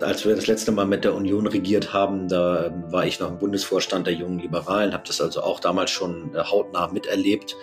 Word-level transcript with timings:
Als 0.00 0.26
wir 0.26 0.36
das 0.36 0.46
letzte 0.46 0.72
Mal 0.72 0.84
mit 0.84 1.04
der 1.04 1.14
Union 1.14 1.46
regiert 1.46 1.94
haben, 1.94 2.28
da 2.28 2.70
war 2.90 3.06
ich 3.06 3.18
noch 3.18 3.30
im 3.30 3.38
Bundesvorstand 3.38 4.06
der 4.06 4.12
Jungen 4.12 4.38
Liberalen, 4.38 4.92
habe 4.92 5.04
das 5.06 5.22
also 5.22 5.40
auch 5.40 5.58
damals 5.58 5.90
schon 5.90 6.34
äh, 6.34 6.40
hautnah 6.40 6.88
miterlebt. 6.88 7.56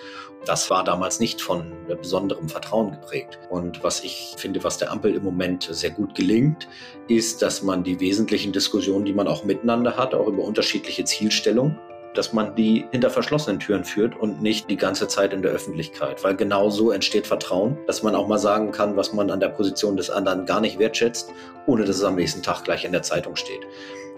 Das 0.46 0.70
war 0.72 0.84
damals 0.84 1.20
nicht 1.20 1.42
von 1.42 1.72
besonderem 1.88 2.50
Vertrauen 2.50 2.92
geprägt. 2.92 3.38
Und 3.52 3.84
was 3.84 4.04
ich 4.04 4.34
finde, 4.38 4.64
was 4.64 4.80
der 4.80 4.92
Ampel 4.92 5.14
im 5.14 5.24
Moment 5.24 5.70
sehr 5.72 5.92
gut 5.92 6.16
gelingt, 6.16 6.68
ist, 7.08 7.44
dass 7.44 7.62
man 7.62 7.84
die 7.84 8.00
wesentlichen 8.00 8.52
Diskussionen, 8.52 9.06
die 9.06 9.14
man 9.14 9.28
auch 9.28 9.44
miteinander 9.44 9.96
hat, 9.96 10.16
auch 10.16 10.28
über 10.28 10.44
unterschiedliche 10.44 11.06
Zielstellungen, 11.06 11.80
dass 12.14 12.34
man 12.34 12.56
die 12.56 12.86
hinter 12.92 13.10
verschlossenen 13.10 13.60
Türen 13.60 13.84
führt 13.84 14.16
und 14.20 14.42
nicht 14.42 14.70
die 14.70 14.78
ganze 14.78 15.08
Zeit 15.08 15.34
in 15.34 15.42
der 15.42 15.52
Öffentlichkeit. 15.52 16.24
Weil 16.24 16.36
genau 16.36 16.70
so 16.70 16.92
entsteht 16.92 17.28
Vertrauen, 17.28 17.78
dass 17.88 18.04
man 18.04 18.16
auch 18.16 18.28
mal 18.28 18.38
sagen 18.38 18.72
kann, 18.72 18.96
was 18.96 19.14
man 19.14 19.32
an 19.32 19.40
der 19.40 19.50
Position 19.50 19.98
des 19.98 20.10
anderen 20.10 20.46
gar 20.46 20.62
nicht 20.62 20.80
wertschätzt, 20.80 21.32
ohne 21.66 21.86
dass 21.86 21.98
es 21.98 22.04
am 22.04 22.16
nächsten 22.16 22.42
Tag 22.42 22.64
gleich 22.64 22.86
in 22.86 22.92
der 22.92 23.04
Zeitung 23.04 23.36
steht. 23.36 23.62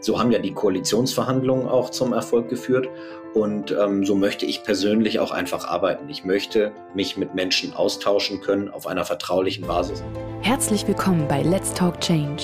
So 0.02 0.20
haben 0.20 0.32
ja 0.32 0.40
die 0.40 0.54
Koalitionsverhandlungen 0.54 1.68
auch 1.68 1.90
zum 1.90 2.14
Erfolg 2.14 2.50
geführt. 2.50 2.88
Und 3.34 3.72
ähm, 3.72 4.06
so 4.06 4.16
möchte 4.16 4.46
ich 4.46 4.64
persönlich 4.64 5.20
auch 5.20 5.32
einfach 5.32 5.68
arbeiten. 5.68 6.08
Ich 6.10 6.24
möchte 6.24 6.72
mich 6.94 7.18
mit 7.18 7.36
Menschen 7.36 7.74
austauschen 7.74 8.40
können 8.40 8.70
auf 8.70 8.88
einer 8.88 9.04
vertraulichen 9.04 9.68
Basis. 9.68 10.04
Herzlich 10.42 10.88
willkommen 10.88 11.28
bei 11.28 11.42
Let's 11.42 11.74
Talk 11.74 12.00
Change 12.00 12.44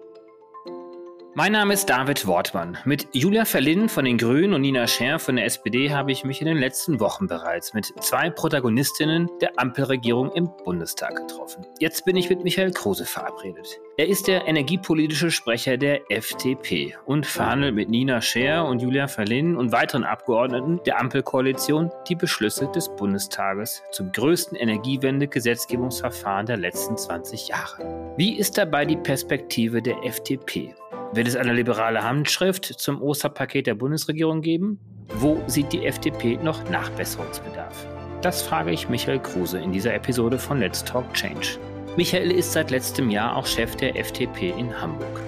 Mein 1.33 1.53
Name 1.53 1.73
ist 1.73 1.89
David 1.89 2.27
Wortmann. 2.27 2.77
Mit 2.83 3.07
Julia 3.13 3.45
Verlin 3.45 3.87
von 3.87 4.03
den 4.03 4.17
Grünen 4.17 4.53
und 4.53 4.61
Nina 4.61 4.85
Scher 4.85 5.17
von 5.17 5.37
der 5.37 5.45
SPD 5.45 5.89
habe 5.89 6.11
ich 6.11 6.25
mich 6.25 6.41
in 6.41 6.47
den 6.47 6.57
letzten 6.57 6.99
Wochen 6.99 7.27
bereits 7.27 7.73
mit 7.73 7.85
zwei 8.01 8.29
Protagonistinnen 8.29 9.29
der 9.39 9.57
Ampelregierung 9.57 10.33
im 10.33 10.49
Bundestag 10.65 11.15
getroffen. 11.15 11.65
Jetzt 11.79 12.03
bin 12.03 12.17
ich 12.17 12.29
mit 12.29 12.43
Michael 12.43 12.71
Kruse 12.71 13.05
verabredet. 13.05 13.79
Er 13.95 14.09
ist 14.09 14.27
der 14.27 14.45
energiepolitische 14.45 15.31
Sprecher 15.31 15.77
der 15.77 16.01
FDP 16.11 16.97
und 17.05 17.25
verhandelt 17.25 17.75
mit 17.75 17.89
Nina 17.89 18.19
Scher 18.19 18.65
und 18.65 18.81
Julia 18.81 19.07
Verlin 19.07 19.55
und 19.55 19.71
weiteren 19.71 20.03
Abgeordneten 20.03 20.81
der 20.85 20.99
Ampelkoalition 20.99 21.91
die 22.09 22.15
Beschlüsse 22.15 22.69
des 22.75 22.89
Bundestages 22.97 23.81
zum 23.93 24.11
größten 24.11 24.57
Energiewende-Gesetzgebungsverfahren 24.57 26.45
der 26.45 26.57
letzten 26.57 26.97
20 26.97 27.47
Jahre. 27.47 28.13
Wie 28.17 28.37
ist 28.37 28.57
dabei 28.57 28.83
die 28.83 28.97
Perspektive 28.97 29.81
der 29.81 30.03
FDP? 30.03 30.75
Wird 31.13 31.27
es 31.27 31.35
eine 31.35 31.51
liberale 31.51 32.03
Handschrift 32.03 32.63
zum 32.65 33.01
Osterpaket 33.01 33.67
der 33.67 33.75
Bundesregierung 33.75 34.41
geben? 34.41 34.79
Wo 35.15 35.43
sieht 35.45 35.73
die 35.73 35.85
FDP 35.85 36.37
noch 36.41 36.69
Nachbesserungsbedarf? 36.69 37.85
Das 38.21 38.41
frage 38.41 38.71
ich 38.71 38.87
Michael 38.87 39.19
Kruse 39.19 39.59
in 39.59 39.73
dieser 39.73 39.93
Episode 39.93 40.39
von 40.39 40.59
Let's 40.59 40.85
Talk 40.85 41.13
Change. 41.13 41.57
Michael 41.97 42.31
ist 42.31 42.53
seit 42.53 42.71
letztem 42.71 43.09
Jahr 43.09 43.35
auch 43.35 43.45
Chef 43.45 43.75
der 43.75 43.97
FDP 43.97 44.53
in 44.57 44.81
Hamburg, 44.81 45.19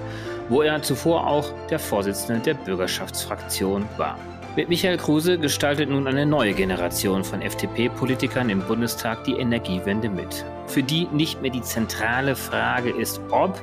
wo 0.47 0.61
er 0.61 0.81
zuvor 0.81 1.27
auch 1.27 1.51
der 1.69 1.79
Vorsitzende 1.79 2.39
der 2.39 2.53
Bürgerschaftsfraktion 2.53 3.83
war. 3.97 4.17
Mit 4.55 4.69
Michael 4.69 4.95
Kruse 4.95 5.37
gestaltet 5.37 5.89
nun 5.89 6.07
eine 6.07 6.25
neue 6.25 6.53
Generation 6.53 7.25
von 7.25 7.41
FDP-Politikern 7.41 8.49
im 8.49 8.61
Bundestag 8.61 9.25
die 9.25 9.33
Energiewende 9.33 10.07
mit, 10.07 10.45
für 10.67 10.83
die 10.83 11.09
nicht 11.11 11.41
mehr 11.41 11.51
die 11.51 11.61
zentrale 11.61 12.37
Frage 12.37 12.91
ist, 12.91 13.19
ob, 13.31 13.59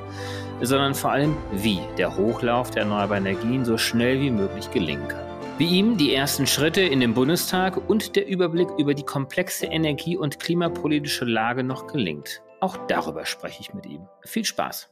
sondern 0.61 0.93
vor 0.93 1.11
allem, 1.11 1.35
wie 1.51 1.79
der 1.97 2.15
Hochlauf 2.15 2.71
der 2.71 2.83
erneuerbaren 2.83 3.25
Energien 3.25 3.65
so 3.65 3.77
schnell 3.77 4.21
wie 4.21 4.29
möglich 4.29 4.69
gelingen 4.71 5.07
kann. 5.07 5.25
Wie 5.57 5.67
ihm 5.67 5.97
die 5.97 6.13
ersten 6.13 6.47
Schritte 6.47 6.81
in 6.81 6.99
den 6.99 7.13
Bundestag 7.13 7.89
und 7.89 8.15
der 8.15 8.27
Überblick 8.27 8.69
über 8.77 8.93
die 8.93 9.03
komplexe 9.03 9.65
energie- 9.65 10.17
und 10.17 10.39
klimapolitische 10.39 11.25
Lage 11.25 11.63
noch 11.63 11.87
gelingt. 11.87 12.41
Auch 12.59 12.77
darüber 12.87 13.25
spreche 13.25 13.61
ich 13.61 13.73
mit 13.73 13.85
ihm. 13.85 14.07
Viel 14.23 14.45
Spaß! 14.45 14.89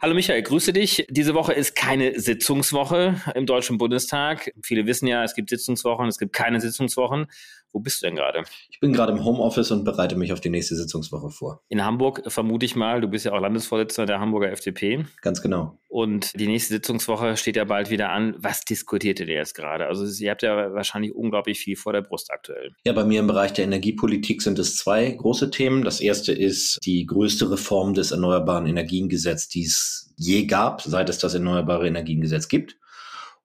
Hallo 0.00 0.14
Michael, 0.14 0.42
grüße 0.42 0.72
dich. 0.72 1.06
Diese 1.10 1.34
Woche 1.34 1.54
ist 1.54 1.74
keine 1.74 2.20
Sitzungswoche 2.20 3.20
im 3.34 3.46
Deutschen 3.46 3.78
Bundestag. 3.78 4.52
Viele 4.62 4.86
wissen 4.86 5.08
ja, 5.08 5.24
es 5.24 5.34
gibt 5.34 5.50
Sitzungswochen, 5.50 6.06
es 6.06 6.18
gibt 6.18 6.32
keine 6.32 6.60
Sitzungswochen. 6.60 7.26
Wo 7.72 7.80
bist 7.80 8.02
du 8.02 8.06
denn 8.06 8.16
gerade? 8.16 8.44
Ich 8.70 8.80
bin 8.80 8.92
gerade 8.92 9.12
im 9.12 9.24
Homeoffice 9.24 9.70
und 9.70 9.84
bereite 9.84 10.16
mich 10.16 10.32
auf 10.32 10.40
die 10.40 10.48
nächste 10.48 10.74
Sitzungswoche 10.74 11.30
vor. 11.30 11.62
In 11.68 11.84
Hamburg 11.84 12.22
vermute 12.26 12.64
ich 12.64 12.76
mal. 12.76 13.00
Du 13.00 13.08
bist 13.08 13.24
ja 13.24 13.32
auch 13.32 13.40
Landesvorsitzender 13.40 14.06
der 14.06 14.20
Hamburger 14.20 14.50
FDP. 14.50 15.04
Ganz 15.20 15.42
genau. 15.42 15.78
Und 15.88 16.38
die 16.38 16.46
nächste 16.46 16.74
Sitzungswoche 16.74 17.36
steht 17.36 17.56
ja 17.56 17.64
bald 17.64 17.90
wieder 17.90 18.10
an. 18.10 18.34
Was 18.38 18.64
diskutiert 18.64 19.20
ihr 19.20 19.26
jetzt 19.26 19.54
gerade? 19.54 19.86
Also 19.86 20.04
ihr 20.22 20.30
habt 20.30 20.42
ja 20.42 20.72
wahrscheinlich 20.72 21.14
unglaublich 21.14 21.58
viel 21.58 21.76
vor 21.76 21.92
der 21.92 22.02
Brust 22.02 22.30
aktuell. 22.30 22.74
Ja, 22.84 22.92
bei 22.92 23.04
mir 23.04 23.20
im 23.20 23.26
Bereich 23.26 23.52
der 23.52 23.64
Energiepolitik 23.64 24.42
sind 24.42 24.58
es 24.58 24.76
zwei 24.76 25.10
große 25.10 25.50
Themen. 25.50 25.84
Das 25.84 26.00
erste 26.00 26.32
ist 26.32 26.78
die 26.84 27.06
größte 27.06 27.50
Reform 27.50 27.94
des 27.94 28.10
Erneuerbaren 28.10 28.66
Energiengesetzes, 28.66 29.48
die 29.48 29.64
es 29.64 30.12
je 30.16 30.46
gab, 30.46 30.82
seit 30.82 31.08
es 31.08 31.18
das 31.18 31.34
Erneuerbare 31.34 31.86
Energiengesetz 31.86 32.48
gibt. 32.48 32.76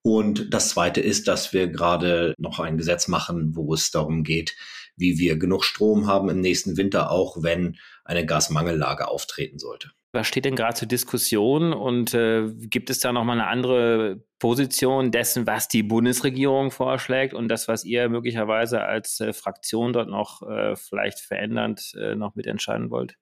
Und 0.03 0.53
das 0.53 0.69
Zweite 0.69 1.00
ist, 1.00 1.28
dass 1.28 1.53
wir 1.53 1.68
gerade 1.68 2.36
noch 2.38 2.59
ein 2.59 2.78
Gesetz 2.78 3.08
machen, 3.08 3.56
wo 3.56 3.74
es 3.74 3.90
darum 3.90 4.24
geht, 4.24 4.56
wie 4.97 5.18
wir 5.18 5.38
genug 5.38 5.64
Strom 5.64 6.08
haben 6.08 6.30
im 6.30 6.41
nächsten 6.41 6.78
Winter, 6.78 7.09
auch 7.09 7.41
wenn 7.41 7.78
eine 8.03 8.25
Gasmangellage 8.25 9.08
auftreten 9.08 9.59
sollte. 9.59 9.91
Was 10.16 10.28
steht 10.28 10.46
denn 10.46 10.56
gerade 10.56 10.75
zur 10.75 10.88
Diskussion 10.88 11.74
und 11.74 12.14
äh, 12.14 12.47
gibt 12.53 12.91
es 12.91 13.00
da 13.00 13.12
nochmal 13.12 13.40
eine 13.40 13.47
andere 13.47 14.24
Position 14.38 15.09
dessen, 15.09 15.47
was 15.47 15.68
die 15.69 15.81
Bundesregierung 15.81 16.70
vorschlägt 16.70 17.34
und 17.34 17.47
das, 17.47 17.68
was 17.68 17.84
ihr 17.84 18.09
möglicherweise 18.09 18.81
als 18.81 19.20
äh, 19.22 19.34
Fraktion 19.34 19.91
dort 19.91 20.09
noch 20.09 20.44
äh, 20.44 20.75
vielleicht 20.75 21.20
verändernd 21.20 21.94
äh, 22.00 22.14
noch 22.16 22.35
mitentscheiden 22.35 22.91
wollt? 22.91 23.16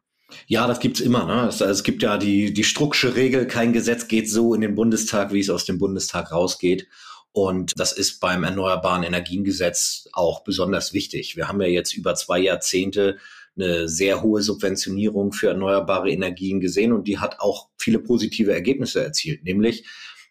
Ja, 0.48 0.68
das 0.68 0.80
gibt's 0.80 1.00
immer. 1.00 1.26
Ne? 1.26 1.48
Es, 1.48 1.62
es 1.62 1.84
gibt 1.84 2.04
ja 2.04 2.18
die, 2.18 2.54
die 2.54 2.64
Strucksche 2.64 3.16
Regel, 3.16 3.48
kein 3.48 3.74
Gesetz 3.74 4.08
geht 4.08 4.30
so 4.30 4.54
in 4.54 4.62
den 4.62 4.76
Bundestag, 4.76 5.34
wie 5.34 5.40
es 5.40 5.50
aus 5.50 5.66
dem 5.66 5.78
Bundestag 5.78 6.32
rausgeht. 6.32 6.88
Und 7.34 7.74
das 7.78 7.94
ist 7.94 8.20
beim 8.20 8.44
Erneuerbaren 8.44 9.04
Energiengesetz 9.04 10.10
auch 10.12 10.44
besonders 10.44 10.94
wichtig. 10.94 11.38
Wir 11.38 11.48
haben 11.48 11.62
ja 11.62 11.68
jetzt 11.68 11.94
über 11.94 12.16
zwei 12.16 12.40
Jahrzehnte 12.40 13.18
eine 13.56 13.88
sehr 13.88 14.22
hohe 14.22 14.42
Subventionierung 14.42 15.32
für 15.34 15.50
erneuerbare 15.50 16.10
Energien 16.10 16.60
gesehen 16.60 16.94
und 16.94 17.08
die 17.08 17.20
hat 17.20 17.40
auch 17.40 17.70
viele 17.78 18.00
positive 18.00 18.54
Ergebnisse 18.54 19.04
erzielt, 19.04 19.44
nämlich 19.44 19.86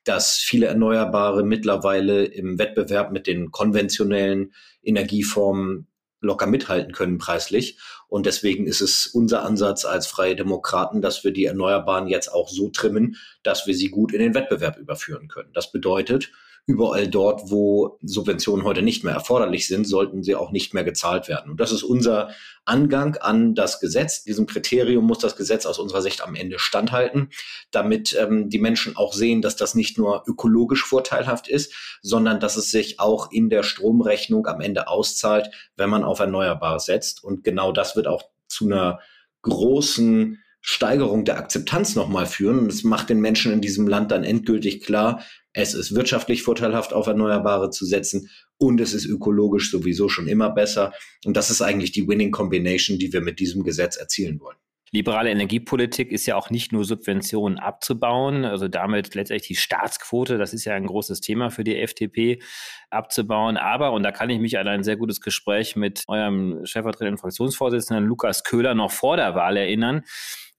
dass 0.04 0.38
viele 0.38 0.66
Erneuerbare 0.66 1.44
mittlerweile 1.44 2.24
im 2.24 2.58
Wettbewerb 2.58 3.12
mit 3.12 3.26
den 3.26 3.50
konventionellen 3.50 4.54
Energieformen 4.82 5.89
locker 6.20 6.46
mithalten 6.46 6.92
können 6.92 7.18
preislich. 7.18 7.78
Und 8.08 8.26
deswegen 8.26 8.66
ist 8.66 8.80
es 8.80 9.06
unser 9.06 9.44
Ansatz 9.44 9.84
als 9.84 10.06
Freie 10.06 10.36
Demokraten, 10.36 11.00
dass 11.00 11.24
wir 11.24 11.32
die 11.32 11.44
Erneuerbaren 11.44 12.08
jetzt 12.08 12.28
auch 12.28 12.48
so 12.48 12.68
trimmen, 12.68 13.16
dass 13.42 13.66
wir 13.66 13.74
sie 13.74 13.88
gut 13.88 14.12
in 14.12 14.20
den 14.20 14.34
Wettbewerb 14.34 14.78
überführen 14.78 15.28
können. 15.28 15.52
Das 15.52 15.72
bedeutet, 15.72 16.30
überall 16.70 17.08
dort, 17.08 17.50
wo 17.50 17.98
Subventionen 18.02 18.64
heute 18.64 18.82
nicht 18.82 19.02
mehr 19.02 19.14
erforderlich 19.14 19.66
sind, 19.66 19.86
sollten 19.86 20.22
sie 20.22 20.36
auch 20.36 20.52
nicht 20.52 20.72
mehr 20.72 20.84
gezahlt 20.84 21.26
werden. 21.26 21.50
Und 21.50 21.60
das 21.60 21.72
ist 21.72 21.82
unser 21.82 22.30
Angang 22.64 23.16
an 23.16 23.56
das 23.56 23.80
Gesetz. 23.80 24.22
Diesem 24.22 24.46
Kriterium 24.46 25.04
muss 25.04 25.18
das 25.18 25.34
Gesetz 25.34 25.66
aus 25.66 25.80
unserer 25.80 26.00
Sicht 26.00 26.22
am 26.22 26.36
Ende 26.36 26.60
standhalten, 26.60 27.30
damit 27.72 28.16
ähm, 28.16 28.48
die 28.48 28.60
Menschen 28.60 28.96
auch 28.96 29.12
sehen, 29.12 29.42
dass 29.42 29.56
das 29.56 29.74
nicht 29.74 29.98
nur 29.98 30.22
ökologisch 30.28 30.84
vorteilhaft 30.84 31.48
ist, 31.48 31.74
sondern 32.02 32.38
dass 32.38 32.56
es 32.56 32.70
sich 32.70 33.00
auch 33.00 33.32
in 33.32 33.50
der 33.50 33.64
Stromrechnung 33.64 34.46
am 34.46 34.60
Ende 34.60 34.86
auszahlt, 34.86 35.50
wenn 35.76 35.90
man 35.90 36.04
auf 36.04 36.20
Erneuerbares 36.20 36.84
setzt. 36.84 37.24
Und 37.24 37.42
genau 37.42 37.72
das 37.72 37.96
wird 37.96 38.06
auch 38.06 38.22
zu 38.46 38.66
einer 38.66 39.00
großen 39.42 40.38
Steigerung 40.60 41.24
der 41.24 41.38
Akzeptanz 41.38 41.94
nochmal 41.96 42.26
führen. 42.26 42.58
Und 42.58 42.72
es 42.72 42.84
macht 42.84 43.10
den 43.10 43.20
Menschen 43.20 43.52
in 43.52 43.60
diesem 43.60 43.88
Land 43.88 44.10
dann 44.10 44.24
endgültig 44.24 44.84
klar, 44.84 45.24
es 45.52 45.74
ist 45.74 45.94
wirtschaftlich 45.94 46.42
vorteilhaft, 46.42 46.92
auf 46.92 47.08
Erneuerbare 47.08 47.70
zu 47.70 47.84
setzen 47.84 48.30
und 48.56 48.80
es 48.80 48.94
ist 48.94 49.06
ökologisch 49.06 49.70
sowieso 49.70 50.08
schon 50.08 50.28
immer 50.28 50.50
besser. 50.50 50.92
Und 51.24 51.36
das 51.36 51.50
ist 51.50 51.60
eigentlich 51.60 51.92
die 51.92 52.06
Winning 52.06 52.30
Combination, 52.30 52.98
die 52.98 53.12
wir 53.12 53.20
mit 53.20 53.40
diesem 53.40 53.64
Gesetz 53.64 53.96
erzielen 53.96 54.40
wollen. 54.40 54.56
Liberale 54.92 55.30
Energiepolitik 55.30 56.10
ist 56.10 56.26
ja 56.26 56.34
auch 56.34 56.50
nicht 56.50 56.72
nur 56.72 56.84
Subventionen 56.84 57.60
abzubauen, 57.60 58.44
also 58.44 58.66
damit 58.66 59.14
letztendlich 59.14 59.46
die 59.46 59.54
Staatsquote, 59.54 60.36
das 60.36 60.52
ist 60.52 60.64
ja 60.64 60.74
ein 60.74 60.86
großes 60.86 61.20
Thema 61.20 61.50
für 61.50 61.62
die 61.62 61.76
FDP, 61.76 62.42
abzubauen. 62.90 63.56
Aber, 63.56 63.92
und 63.92 64.02
da 64.02 64.10
kann 64.10 64.30
ich 64.30 64.40
mich 64.40 64.58
an 64.58 64.66
ein 64.66 64.82
sehr 64.82 64.96
gutes 64.96 65.20
Gespräch 65.20 65.76
mit 65.76 66.02
eurem 66.08 66.66
stellvertretenden 66.66 67.18
Fraktionsvorsitzenden 67.18 68.04
Lukas 68.04 68.42
Köhler 68.42 68.74
noch 68.74 68.90
vor 68.90 69.16
der 69.16 69.36
Wahl 69.36 69.56
erinnern, 69.56 70.02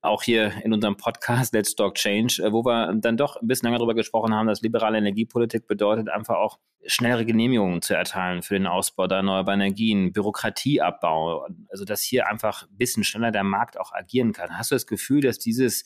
auch 0.01 0.23
hier 0.23 0.53
in 0.63 0.73
unserem 0.73 0.97
Podcast 0.97 1.53
Let's 1.53 1.75
Talk 1.75 1.95
Change, 1.95 2.41
äh, 2.43 2.51
wo 2.51 2.65
wir 2.65 2.93
dann 2.95 3.17
doch 3.17 3.35
ein 3.37 3.47
bisschen 3.47 3.67
länger 3.67 3.79
darüber 3.79 3.95
gesprochen 3.95 4.33
haben, 4.33 4.47
dass 4.47 4.61
liberale 4.61 4.97
Energiepolitik 4.97 5.67
bedeutet, 5.67 6.09
einfach 6.09 6.35
auch 6.35 6.59
schnellere 6.85 7.25
Genehmigungen 7.25 7.81
zu 7.81 7.95
erteilen 7.95 8.41
für 8.41 8.55
den 8.55 8.65
Ausbau 8.65 9.07
der 9.07 9.17
erneuerbaren 9.17 9.61
Energien, 9.61 10.11
Bürokratieabbau, 10.11 11.47
also 11.69 11.85
dass 11.85 12.01
hier 12.01 12.27
einfach 12.27 12.63
ein 12.63 12.77
bisschen 12.77 13.03
schneller 13.03 13.31
der 13.31 13.43
Markt 13.43 13.79
auch 13.79 13.93
agieren 13.93 14.33
kann. 14.33 14.57
Hast 14.57 14.71
du 14.71 14.75
das 14.75 14.87
Gefühl, 14.87 15.21
dass 15.21 15.37
dieses 15.37 15.85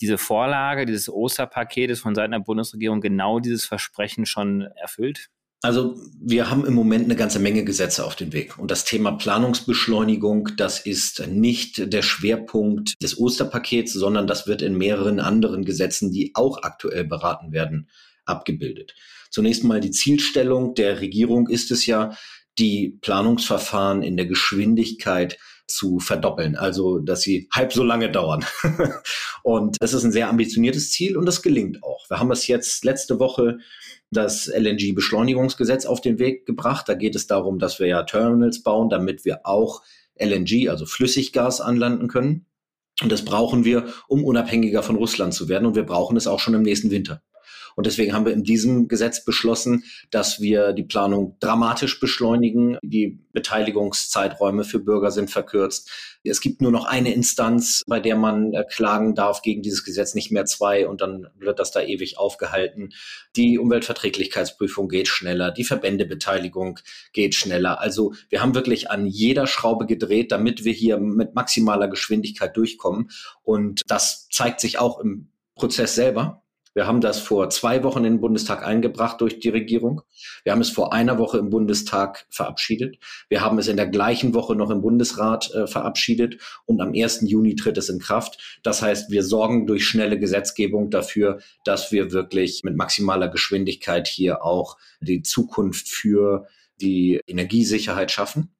diese 0.00 0.16
Vorlage, 0.16 0.86
dieses 0.86 1.10
Osterpaket 1.10 1.98
von 1.98 2.14
Seiten 2.14 2.32
der 2.32 2.38
Bundesregierung 2.38 3.00
genau 3.02 3.38
dieses 3.38 3.66
Versprechen 3.66 4.24
schon 4.24 4.62
erfüllt? 4.76 5.28
Also 5.62 6.00
wir 6.18 6.50
haben 6.50 6.64
im 6.64 6.72
Moment 6.72 7.04
eine 7.04 7.16
ganze 7.16 7.38
Menge 7.38 7.64
Gesetze 7.64 8.06
auf 8.06 8.16
dem 8.16 8.32
Weg. 8.32 8.58
Und 8.58 8.70
das 8.70 8.84
Thema 8.84 9.12
Planungsbeschleunigung, 9.12 10.50
das 10.56 10.80
ist 10.80 11.26
nicht 11.26 11.92
der 11.92 12.02
Schwerpunkt 12.02 12.94
des 13.02 13.18
Osterpakets, 13.18 13.92
sondern 13.92 14.26
das 14.26 14.46
wird 14.46 14.62
in 14.62 14.78
mehreren 14.78 15.20
anderen 15.20 15.66
Gesetzen, 15.66 16.12
die 16.12 16.32
auch 16.34 16.62
aktuell 16.62 17.04
beraten 17.04 17.52
werden, 17.52 17.90
abgebildet. 18.24 18.94
Zunächst 19.30 19.62
mal 19.62 19.80
die 19.80 19.90
Zielstellung 19.90 20.74
der 20.74 21.00
Regierung 21.00 21.46
ist 21.48 21.70
es 21.70 21.84
ja, 21.84 22.16
die 22.58 22.98
Planungsverfahren 23.00 24.02
in 24.02 24.16
der 24.16 24.26
Geschwindigkeit 24.26 25.38
zu 25.66 26.00
verdoppeln, 26.00 26.56
also 26.56 26.98
dass 26.98 27.22
sie 27.22 27.48
halb 27.52 27.72
so 27.72 27.84
lange 27.84 28.10
dauern. 28.10 28.44
und 29.42 29.76
das 29.80 29.92
ist 29.92 30.04
ein 30.04 30.12
sehr 30.12 30.28
ambitioniertes 30.28 30.90
Ziel 30.90 31.16
und 31.16 31.26
das 31.26 31.42
gelingt 31.42 31.82
auch. 31.82 32.08
Wir 32.10 32.18
haben 32.18 32.30
es 32.32 32.46
jetzt 32.46 32.84
letzte 32.84 33.20
Woche 33.20 33.58
das 34.10 34.46
LNG-Beschleunigungsgesetz 34.48 35.86
auf 35.86 36.00
den 36.00 36.18
Weg 36.18 36.46
gebracht. 36.46 36.88
Da 36.88 36.94
geht 36.94 37.14
es 37.14 37.26
darum, 37.26 37.58
dass 37.58 37.78
wir 37.78 37.86
ja 37.86 38.02
Terminals 38.02 38.62
bauen, 38.62 38.88
damit 38.88 39.24
wir 39.24 39.46
auch 39.46 39.82
LNG, 40.18 40.68
also 40.68 40.86
Flüssiggas, 40.86 41.60
anlanden 41.60 42.08
können. 42.08 42.46
Und 43.02 43.12
das 43.12 43.24
brauchen 43.24 43.64
wir, 43.64 43.86
um 44.08 44.24
unabhängiger 44.24 44.82
von 44.82 44.96
Russland 44.96 45.32
zu 45.32 45.48
werden. 45.48 45.66
Und 45.66 45.74
wir 45.74 45.84
brauchen 45.84 46.16
es 46.16 46.26
auch 46.26 46.40
schon 46.40 46.54
im 46.54 46.62
nächsten 46.62 46.90
Winter. 46.90 47.22
Und 47.76 47.86
deswegen 47.86 48.12
haben 48.12 48.24
wir 48.24 48.32
in 48.32 48.44
diesem 48.44 48.88
Gesetz 48.88 49.24
beschlossen, 49.24 49.84
dass 50.10 50.40
wir 50.40 50.72
die 50.72 50.82
Planung 50.82 51.36
dramatisch 51.40 52.00
beschleunigen. 52.00 52.78
Die 52.82 53.20
Beteiligungszeiträume 53.32 54.64
für 54.64 54.78
Bürger 54.78 55.10
sind 55.10 55.30
verkürzt. 55.30 55.90
Es 56.22 56.40
gibt 56.40 56.60
nur 56.60 56.70
noch 56.70 56.84
eine 56.84 57.14
Instanz, 57.14 57.82
bei 57.86 58.00
der 58.00 58.16
man 58.16 58.52
äh, 58.52 58.64
klagen 58.68 59.14
darf 59.14 59.40
gegen 59.42 59.62
dieses 59.62 59.84
Gesetz, 59.84 60.14
nicht 60.14 60.30
mehr 60.30 60.44
zwei 60.44 60.86
und 60.86 61.00
dann 61.00 61.28
wird 61.38 61.58
das 61.58 61.70
da 61.70 61.80
ewig 61.80 62.18
aufgehalten. 62.18 62.90
Die 63.36 63.58
Umweltverträglichkeitsprüfung 63.58 64.88
geht 64.88 65.08
schneller, 65.08 65.50
die 65.50 65.64
Verbändebeteiligung 65.64 66.78
geht 67.12 67.34
schneller. 67.34 67.80
Also 67.80 68.12
wir 68.28 68.42
haben 68.42 68.54
wirklich 68.54 68.90
an 68.90 69.06
jeder 69.06 69.46
Schraube 69.46 69.86
gedreht, 69.86 70.30
damit 70.32 70.64
wir 70.64 70.72
hier 70.72 70.98
mit 70.98 71.34
maximaler 71.34 71.88
Geschwindigkeit 71.88 72.56
durchkommen. 72.56 73.10
Und 73.42 73.82
das 73.86 74.28
zeigt 74.30 74.60
sich 74.60 74.78
auch 74.78 75.00
im 75.00 75.30
Prozess 75.54 75.94
selber. 75.94 76.42
Wir 76.74 76.86
haben 76.86 77.00
das 77.00 77.18
vor 77.18 77.50
zwei 77.50 77.82
Wochen 77.82 78.04
in 78.04 78.14
den 78.14 78.20
Bundestag 78.20 78.64
eingebracht 78.64 79.20
durch 79.20 79.40
die 79.40 79.48
Regierung. 79.48 80.02
Wir 80.44 80.52
haben 80.52 80.60
es 80.60 80.70
vor 80.70 80.92
einer 80.92 81.18
Woche 81.18 81.38
im 81.38 81.50
Bundestag 81.50 82.26
verabschiedet. 82.30 82.98
Wir 83.28 83.40
haben 83.40 83.58
es 83.58 83.66
in 83.66 83.76
der 83.76 83.88
gleichen 83.88 84.34
Woche 84.34 84.54
noch 84.54 84.70
im 84.70 84.80
Bundesrat 84.80 85.52
äh, 85.52 85.66
verabschiedet 85.66 86.40
und 86.66 86.80
am 86.80 86.92
1. 86.94 87.22
Juni 87.22 87.56
tritt 87.56 87.76
es 87.76 87.88
in 87.88 87.98
Kraft. 87.98 88.60
Das 88.62 88.82
heißt, 88.82 89.10
wir 89.10 89.24
sorgen 89.24 89.66
durch 89.66 89.84
schnelle 89.84 90.18
Gesetzgebung 90.18 90.90
dafür, 90.90 91.40
dass 91.64 91.90
wir 91.90 92.12
wirklich 92.12 92.62
mit 92.62 92.76
maximaler 92.76 93.28
Geschwindigkeit 93.28 94.06
hier 94.06 94.44
auch 94.44 94.76
die 95.00 95.22
Zukunft 95.22 95.88
für 95.88 96.46
die 96.80 97.20
Energiesicherheit 97.26 98.10
schaffen. 98.10 98.54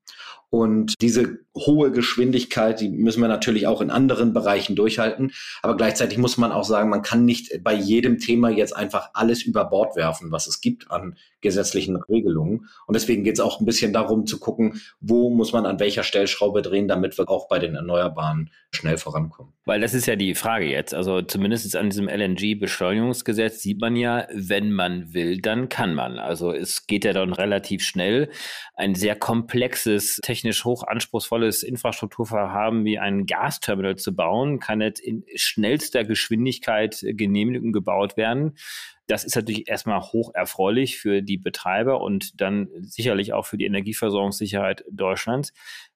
Und 0.50 0.94
diese 1.00 1.38
hohe 1.54 1.90
Geschwindigkeit, 1.90 2.80
die 2.80 2.88
müssen 2.88 3.20
wir 3.20 3.28
natürlich 3.28 3.66
auch 3.66 3.80
in 3.80 3.90
anderen 3.90 4.32
Bereichen 4.32 4.76
durchhalten. 4.76 5.32
Aber 5.62 5.76
gleichzeitig 5.76 6.18
muss 6.18 6.38
man 6.38 6.52
auch 6.52 6.64
sagen, 6.64 6.88
man 6.88 7.02
kann 7.02 7.24
nicht 7.24 7.62
bei 7.62 7.74
jedem 7.74 8.18
Thema 8.18 8.50
jetzt 8.50 8.76
einfach 8.76 9.10
alles 9.14 9.42
über 9.42 9.64
Bord 9.64 9.96
werfen, 9.96 10.30
was 10.30 10.46
es 10.46 10.60
gibt 10.60 10.90
an 10.90 11.16
gesetzlichen 11.40 11.96
Regelungen. 11.96 12.68
Und 12.86 12.94
deswegen 12.94 13.24
geht 13.24 13.34
es 13.34 13.40
auch 13.40 13.60
ein 13.60 13.66
bisschen 13.66 13.92
darum 13.92 14.26
zu 14.26 14.38
gucken, 14.38 14.80
wo 15.00 15.30
muss 15.30 15.52
man 15.52 15.66
an 15.66 15.80
welcher 15.80 16.02
Stellschraube 16.02 16.62
drehen, 16.62 16.86
damit 16.86 17.18
wir 17.18 17.28
auch 17.28 17.48
bei 17.48 17.58
den 17.58 17.74
Erneuerbaren 17.74 18.50
schnell 18.72 18.98
vorankommen. 18.98 19.52
Weil 19.64 19.80
das 19.80 19.94
ist 19.94 20.06
ja 20.06 20.16
die 20.16 20.34
Frage 20.34 20.66
jetzt. 20.66 20.94
Also 20.94 21.22
zumindest 21.22 21.74
an 21.76 21.90
diesem 21.90 22.08
LNG-Beschleunigungsgesetz 22.08 23.62
sieht 23.62 23.80
man 23.80 23.96
ja, 23.96 24.26
wenn 24.32 24.72
man 24.72 25.12
will, 25.12 25.40
dann 25.40 25.68
kann 25.68 25.94
man. 25.94 26.18
Also 26.18 26.52
es 26.52 26.86
geht 26.86 27.04
ja 27.04 27.12
dann 27.12 27.32
relativ 27.32 27.82
schnell. 27.82 28.30
Ein 28.74 28.94
sehr 28.94 29.16
komplexes, 29.16 30.18
technisch 30.22 30.64
hoch 30.64 30.84
anspruchsvolles 31.50 31.62
Infrastrukturvorhaben 31.62 32.84
wie 32.84 32.98
ein 32.98 33.26
Gasterminal 33.26 33.96
zu 33.96 34.14
bauen, 34.14 34.60
kann 34.60 34.80
jetzt 34.80 35.00
in 35.00 35.24
schnellster 35.34 36.04
Geschwindigkeit 36.04 37.04
genehmigt 37.04 37.62
und 37.62 37.72
gebaut 37.72 38.16
werden. 38.16 38.56
Das 39.06 39.24
ist 39.24 39.34
natürlich 39.34 39.68
erstmal 39.68 40.00
hoch 40.00 40.32
erfreulich 40.34 40.98
für 40.98 41.22
die 41.22 41.36
Betreiber 41.36 42.00
und 42.00 42.40
dann 42.40 42.68
sicherlich 42.80 43.32
auch 43.32 43.46
für 43.46 43.58
die 43.58 43.66
Energieversorgungssicherheit 43.66 44.84
Deutschlands. 44.90 45.52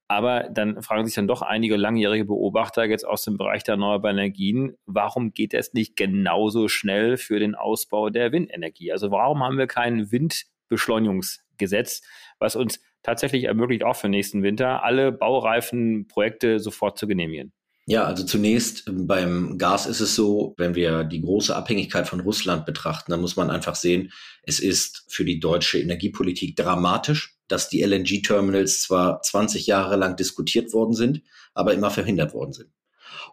Aber 0.06 0.50
dann 0.50 0.82
fragen 0.82 1.06
sich 1.06 1.14
dann 1.14 1.28
doch 1.28 1.40
einige 1.40 1.76
langjährige 1.76 2.26
Beobachter 2.26 2.84
jetzt 2.84 3.06
aus 3.06 3.22
dem 3.22 3.38
Bereich 3.38 3.62
der 3.64 3.74
erneuerbaren 3.74 4.18
Energien, 4.18 4.76
warum 4.84 5.32
geht 5.32 5.54
es 5.54 5.72
nicht 5.72 5.96
genauso 5.96 6.68
schnell 6.68 7.16
für 7.16 7.38
den 7.38 7.54
Ausbau 7.54 8.10
der 8.10 8.30
Windenergie? 8.30 8.92
Also 8.92 9.10
warum 9.10 9.42
haben 9.42 9.56
wir 9.56 9.66
kein 9.66 10.12
Windbeschleunigungsgesetz, 10.12 12.02
was 12.38 12.54
uns 12.54 12.80
tatsächlich 13.04 13.44
ermöglicht, 13.44 13.84
auch 13.84 13.96
für 13.96 14.08
nächsten 14.08 14.42
Winter 14.42 14.82
alle 14.82 15.12
baureifen 15.12 16.08
Projekte 16.08 16.58
sofort 16.58 16.98
zu 16.98 17.06
genehmigen? 17.06 17.52
Ja, 17.86 18.04
also 18.04 18.24
zunächst 18.24 18.88
ähm, 18.88 19.06
beim 19.06 19.58
Gas 19.58 19.86
ist 19.86 20.00
es 20.00 20.14
so, 20.14 20.54
wenn 20.56 20.74
wir 20.74 21.04
die 21.04 21.20
große 21.20 21.54
Abhängigkeit 21.54 22.08
von 22.08 22.20
Russland 22.20 22.64
betrachten, 22.64 23.10
dann 23.10 23.20
muss 23.20 23.36
man 23.36 23.50
einfach 23.50 23.74
sehen, 23.74 24.10
es 24.42 24.58
ist 24.58 25.04
für 25.08 25.24
die 25.24 25.38
deutsche 25.38 25.78
Energiepolitik 25.78 26.56
dramatisch, 26.56 27.36
dass 27.46 27.68
die 27.68 27.82
LNG-Terminals 27.82 28.80
zwar 28.82 29.20
20 29.20 29.66
Jahre 29.66 29.96
lang 29.96 30.16
diskutiert 30.16 30.72
worden 30.72 30.94
sind, 30.94 31.22
aber 31.52 31.74
immer 31.74 31.90
verhindert 31.90 32.32
worden 32.32 32.54
sind. 32.54 32.70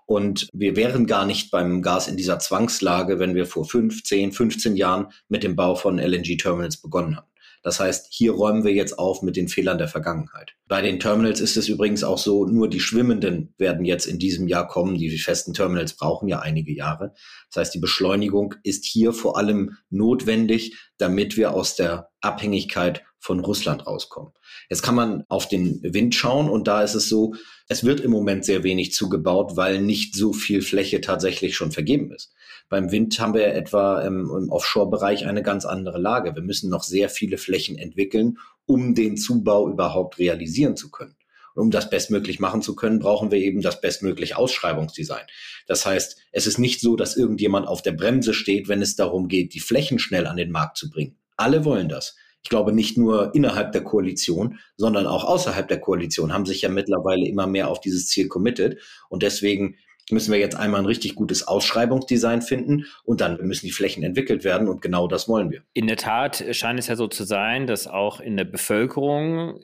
Und 0.06 0.50
wir 0.52 0.76
wären 0.76 1.06
gar 1.06 1.26
nicht 1.26 1.50
beim 1.52 1.82
Gas 1.82 2.10
in 2.10 2.18
dieser 2.18 2.40
Zwangslage, 2.40 3.20
wenn 3.20 3.36
wir 3.36 3.46
vor 3.46 3.64
15, 3.64 4.34
15 4.34 4.76
Jahren 4.76 5.08
mit 5.30 5.44
dem 5.44 5.56
Bau 5.56 5.76
von 5.76 5.98
LNG-Terminals 5.98 6.82
begonnen 6.82 7.16
haben. 7.16 7.31
Das 7.64 7.80
heißt, 7.80 8.08
hier 8.10 8.32
räumen 8.32 8.64
wir 8.64 8.74
jetzt 8.74 8.98
auf 8.98 9.22
mit 9.22 9.36
den 9.36 9.48
Fehlern 9.48 9.78
der 9.78 9.88
Vergangenheit. 9.88 10.54
Bei 10.68 10.82
den 10.82 11.00
Terminals 11.00 11.40
ist 11.42 11.58
es 11.58 11.68
übrigens 11.68 12.04
auch 12.04 12.18
so, 12.18 12.46
nur 12.46 12.70
die 12.70 12.80
Schwimmenden 12.80 13.54
werden 13.58 13.86
jetzt 13.86 14.08
in 14.08 14.18
diesem 14.18 14.48
Jahr 14.48 14.68
kommen. 14.68 14.96
Die 14.98 15.18
festen 15.18 15.54
Terminals 15.54 15.96
brauchen 15.96 16.28
ja 16.28 16.40
einige 16.40 16.74
Jahre. 16.74 17.14
Das 17.50 17.62
heißt, 17.62 17.74
die 17.76 17.80
Beschleunigung 17.80 18.56
ist 18.64 18.86
hier 18.86 19.14
vor 19.14 19.38
allem 19.38 19.78
notwendig, 19.90 20.76
damit 20.98 21.38
wir 21.38 21.54
aus 21.54 21.76
der 21.76 22.10
Abhängigkeit 22.22 23.04
von 23.20 23.40
Russland 23.40 23.86
rauskommen. 23.86 24.34
Jetzt 24.70 24.82
kann 24.82 24.96
man 24.96 25.24
auf 25.30 25.48
den 25.48 25.82
Wind 25.84 26.16
schauen 26.16 26.50
und 26.50 26.68
da 26.68 26.82
ist 26.82 26.96
es 26.96 27.08
so, 27.08 27.36
es 27.68 27.84
wird 27.84 28.00
im 28.00 28.10
Moment 28.10 28.44
sehr 28.44 28.64
wenig 28.64 28.94
zugebaut, 28.94 29.56
weil 29.56 29.80
nicht 29.80 30.16
so 30.16 30.34
viel 30.34 30.64
Fläche 30.64 31.02
tatsächlich 31.02 31.56
schon 31.56 31.72
vergeben 31.72 32.12
ist. 32.12 32.34
Beim 32.72 32.90
Wind 32.90 33.20
haben 33.20 33.34
wir 33.34 33.54
etwa 33.54 34.00
im, 34.00 34.32
im 34.34 34.50
Offshore-Bereich 34.50 35.28
eine 35.28 35.44
ganz 35.44 35.66
andere 35.66 36.00
Lage. 36.00 36.36
Wir 36.36 36.42
müssen 36.42 36.70
noch 36.70 36.84
sehr 36.84 37.10
viele 37.10 37.38
Flächen 37.38 37.78
entwickeln, 37.78 38.38
um 38.66 38.96
den 38.96 39.18
Zubau 39.18 39.70
überhaupt 39.70 40.20
realisieren 40.20 40.78
zu 40.78 40.90
können. 40.90 41.18
Und 41.54 41.64
um 41.64 41.72
das 41.72 41.90
bestmöglich 41.90 42.40
machen 42.40 42.62
zu 42.62 42.74
können, 42.74 43.00
brauchen 43.00 43.30
wir 43.30 43.40
eben 43.40 43.62
das 43.62 43.82
bestmögliche 43.82 44.38
Ausschreibungsdesign. 44.38 45.26
Das 45.68 45.86
heißt, 45.86 46.22
es 46.32 46.48
ist 46.48 46.60
nicht 46.60 46.80
so, 46.80 46.96
dass 46.96 47.18
irgendjemand 47.18 47.68
auf 47.68 47.82
der 47.82 47.92
Bremse 47.92 48.34
steht, 48.34 48.70
wenn 48.70 48.82
es 48.82 48.96
darum 48.96 49.28
geht, 49.28 49.54
die 49.54 49.60
Flächen 49.60 50.00
schnell 50.00 50.26
an 50.26 50.38
den 50.38 50.50
Markt 50.50 50.78
zu 50.78 50.90
bringen. 50.90 51.18
Alle 51.36 51.66
wollen 51.66 51.90
das. 51.90 52.16
Ich 52.42 52.50
glaube, 52.50 52.72
nicht 52.72 52.98
nur 52.98 53.36
innerhalb 53.36 53.74
der 53.74 53.84
Koalition, 53.84 54.60
sondern 54.78 55.08
auch 55.08 55.26
außerhalb 55.26 55.68
der 55.68 55.82
Koalition 55.82 56.32
haben 56.32 56.46
sich 56.46 56.62
ja 56.62 56.70
mittlerweile 56.70 57.28
immer 57.28 57.48
mehr 57.48 57.68
auf 57.68 57.82
dieses 57.82 58.08
Ziel 58.08 58.30
committed. 58.30 58.80
Und 59.10 59.24
deswegen 59.24 59.76
müssen 60.10 60.32
wir 60.32 60.40
jetzt 60.40 60.56
einmal 60.56 60.82
ein 60.82 60.86
richtig 60.86 61.16
gutes 61.16 61.48
Ausschreibungsdesign 61.48 62.42
finden 62.42 62.86
und 63.04 63.22
dann 63.22 63.38
müssen 63.42 63.66
die 63.66 63.72
Flächen 63.72 64.04
entwickelt 64.04 64.44
werden 64.44 64.68
und 64.68 64.82
genau 64.82 65.08
das 65.08 65.28
wollen 65.28 65.52
wir. 65.52 65.62
In 65.74 65.88
der 65.88 65.98
Tat 65.98 66.44
scheint 66.52 66.80
es 66.80 66.88
ja 66.88 66.96
so 66.96 67.08
zu 67.08 67.24
sein, 67.24 67.68
dass 67.68 67.88
auch 67.88 68.20
in 68.20 68.38
der 68.38 68.46
Bevölkerung 68.46 69.60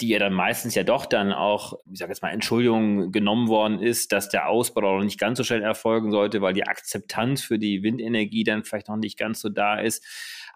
die 0.00 0.08
ja 0.08 0.18
dann 0.18 0.32
meistens 0.32 0.74
ja 0.74 0.84
doch 0.84 1.06
dann 1.06 1.32
auch, 1.32 1.74
ich 1.90 1.98
sage 1.98 2.12
jetzt 2.12 2.22
mal, 2.22 2.30
Entschuldigung 2.30 3.10
genommen 3.10 3.48
worden 3.48 3.80
ist, 3.82 4.12
dass 4.12 4.28
der 4.28 4.48
Ausbau 4.48 4.80
noch 4.80 5.02
nicht 5.02 5.18
ganz 5.18 5.38
so 5.38 5.44
schnell 5.44 5.62
erfolgen 5.62 6.12
sollte, 6.12 6.40
weil 6.40 6.54
die 6.54 6.66
Akzeptanz 6.66 7.42
für 7.42 7.58
die 7.58 7.82
Windenergie 7.82 8.44
dann 8.44 8.62
vielleicht 8.62 8.88
noch 8.88 8.96
nicht 8.96 9.18
ganz 9.18 9.40
so 9.40 9.48
da 9.48 9.80
ist. 9.80 10.04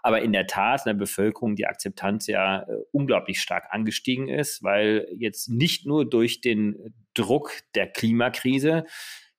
Aber 0.03 0.21
in 0.21 0.33
der 0.33 0.47
Tat 0.47 0.81
in 0.85 0.91
der 0.91 0.95
Bevölkerung 0.95 1.55
die 1.55 1.67
Akzeptanz 1.67 2.27
ja 2.27 2.63
äh, 2.63 2.77
unglaublich 2.91 3.41
stark 3.41 3.67
angestiegen 3.71 4.29
ist, 4.29 4.63
weil 4.63 5.09
jetzt 5.17 5.49
nicht 5.49 5.87
nur 5.87 6.09
durch 6.09 6.41
den 6.41 6.95
Druck 7.15 7.53
der 7.75 7.87
Klimakrise, 7.87 8.85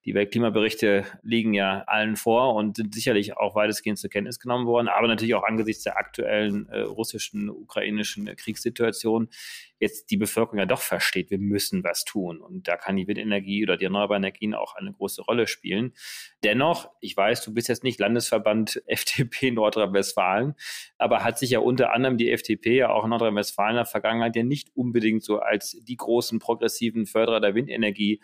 die 0.06 0.14
Weltklimaberichte 0.14 1.06
liegen 1.22 1.54
ja 1.54 1.84
allen 1.88 2.16
vor 2.16 2.56
und 2.56 2.78
sind 2.78 2.94
sicherlich 2.94 3.38
auch 3.38 3.56
weitestgehend 3.56 3.98
zur 3.98 4.10
Kenntnis 4.10 4.40
genommen 4.40 4.66
worden, 4.66 4.90
aber 4.90 5.08
natürlich 5.08 5.36
auch 5.36 5.44
angesichts 5.44 5.84
der 5.84 5.98
aktuellen 5.98 6.68
äh, 6.70 6.82
russischen, 6.82 7.50
ukrainischen 7.50 8.28
äh, 8.28 8.36
Kriegssituation 8.36 9.30
jetzt 9.80 10.12
die 10.12 10.18
Bevölkerung 10.18 10.60
ja 10.60 10.66
doch 10.66 10.82
versteht, 10.82 11.30
wir 11.30 11.38
müssen 11.38 11.84
was 11.84 12.06
tun. 12.06 12.42
Und 12.42 12.68
da 12.68 12.78
kann 12.78 12.96
die 12.96 13.08
Windenergie 13.08 13.64
oder 13.64 13.78
die 13.78 13.86
erneuerbaren 13.86 14.24
Energien 14.24 14.56
auch 14.56 14.76
eine 14.76 14.92
große 14.92 15.22
Rolle 15.22 15.46
spielen. 15.46 15.94
Dennoch, 16.44 16.90
ich 17.02 17.16
weiß, 17.16 17.44
du 17.44 17.54
bist 17.54 17.68
jetzt 17.68 17.84
nicht 17.84 18.00
Landesverband 18.00 18.82
FDP 18.88 19.52
Nordrhein-Westfalen, 19.52 20.56
aber 20.98 21.24
hat 21.24 21.38
sich 21.38 21.52
ja 21.52 21.60
unter 21.60 21.94
anderem 21.94 22.18
die 22.18 22.32
FDP 22.32 22.78
ja 22.78 22.90
auch 22.90 23.04
in 23.04 23.10
Nordrhein-Westfalen 23.10 23.72
in 23.72 23.78
der 23.78 23.86
Vergangenheit 23.86 24.36
ja 24.36 24.44
nicht 24.44 24.70
unbedingt 24.76 25.24
so 25.24 25.40
als 25.40 25.78
die 25.82 25.98
großen 25.98 26.40
progressiven 26.40 27.06
Förderer 27.06 27.40
der 27.40 27.56
Windenergie 27.56 28.22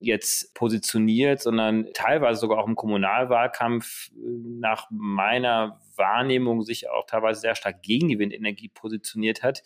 jetzt 0.00 0.54
positioniert, 0.54 1.40
sondern 1.40 1.88
teilweise 1.94 2.40
sogar 2.40 2.58
auch 2.58 2.66
im 2.66 2.74
Kommunalwahlkampf 2.74 4.08
äh, 4.08 4.18
nach 4.58 4.88
meiner 4.90 5.80
Wahrnehmung 5.96 6.62
sich 6.62 6.88
auch 6.88 7.06
teilweise 7.06 7.40
sehr 7.40 7.54
stark 7.54 7.82
gegen 7.82 8.08
die 8.08 8.18
Windenergie 8.18 8.68
positioniert 8.68 9.42
hat. 9.42 9.62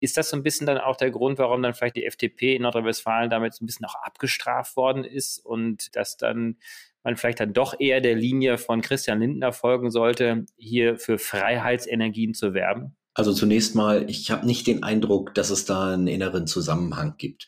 Ist 0.00 0.16
das 0.16 0.30
so 0.30 0.36
ein 0.36 0.42
bisschen 0.42 0.66
dann 0.66 0.78
auch 0.78 0.96
der 0.96 1.10
Grund, 1.10 1.38
warum 1.38 1.62
dann 1.62 1.74
vielleicht 1.74 1.96
die 1.96 2.04
FDP 2.04 2.56
in 2.56 2.62
Nordrhein-Westfalen 2.62 3.30
damit 3.30 3.54
so 3.54 3.64
ein 3.64 3.66
bisschen 3.66 3.86
auch 3.86 3.94
abgestraft 3.94 4.76
worden 4.76 5.04
ist 5.04 5.38
und 5.38 5.94
dass 5.96 6.16
dann 6.16 6.56
man 7.02 7.16
vielleicht 7.16 7.40
dann 7.40 7.52
doch 7.52 7.78
eher 7.78 8.00
der 8.00 8.16
Linie 8.16 8.58
von 8.58 8.80
Christian 8.80 9.20
Lindner 9.20 9.52
folgen 9.52 9.90
sollte, 9.90 10.44
hier 10.56 10.96
für 10.96 11.18
Freiheitsenergien 11.18 12.34
zu 12.34 12.52
werben? 12.52 12.96
Also 13.14 13.32
zunächst 13.32 13.74
mal, 13.74 14.10
ich 14.10 14.30
habe 14.30 14.44
nicht 14.44 14.66
den 14.66 14.82
Eindruck, 14.82 15.32
dass 15.34 15.50
es 15.50 15.64
da 15.64 15.94
einen 15.94 16.08
inneren 16.08 16.46
Zusammenhang 16.46 17.14
gibt. 17.16 17.46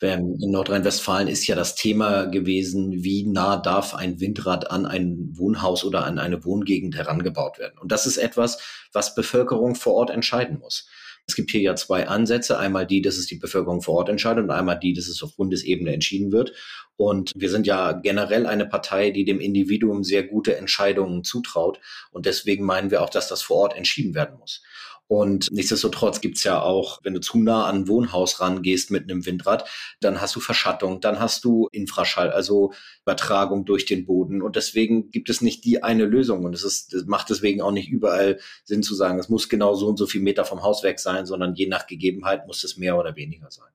In 0.00 0.36
Nordrhein-Westfalen 0.38 1.26
ist 1.26 1.46
ja 1.48 1.56
das 1.56 1.74
Thema 1.74 2.26
gewesen, 2.26 3.02
wie 3.02 3.26
nah 3.26 3.56
darf 3.56 3.94
ein 3.94 4.20
Windrad 4.20 4.70
an 4.70 4.86
ein 4.86 5.30
Wohnhaus 5.32 5.84
oder 5.84 6.04
an 6.04 6.20
eine 6.20 6.44
Wohngegend 6.44 6.94
herangebaut 6.96 7.58
werden. 7.58 7.78
Und 7.80 7.90
das 7.90 8.06
ist 8.06 8.16
etwas, 8.16 8.58
was 8.92 9.16
Bevölkerung 9.16 9.74
vor 9.74 9.94
Ort 9.94 10.10
entscheiden 10.10 10.60
muss. 10.60 10.88
Es 11.26 11.34
gibt 11.34 11.50
hier 11.50 11.60
ja 11.60 11.76
zwei 11.76 12.08
Ansätze. 12.08 12.58
Einmal 12.58 12.86
die, 12.86 13.02
dass 13.02 13.18
es 13.18 13.26
die 13.26 13.36
Bevölkerung 13.36 13.82
vor 13.82 13.96
Ort 13.96 14.08
entscheidet 14.08 14.44
und 14.44 14.50
einmal 14.50 14.78
die, 14.78 14.94
dass 14.94 15.08
es 15.08 15.22
auf 15.22 15.36
Bundesebene 15.36 15.92
entschieden 15.92 16.32
wird. 16.32 16.52
Und 16.96 17.32
wir 17.36 17.50
sind 17.50 17.66
ja 17.66 17.92
generell 17.92 18.46
eine 18.46 18.66
Partei, 18.66 19.10
die 19.10 19.24
dem 19.24 19.38
Individuum 19.38 20.04
sehr 20.04 20.22
gute 20.22 20.56
Entscheidungen 20.56 21.24
zutraut. 21.24 21.80
Und 22.12 22.24
deswegen 22.24 22.64
meinen 22.64 22.90
wir 22.90 23.02
auch, 23.02 23.10
dass 23.10 23.28
das 23.28 23.42
vor 23.42 23.58
Ort 23.58 23.76
entschieden 23.76 24.14
werden 24.14 24.38
muss. 24.38 24.62
Und 25.08 25.50
nichtsdestotrotz 25.50 26.20
gibt's 26.20 26.44
ja 26.44 26.60
auch, 26.60 27.00
wenn 27.02 27.14
du 27.14 27.20
zu 27.20 27.38
nah 27.38 27.64
an 27.64 27.76
ein 27.76 27.88
Wohnhaus 27.88 28.40
rangehst 28.40 28.90
mit 28.90 29.04
einem 29.04 29.24
Windrad, 29.24 29.68
dann 30.00 30.20
hast 30.20 30.36
du 30.36 30.40
Verschattung, 30.40 31.00
dann 31.00 31.18
hast 31.18 31.44
du 31.44 31.68
Infraschall, 31.72 32.30
also 32.30 32.72
Übertragung 33.02 33.64
durch 33.64 33.86
den 33.86 34.04
Boden. 34.04 34.42
Und 34.42 34.56
deswegen 34.56 35.10
gibt 35.10 35.30
es 35.30 35.40
nicht 35.40 35.64
die 35.64 35.82
eine 35.82 36.04
Lösung. 36.04 36.44
Und 36.44 36.54
es 36.54 36.62
ist, 36.62 36.92
das 36.92 37.06
macht 37.06 37.30
deswegen 37.30 37.62
auch 37.62 37.72
nicht 37.72 37.88
überall 37.88 38.38
Sinn 38.64 38.82
zu 38.82 38.94
sagen, 38.94 39.18
es 39.18 39.30
muss 39.30 39.48
genau 39.48 39.74
so 39.74 39.86
und 39.88 39.96
so 39.96 40.06
viel 40.06 40.20
Meter 40.20 40.44
vom 40.44 40.62
Haus 40.62 40.82
weg 40.82 41.00
sein, 41.00 41.24
sondern 41.24 41.54
je 41.54 41.68
nach 41.68 41.86
Gegebenheit 41.86 42.46
muss 42.46 42.62
es 42.62 42.76
mehr 42.76 42.98
oder 42.98 43.16
weniger 43.16 43.50
sein. 43.50 43.68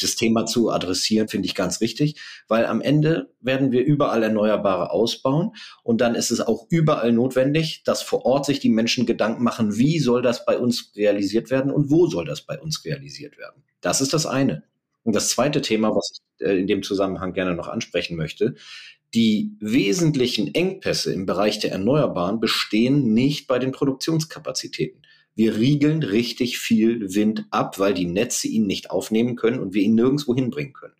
Das 0.00 0.16
Thema 0.16 0.46
zu 0.46 0.70
adressieren 0.70 1.28
finde 1.28 1.46
ich 1.46 1.54
ganz 1.54 1.80
richtig, 1.82 2.18
weil 2.46 2.64
am 2.64 2.80
Ende 2.80 3.30
werden 3.40 3.72
wir 3.72 3.84
überall 3.84 4.22
Erneuerbare 4.22 4.90
ausbauen. 4.90 5.52
Und 5.82 6.00
dann 6.00 6.14
ist 6.14 6.30
es 6.30 6.40
auch 6.40 6.66
überall 6.70 7.12
notwendig, 7.12 7.82
dass 7.84 8.00
vor 8.02 8.24
Ort 8.24 8.46
sich 8.46 8.60
die 8.60 8.70
Menschen 8.70 9.04
Gedanken 9.06 9.42
machen, 9.42 9.76
wie 9.76 9.98
soll 9.98 10.22
das 10.22 10.46
bei 10.46 10.56
uns 10.56 10.77
realisiert 10.96 11.50
werden 11.50 11.70
und 11.70 11.90
wo 11.90 12.06
soll 12.06 12.24
das 12.24 12.42
bei 12.42 12.58
uns 12.58 12.84
realisiert 12.84 13.38
werden? 13.38 13.62
Das 13.80 14.00
ist 14.00 14.12
das 14.12 14.26
eine. 14.26 14.64
Und 15.02 15.14
das 15.14 15.30
zweite 15.30 15.62
Thema, 15.62 15.94
was 15.94 16.12
ich 16.12 16.46
äh, 16.46 16.58
in 16.58 16.66
dem 16.66 16.82
Zusammenhang 16.82 17.32
gerne 17.32 17.54
noch 17.54 17.68
ansprechen 17.68 18.16
möchte, 18.16 18.56
die 19.14 19.56
wesentlichen 19.60 20.54
Engpässe 20.54 21.12
im 21.12 21.24
Bereich 21.24 21.58
der 21.60 21.72
Erneuerbaren 21.72 22.40
bestehen 22.40 23.14
nicht 23.14 23.46
bei 23.46 23.58
den 23.58 23.72
Produktionskapazitäten. 23.72 25.02
Wir 25.34 25.56
riegeln 25.56 26.02
richtig 26.02 26.58
viel 26.58 27.14
Wind 27.14 27.46
ab, 27.50 27.78
weil 27.78 27.94
die 27.94 28.06
Netze 28.06 28.48
ihn 28.48 28.66
nicht 28.66 28.90
aufnehmen 28.90 29.36
können 29.36 29.60
und 29.60 29.72
wir 29.72 29.82
ihn 29.82 29.94
nirgendwo 29.94 30.34
hinbringen 30.34 30.72
können. 30.72 30.96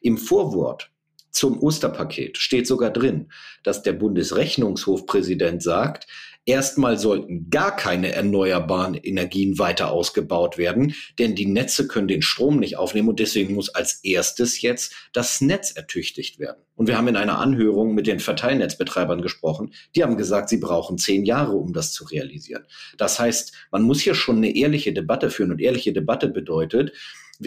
Im 0.00 0.16
Vorwort 0.18 0.90
zum 1.30 1.62
Osterpaket 1.62 2.38
steht 2.38 2.66
sogar 2.66 2.90
drin, 2.90 3.30
dass 3.62 3.82
der 3.82 3.92
Bundesrechnungshofpräsident 3.92 5.62
sagt, 5.62 6.06
Erstmal 6.44 6.98
sollten 6.98 7.50
gar 7.50 7.76
keine 7.76 8.12
erneuerbaren 8.12 8.94
Energien 8.94 9.60
weiter 9.60 9.92
ausgebaut 9.92 10.58
werden, 10.58 10.94
denn 11.20 11.36
die 11.36 11.46
Netze 11.46 11.86
können 11.86 12.08
den 12.08 12.22
Strom 12.22 12.58
nicht 12.58 12.76
aufnehmen 12.76 13.10
und 13.10 13.20
deswegen 13.20 13.54
muss 13.54 13.68
als 13.68 14.00
erstes 14.02 14.60
jetzt 14.60 14.92
das 15.12 15.40
Netz 15.40 15.70
ertüchtigt 15.70 16.40
werden. 16.40 16.60
Und 16.74 16.88
wir 16.88 16.96
haben 16.96 17.06
in 17.06 17.14
einer 17.14 17.38
Anhörung 17.38 17.94
mit 17.94 18.08
den 18.08 18.18
Verteilnetzbetreibern 18.18 19.22
gesprochen. 19.22 19.72
Die 19.94 20.02
haben 20.02 20.16
gesagt, 20.16 20.48
sie 20.48 20.56
brauchen 20.56 20.98
zehn 20.98 21.24
Jahre, 21.24 21.52
um 21.52 21.72
das 21.72 21.92
zu 21.92 22.04
realisieren. 22.04 22.64
Das 22.98 23.20
heißt, 23.20 23.52
man 23.70 23.82
muss 23.82 24.00
hier 24.00 24.16
schon 24.16 24.38
eine 24.38 24.56
ehrliche 24.56 24.92
Debatte 24.92 25.30
führen 25.30 25.52
und 25.52 25.60
ehrliche 25.60 25.92
Debatte 25.92 26.28
bedeutet, 26.28 26.92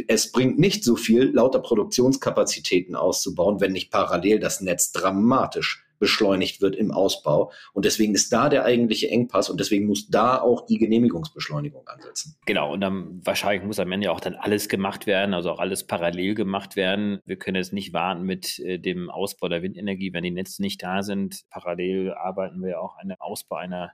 es 0.07 0.31
bringt 0.31 0.59
nicht 0.59 0.83
so 0.83 0.95
viel, 0.95 1.31
lauter 1.33 1.59
Produktionskapazitäten 1.59 2.95
auszubauen, 2.95 3.61
wenn 3.61 3.71
nicht 3.71 3.91
parallel 3.91 4.39
das 4.39 4.61
Netz 4.61 4.91
dramatisch 4.91 5.84
beschleunigt 5.99 6.61
wird 6.61 6.75
im 6.75 6.91
Ausbau. 6.91 7.51
Und 7.73 7.85
deswegen 7.85 8.13
ist 8.13 8.31
da 8.31 8.49
der 8.49 8.65
eigentliche 8.65 9.09
Engpass 9.09 9.49
und 9.49 9.59
deswegen 9.59 9.87
muss 9.87 10.07
da 10.07 10.39
auch 10.39 10.65
die 10.65 10.77
Genehmigungsbeschleunigung 10.77 11.87
ansetzen. 11.87 12.35
Genau, 12.45 12.73
und 12.73 12.81
dann 12.81 13.21
wahrscheinlich 13.23 13.65
muss 13.65 13.79
am 13.79 13.91
Ende 13.91 14.11
auch 14.11 14.19
dann 14.19 14.35
alles 14.35 14.69
gemacht 14.69 15.07
werden, 15.07 15.33
also 15.33 15.51
auch 15.51 15.59
alles 15.59 15.85
parallel 15.85 16.35
gemacht 16.35 16.75
werden. 16.75 17.19
Wir 17.25 17.37
können 17.37 17.55
jetzt 17.55 17.73
nicht 17.73 17.93
warten 17.93 18.23
mit 18.23 18.59
äh, 18.59 18.79
dem 18.79 19.09
Ausbau 19.09 19.47
der 19.47 19.61
Windenergie, 19.61 20.13
wenn 20.13 20.23
die 20.23 20.31
Netze 20.31 20.61
nicht 20.61 20.81
da 20.83 21.03
sind. 21.03 21.43
Parallel 21.49 22.13
arbeiten 22.13 22.61
wir 22.63 22.81
auch 22.81 22.97
an 22.97 23.09
dem 23.09 23.19
Ausbau 23.19 23.55
einer 23.55 23.91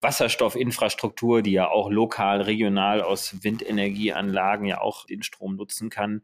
Wasserstoffinfrastruktur, 0.00 1.42
die 1.42 1.52
ja 1.52 1.68
auch 1.68 1.90
lokal, 1.90 2.42
regional 2.42 3.02
aus 3.02 3.42
Windenergieanlagen 3.42 4.66
ja 4.66 4.80
auch 4.80 5.06
den 5.06 5.22
Strom 5.22 5.56
nutzen 5.56 5.90
kann. 5.90 6.22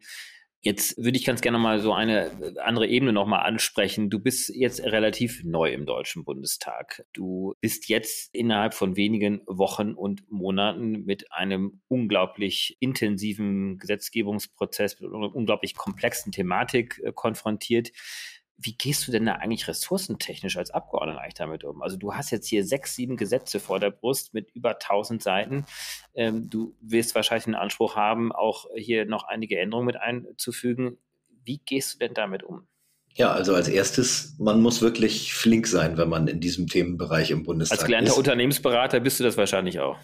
Jetzt 0.64 0.96
würde 0.96 1.18
ich 1.18 1.24
ganz 1.24 1.40
gerne 1.40 1.58
mal 1.58 1.80
so 1.80 1.92
eine 1.92 2.26
äh, 2.26 2.58
andere 2.60 2.86
Ebene 2.86 3.12
nochmal 3.12 3.44
ansprechen. 3.44 4.10
Du 4.10 4.20
bist 4.20 4.48
jetzt 4.54 4.80
relativ 4.80 5.42
neu 5.42 5.72
im 5.72 5.86
Deutschen 5.86 6.24
Bundestag. 6.24 7.04
Du 7.12 7.54
bist 7.60 7.88
jetzt 7.88 8.32
innerhalb 8.32 8.72
von 8.72 8.94
wenigen 8.94 9.42
Wochen 9.46 9.94
und 9.94 10.30
Monaten 10.30 11.04
mit 11.04 11.32
einem 11.32 11.80
unglaublich 11.88 12.76
intensiven 12.78 13.78
Gesetzgebungsprozess, 13.78 15.00
mit 15.00 15.12
einer 15.12 15.34
unglaublich 15.34 15.74
komplexen 15.74 16.30
Thematik 16.30 17.00
äh, 17.04 17.10
konfrontiert 17.12 17.90
wie 18.64 18.74
gehst 18.74 19.06
du 19.06 19.12
denn 19.12 19.26
da 19.26 19.34
eigentlich 19.34 19.68
ressourcentechnisch 19.68 20.56
als 20.56 20.70
Abgeordneter 20.70 21.20
eigentlich 21.20 21.34
damit 21.34 21.64
um? 21.64 21.82
Also 21.82 21.96
du 21.96 22.14
hast 22.14 22.30
jetzt 22.30 22.46
hier 22.46 22.64
sechs, 22.64 22.94
sieben 22.94 23.16
Gesetze 23.16 23.60
vor 23.60 23.80
der 23.80 23.90
Brust 23.90 24.34
mit 24.34 24.50
über 24.52 24.70
1000 24.70 25.22
Seiten. 25.22 25.64
Ähm, 26.14 26.48
du 26.48 26.74
wirst 26.80 27.14
wahrscheinlich 27.14 27.44
den 27.44 27.54
Anspruch 27.54 27.96
haben, 27.96 28.32
auch 28.32 28.66
hier 28.76 29.04
noch 29.04 29.24
einige 29.24 29.58
Änderungen 29.58 29.86
mit 29.86 29.96
einzufügen. 29.96 30.98
Wie 31.44 31.58
gehst 31.58 31.94
du 31.94 31.98
denn 31.98 32.14
damit 32.14 32.42
um? 32.42 32.66
Ja, 33.14 33.32
also 33.32 33.54
als 33.54 33.68
erstes, 33.68 34.36
man 34.38 34.62
muss 34.62 34.80
wirklich 34.80 35.34
flink 35.34 35.66
sein, 35.66 35.98
wenn 35.98 36.08
man 36.08 36.28
in 36.28 36.40
diesem 36.40 36.66
Themenbereich 36.66 37.30
im 37.30 37.42
Bundestag 37.42 37.76
ist. 37.76 37.82
Als 37.82 37.86
gelernter 37.86 38.12
ist. 38.12 38.18
Unternehmensberater 38.18 39.00
bist 39.00 39.20
du 39.20 39.24
das 39.24 39.36
wahrscheinlich 39.36 39.80
auch. 39.80 39.98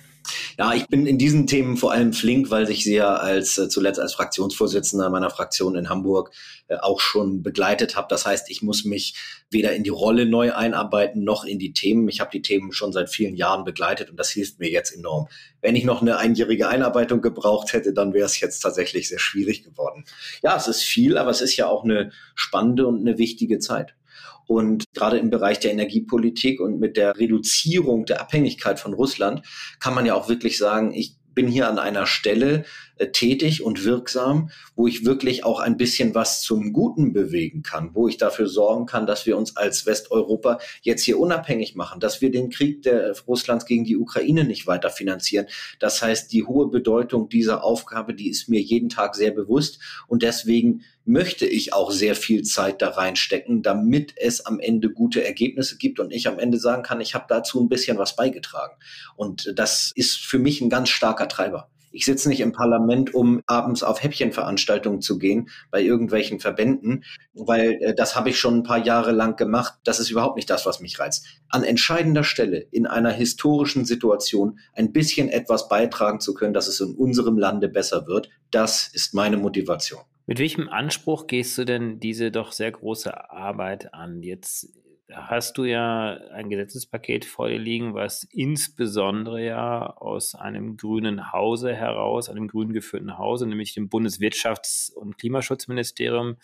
Ja, 0.61 0.75
ich 0.75 0.89
bin 0.89 1.07
in 1.07 1.19
diesen 1.19 1.47
Themen 1.47 1.77
vor 1.77 1.93
allem 1.93 2.13
flink, 2.13 2.51
weil 2.51 2.69
ich 2.69 2.83
sie 2.83 2.97
ja 2.97 3.15
als 3.15 3.59
äh, 3.59 3.69
zuletzt 3.69 4.01
als 4.01 4.15
Fraktionsvorsitzender 4.15 5.09
meiner 5.09 5.31
Fraktion 5.31 5.77
in 5.77 5.89
Hamburg 5.89 6.33
äh, 6.67 6.75
auch 6.79 6.99
schon 6.99 7.45
begleitet 7.45 7.95
habe. 7.95 8.09
Das 8.11 8.27
heißt, 8.27 8.51
ich 8.51 8.61
muss 8.61 8.85
mich 8.85 9.15
weder 9.51 9.73
in 9.75 9.85
die 9.85 9.91
Rolle 9.91 10.27
neu 10.27 10.53
einarbeiten 10.53 11.23
noch 11.23 11.45
in 11.45 11.61
die 11.61 11.73
Themen. 11.73 12.09
Ich 12.09 12.19
habe 12.19 12.33
die 12.33 12.43
Themen 12.43 12.73
schon 12.73 12.93
seit 12.93 13.09
vielen 13.09 13.37
Jahren 13.37 13.63
begleitet 13.63 14.11
und 14.11 14.17
das 14.17 14.31
hilft 14.31 14.59
mir 14.59 14.69
jetzt 14.69 14.93
enorm. 14.93 15.29
Wenn 15.61 15.77
ich 15.77 15.85
noch 15.85 16.03
eine 16.03 16.17
einjährige 16.17 16.67
Einarbeitung 16.67 17.21
gebraucht 17.21 17.73
hätte, 17.73 17.93
dann 17.93 18.13
wäre 18.13 18.27
es 18.27 18.41
jetzt 18.41 18.59
tatsächlich 18.59 19.09
sehr 19.09 19.21
schwierig 19.21 19.63
geworden. 19.63 20.07
Ja, 20.43 20.57
es 20.57 20.67
ist 20.67 20.83
viel, 20.83 21.19
aber 21.19 21.31
es 21.31 21.41
ist 21.41 21.57
ja 21.57 21.69
auch 21.69 21.85
eine 21.85 22.11
spannende 22.35 22.89
und 22.89 23.07
eine 23.07 23.17
wichtige 23.17 23.61
Zeit. 23.61 23.95
Und 24.49 24.87
gerade 24.95 25.19
im 25.19 25.29
Bereich 25.29 25.61
der 25.61 25.73
Energiepolitik 25.73 26.59
und 26.59 26.81
mit 26.81 26.97
der 26.97 27.19
Reduzierung 27.19 28.07
der 28.07 28.23
Abhängigkeit 28.23 28.81
von 28.81 28.95
Russland 28.95 29.47
kann 29.79 29.95
man 29.95 30.07
ja 30.07 30.15
auch 30.15 30.31
wirklich 30.31 30.57
sagen, 30.57 30.93
ich 30.95 31.17
bin 31.35 31.47
hier 31.47 31.69
an 31.69 31.79
einer 31.79 32.07
Stelle 32.07 32.65
äh, 32.99 33.11
tätig 33.11 33.63
und 33.63 33.85
wirksam, 33.85 34.51
wo 34.77 34.87
ich 34.87 35.05
wirklich 35.05 35.45
auch 35.45 35.61
ein 35.61 35.77
bisschen 35.77 36.15
was 36.15 36.43
zum 36.43 36.73
Guten 36.73 37.13
bewegen 37.13 37.63
kann, 37.63 37.91
wo 37.95 38.09
ich 38.09 38.17
dafür 38.17 38.49
sorgen 38.49 38.87
kann, 38.87 39.07
dass 39.07 39.27
wir 39.27 39.37
uns 39.37 39.57
als 39.57 39.87
Westeuropa 39.87 40.59
jetzt 40.83 41.05
hier 41.05 41.19
unabhängig 41.19 41.75
machen, 41.75 42.01
dass 42.01 42.21
wir 42.21 42.31
den 42.31 42.51
Krieg 42.51 42.83
der 42.83 43.15
Russlands 43.27 43.67
gegen 43.67 43.85
die 43.85 43.97
Ukraine 43.97 44.45
nicht 44.45 44.67
weiter 44.67 44.91
finanzieren. 44.91 45.47
Das 45.79 46.03
heißt, 46.03 46.33
die 46.33 46.45
hohe 46.45 46.69
Bedeutung 46.69 47.29
dieser 47.29 47.65
Aufgabe, 47.65 48.15
die 48.15 48.29
ist 48.29 48.49
mir 48.49 48.61
jeden 48.61 48.89
Tag 48.89 49.15
sehr 49.15 49.31
bewusst 49.31 49.81
und 50.07 50.23
deswegen 50.23 50.83
möchte 51.09 51.47
ich 51.47 51.73
auch 51.73 51.91
sehr 51.91 52.15
viel 52.15 52.43
Zeit 52.43 52.83
da 52.83 52.91
reinstecken, 52.91 53.63
damit 53.63 54.13
es 54.17 54.45
am 54.45 54.61
Ende 54.61 54.91
gute 54.91 55.25
Ergebnisse 55.25 55.79
gibt 55.79 56.01
und 56.01 56.13
ich 56.13 56.29
am 56.29 56.39
Ende 56.39 56.59
sagen 56.59 56.83
kann, 56.83 57.01
ich 57.01 57.15
habe 57.15 57.25
dazu 57.29 57.61
ein 57.61 57.71
bisschen 57.71 57.97
was 57.97 58.15
beigetragen. 58.15 58.77
Und 59.17 59.53
das 59.57 59.91
ist 59.95 60.19
für 60.19 60.39
mich 60.39 60.61
ein 60.61 60.69
ganz 60.69 60.91
starker 60.91 61.27
Treiber. 61.27 61.71
Ich 61.93 62.05
sitze 62.05 62.29
nicht 62.29 62.41
im 62.41 62.53
Parlament, 62.53 63.15
um 63.15 63.43
abends 63.47 63.83
auf 63.83 64.03
Häppchenveranstaltungen 64.03 65.01
zu 65.01 65.19
gehen 65.19 65.49
bei 65.71 65.83
irgendwelchen 65.83 66.41
Verbänden, 66.41 67.05
weil 67.35 67.79
äh, 67.81 67.95
das 67.95 68.17
habe 68.17 68.31
ich 68.31 68.39
schon 68.39 68.59
ein 68.59 68.63
paar 68.63 68.85
Jahre 68.85 69.13
lang 69.13 69.37
gemacht. 69.37 69.75
Das 69.85 70.01
ist 70.01 70.11
überhaupt 70.11 70.37
nicht 70.37 70.51
das, 70.51 70.67
was 70.67 70.81
mich 70.81 70.99
reizt. 70.99 71.27
An 71.49 71.65
entscheidender 71.65 72.25
Stelle 72.25 72.67
in 72.71 72.87
einer 72.87 73.13
historischen 73.13 73.85
Situation 73.85 74.59
ein 74.75 74.93
bisschen 74.93 75.29
etwas 75.29 75.69
beitragen 75.69 76.21
zu 76.21 76.35
können, 76.35 76.55
dass 76.55 76.69
es 76.69 76.81
in 76.81 76.95
unserem 76.95 77.39
Lande 77.39 77.69
besser 77.69 78.07
wird, 78.07 78.31
das 78.51 78.89
ist 78.93 79.15
meine 79.15 79.37
Motivation. 79.37 80.03
Mit 80.27 80.39
welchem 80.39 80.69
Anspruch 80.69 81.27
gehst 81.27 81.57
du 81.57 81.65
denn 81.65 82.01
diese 82.01 82.31
doch 82.31 82.53
sehr 82.53 82.71
große 82.71 83.31
Arbeit 83.31 83.95
an? 83.95 84.23
Jetzt 84.23 84.69
hast 85.13 85.59
du 85.59 85.65
ja 85.65 86.19
ein 86.33 86.51
Gesetzespaket 86.51 87.25
vor 87.25 87.49
dir 87.49 87.59
liegen, 87.59 87.95
was 87.95 88.25
insbesondere 88.33 89.45
ja 89.45 89.97
aus 89.97 90.35
einem 90.35 90.77
grünen 90.77 91.33
Hause 91.33 91.75
heraus, 91.75 92.29
einem 92.29 92.49
grün 92.49 92.73
geführten 92.73 93.19
Hause, 93.19 93.47
nämlich 93.47 93.75
dem 93.75 93.89
Bundeswirtschafts- 93.89 94.93
und 94.93 95.19
Klimaschutzministerium, 95.19 96.37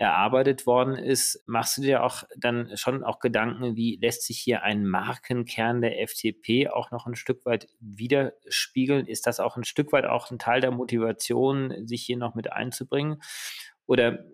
erarbeitet 0.00 0.66
worden 0.66 0.96
ist, 0.96 1.44
machst 1.46 1.76
du 1.76 1.82
dir 1.82 2.02
auch 2.02 2.22
dann 2.34 2.74
schon 2.78 3.04
auch 3.04 3.18
Gedanken, 3.18 3.76
wie 3.76 3.98
lässt 4.00 4.22
sich 4.22 4.38
hier 4.38 4.62
ein 4.62 4.86
Markenkern 4.86 5.82
der 5.82 6.00
FDP 6.00 6.68
auch 6.68 6.90
noch 6.90 7.06
ein 7.06 7.16
Stück 7.16 7.44
weit 7.44 7.68
widerspiegeln? 7.80 9.06
Ist 9.06 9.26
das 9.26 9.40
auch 9.40 9.58
ein 9.58 9.64
Stück 9.64 9.92
weit 9.92 10.06
auch 10.06 10.30
ein 10.30 10.38
Teil 10.38 10.62
der 10.62 10.70
Motivation, 10.70 11.86
sich 11.86 12.02
hier 12.02 12.16
noch 12.16 12.34
mit 12.34 12.50
einzubringen? 12.50 13.20
Oder 13.84 14.24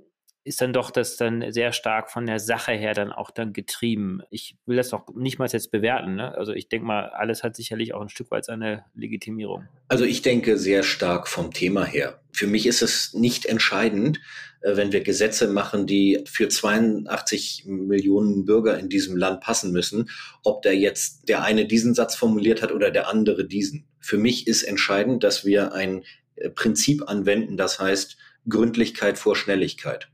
ist 0.47 0.61
dann 0.61 0.73
doch 0.73 0.93
das 0.93 1.17
dann 1.17 1.53
sehr 1.53 1.73
stark 1.73 2.09
von 2.09 2.25
der 2.25 2.39
Sache 2.39 2.71
her 2.71 2.95
dann 2.95 3.11
auch 3.11 3.33
dann 3.33 3.53
getrieben. 3.53 4.23
Ich 4.31 4.57
will 4.65 4.77
das 4.77 4.91
doch 4.91 5.09
nicht 5.17 5.41
mal 5.41 5.49
jetzt 5.49 5.73
bewerten. 5.73 6.15
Ne? 6.15 6.37
Also 6.39 6.53
ich 6.53 6.69
denke 6.69 6.87
mal, 6.87 7.09
alles 7.09 7.43
hat 7.43 7.57
sicherlich 7.57 7.95
auch 7.95 8.01
ein 8.01 8.09
Stück 8.09 8.31
weit 8.31 8.45
seine 8.45 8.85
Legitimierung. 8.95 9.67
Also 9.89 10.05
ich 10.05 10.23
denke 10.23 10.57
sehr 10.57 10.85
stark 10.85 11.27
vom 11.27 11.53
Thema 11.53 11.85
her. 11.85 12.21
Für 12.31 12.47
mich 12.47 12.67
ist 12.67 12.81
es 12.81 13.13
nicht 13.13 13.45
entscheidend, 13.47 14.21
äh, 14.61 14.77
wenn 14.77 14.93
wir 14.93 15.01
Gesetze 15.01 15.49
machen, 15.49 15.89
die 15.89 16.23
für 16.27 16.47
82 16.47 17.65
Millionen 17.67 18.45
Bürger 18.45 18.79
in 18.79 18.89
diesem 18.89 19.17
Land 19.17 19.41
passen 19.41 19.73
müssen, 19.73 20.11
ob 20.45 20.63
der 20.63 20.77
jetzt 20.77 21.29
der 21.29 21.43
eine 21.43 21.67
diesen 21.67 21.93
Satz 21.93 22.15
formuliert 22.15 22.63
hat 22.63 22.71
oder 22.71 22.93
der 22.93 23.09
andere 23.09 23.49
diesen. 23.49 23.89
Für 23.99 24.17
mich 24.17 24.47
ist 24.47 24.63
entscheidend, 24.63 25.25
dass 25.25 25.45
wir 25.45 25.73
ein 25.73 26.05
äh, 26.37 26.51
Prinzip 26.51 27.09
anwenden, 27.09 27.57
das 27.57 27.81
heißt 27.81 28.17
Gründlichkeit 28.49 29.19
vor 29.19 29.35
Schnelligkeit. 29.35 30.09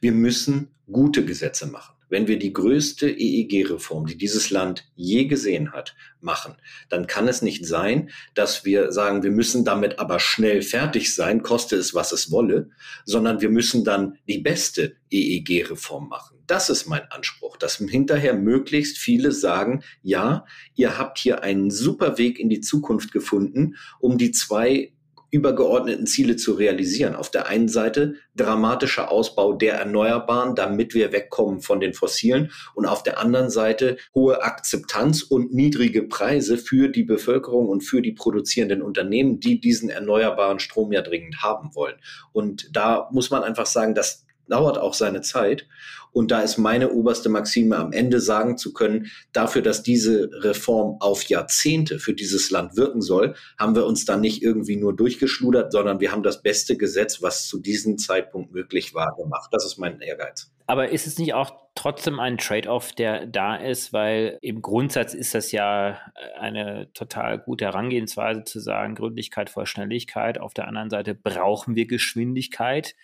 Wir 0.00 0.12
müssen 0.12 0.68
gute 0.90 1.24
Gesetze 1.24 1.66
machen. 1.66 1.94
Wenn 2.10 2.26
wir 2.26 2.38
die 2.38 2.54
größte 2.54 3.10
EEG-Reform, 3.10 4.06
die 4.06 4.16
dieses 4.16 4.50
Land 4.50 4.90
je 4.96 5.26
gesehen 5.26 5.72
hat, 5.72 5.94
machen, 6.20 6.54
dann 6.88 7.06
kann 7.06 7.28
es 7.28 7.42
nicht 7.42 7.66
sein, 7.66 8.10
dass 8.34 8.64
wir 8.64 8.92
sagen, 8.92 9.22
wir 9.22 9.30
müssen 9.30 9.64
damit 9.64 9.98
aber 9.98 10.18
schnell 10.18 10.62
fertig 10.62 11.14
sein, 11.14 11.42
koste 11.42 11.76
es, 11.76 11.94
was 11.94 12.12
es 12.12 12.30
wolle, 12.30 12.70
sondern 13.04 13.42
wir 13.42 13.50
müssen 13.50 13.84
dann 13.84 14.18
die 14.26 14.38
beste 14.38 14.96
EEG-Reform 15.10 16.08
machen. 16.08 16.38
Das 16.46 16.70
ist 16.70 16.86
mein 16.86 17.02
Anspruch, 17.10 17.58
dass 17.58 17.76
hinterher 17.76 18.32
möglichst 18.32 18.96
viele 18.96 19.32
sagen, 19.32 19.82
ja, 20.02 20.46
ihr 20.74 20.96
habt 20.96 21.18
hier 21.18 21.42
einen 21.42 21.70
super 21.70 22.16
Weg 22.16 22.38
in 22.38 22.48
die 22.48 22.62
Zukunft 22.62 23.12
gefunden, 23.12 23.76
um 24.00 24.16
die 24.16 24.32
zwei 24.32 24.92
übergeordneten 25.30 26.06
Ziele 26.06 26.36
zu 26.36 26.54
realisieren. 26.54 27.14
Auf 27.14 27.30
der 27.30 27.46
einen 27.46 27.68
Seite 27.68 28.14
dramatischer 28.36 29.10
Ausbau 29.10 29.52
der 29.52 29.74
Erneuerbaren, 29.74 30.54
damit 30.54 30.94
wir 30.94 31.12
wegkommen 31.12 31.60
von 31.60 31.80
den 31.80 31.94
fossilen 31.94 32.50
und 32.74 32.86
auf 32.86 33.02
der 33.02 33.18
anderen 33.18 33.50
Seite 33.50 33.96
hohe 34.14 34.42
Akzeptanz 34.42 35.22
und 35.22 35.52
niedrige 35.52 36.02
Preise 36.02 36.56
für 36.56 36.88
die 36.88 37.04
Bevölkerung 37.04 37.68
und 37.68 37.82
für 37.82 38.00
die 38.00 38.12
produzierenden 38.12 38.82
Unternehmen, 38.82 39.40
die 39.40 39.60
diesen 39.60 39.90
erneuerbaren 39.90 40.60
Strom 40.60 40.92
ja 40.92 41.02
dringend 41.02 41.42
haben 41.42 41.74
wollen. 41.74 41.96
Und 42.32 42.70
da 42.72 43.08
muss 43.12 43.30
man 43.30 43.42
einfach 43.42 43.66
sagen, 43.66 43.94
dass 43.94 44.24
dauert 44.48 44.78
auch 44.78 44.94
seine 44.94 45.20
Zeit. 45.20 45.66
Und 46.12 46.30
da 46.30 46.40
ist 46.40 46.58
meine 46.58 46.90
oberste 46.90 47.28
Maxime 47.28 47.76
am 47.76 47.92
Ende 47.92 48.20
sagen 48.20 48.56
zu 48.56 48.72
können, 48.72 49.10
dafür, 49.32 49.62
dass 49.62 49.82
diese 49.82 50.30
Reform 50.32 50.96
auf 51.00 51.24
Jahrzehnte 51.24 51.98
für 51.98 52.14
dieses 52.14 52.50
Land 52.50 52.76
wirken 52.76 53.02
soll, 53.02 53.34
haben 53.58 53.74
wir 53.74 53.86
uns 53.86 54.04
da 54.04 54.16
nicht 54.16 54.42
irgendwie 54.42 54.76
nur 54.76 54.96
durchgeschludert, 54.96 55.70
sondern 55.70 56.00
wir 56.00 56.10
haben 56.10 56.22
das 56.22 56.42
beste 56.42 56.76
Gesetz, 56.76 57.22
was 57.22 57.46
zu 57.46 57.60
diesem 57.60 57.98
Zeitpunkt 57.98 58.52
möglich 58.52 58.94
war, 58.94 59.14
gemacht. 59.16 59.50
Das 59.52 59.64
ist 59.64 59.78
mein 59.78 60.00
Ehrgeiz. 60.00 60.50
Aber 60.66 60.90
ist 60.90 61.06
es 61.06 61.18
nicht 61.18 61.34
auch 61.34 61.52
trotzdem 61.74 62.20
ein 62.20 62.36
Trade-off, 62.36 62.92
der 62.92 63.26
da 63.26 63.56
ist, 63.56 63.92
weil 63.92 64.38
im 64.42 64.60
Grundsatz 64.60 65.14
ist 65.14 65.34
das 65.34 65.52
ja 65.52 65.98
eine 66.38 66.92
total 66.92 67.38
gute 67.38 67.66
Herangehensweise 67.66 68.44
zu 68.44 68.60
sagen, 68.60 68.94
Gründlichkeit 68.94 69.48
vor 69.48 69.66
Schnelligkeit. 69.66 70.38
Auf 70.38 70.52
der 70.52 70.68
anderen 70.68 70.90
Seite 70.90 71.14
brauchen 71.14 71.74
wir 71.74 71.86
Geschwindigkeit. 71.86 72.96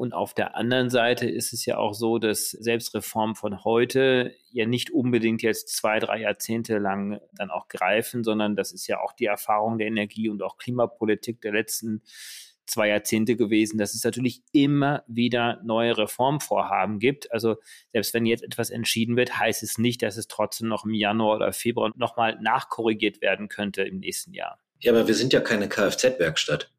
Und 0.00 0.14
auf 0.14 0.32
der 0.32 0.56
anderen 0.56 0.88
Seite 0.88 1.28
ist 1.28 1.52
es 1.52 1.66
ja 1.66 1.76
auch 1.76 1.92
so, 1.92 2.18
dass 2.18 2.52
Selbstreformen 2.52 3.34
von 3.36 3.64
heute 3.64 4.34
ja 4.50 4.64
nicht 4.64 4.90
unbedingt 4.90 5.42
jetzt 5.42 5.76
zwei, 5.76 5.98
drei 5.98 6.22
Jahrzehnte 6.22 6.78
lang 6.78 7.20
dann 7.34 7.50
auch 7.50 7.68
greifen, 7.68 8.24
sondern 8.24 8.56
das 8.56 8.72
ist 8.72 8.86
ja 8.86 8.98
auch 8.98 9.12
die 9.12 9.26
Erfahrung 9.26 9.76
der 9.76 9.88
Energie- 9.88 10.30
und 10.30 10.42
auch 10.42 10.56
Klimapolitik 10.56 11.42
der 11.42 11.52
letzten 11.52 12.00
zwei 12.64 12.88
Jahrzehnte 12.88 13.36
gewesen, 13.36 13.76
dass 13.76 13.92
es 13.92 14.02
natürlich 14.02 14.40
immer 14.52 15.04
wieder 15.06 15.60
neue 15.64 15.98
Reformvorhaben 15.98 16.98
gibt. 16.98 17.30
Also 17.30 17.56
selbst 17.92 18.14
wenn 18.14 18.24
jetzt 18.24 18.42
etwas 18.42 18.70
entschieden 18.70 19.18
wird, 19.18 19.38
heißt 19.38 19.62
es 19.62 19.76
nicht, 19.76 20.00
dass 20.00 20.16
es 20.16 20.28
trotzdem 20.28 20.68
noch 20.68 20.86
im 20.86 20.94
Januar 20.94 21.36
oder 21.36 21.52
Februar 21.52 21.92
nochmal 21.94 22.38
nachkorrigiert 22.40 23.20
werden 23.20 23.48
könnte 23.48 23.82
im 23.82 23.98
nächsten 23.98 24.32
Jahr. 24.32 24.58
Ja, 24.78 24.92
aber 24.92 25.06
wir 25.06 25.14
sind 25.14 25.34
ja 25.34 25.40
keine 25.40 25.68
Kfz-Werkstatt. 25.68 26.70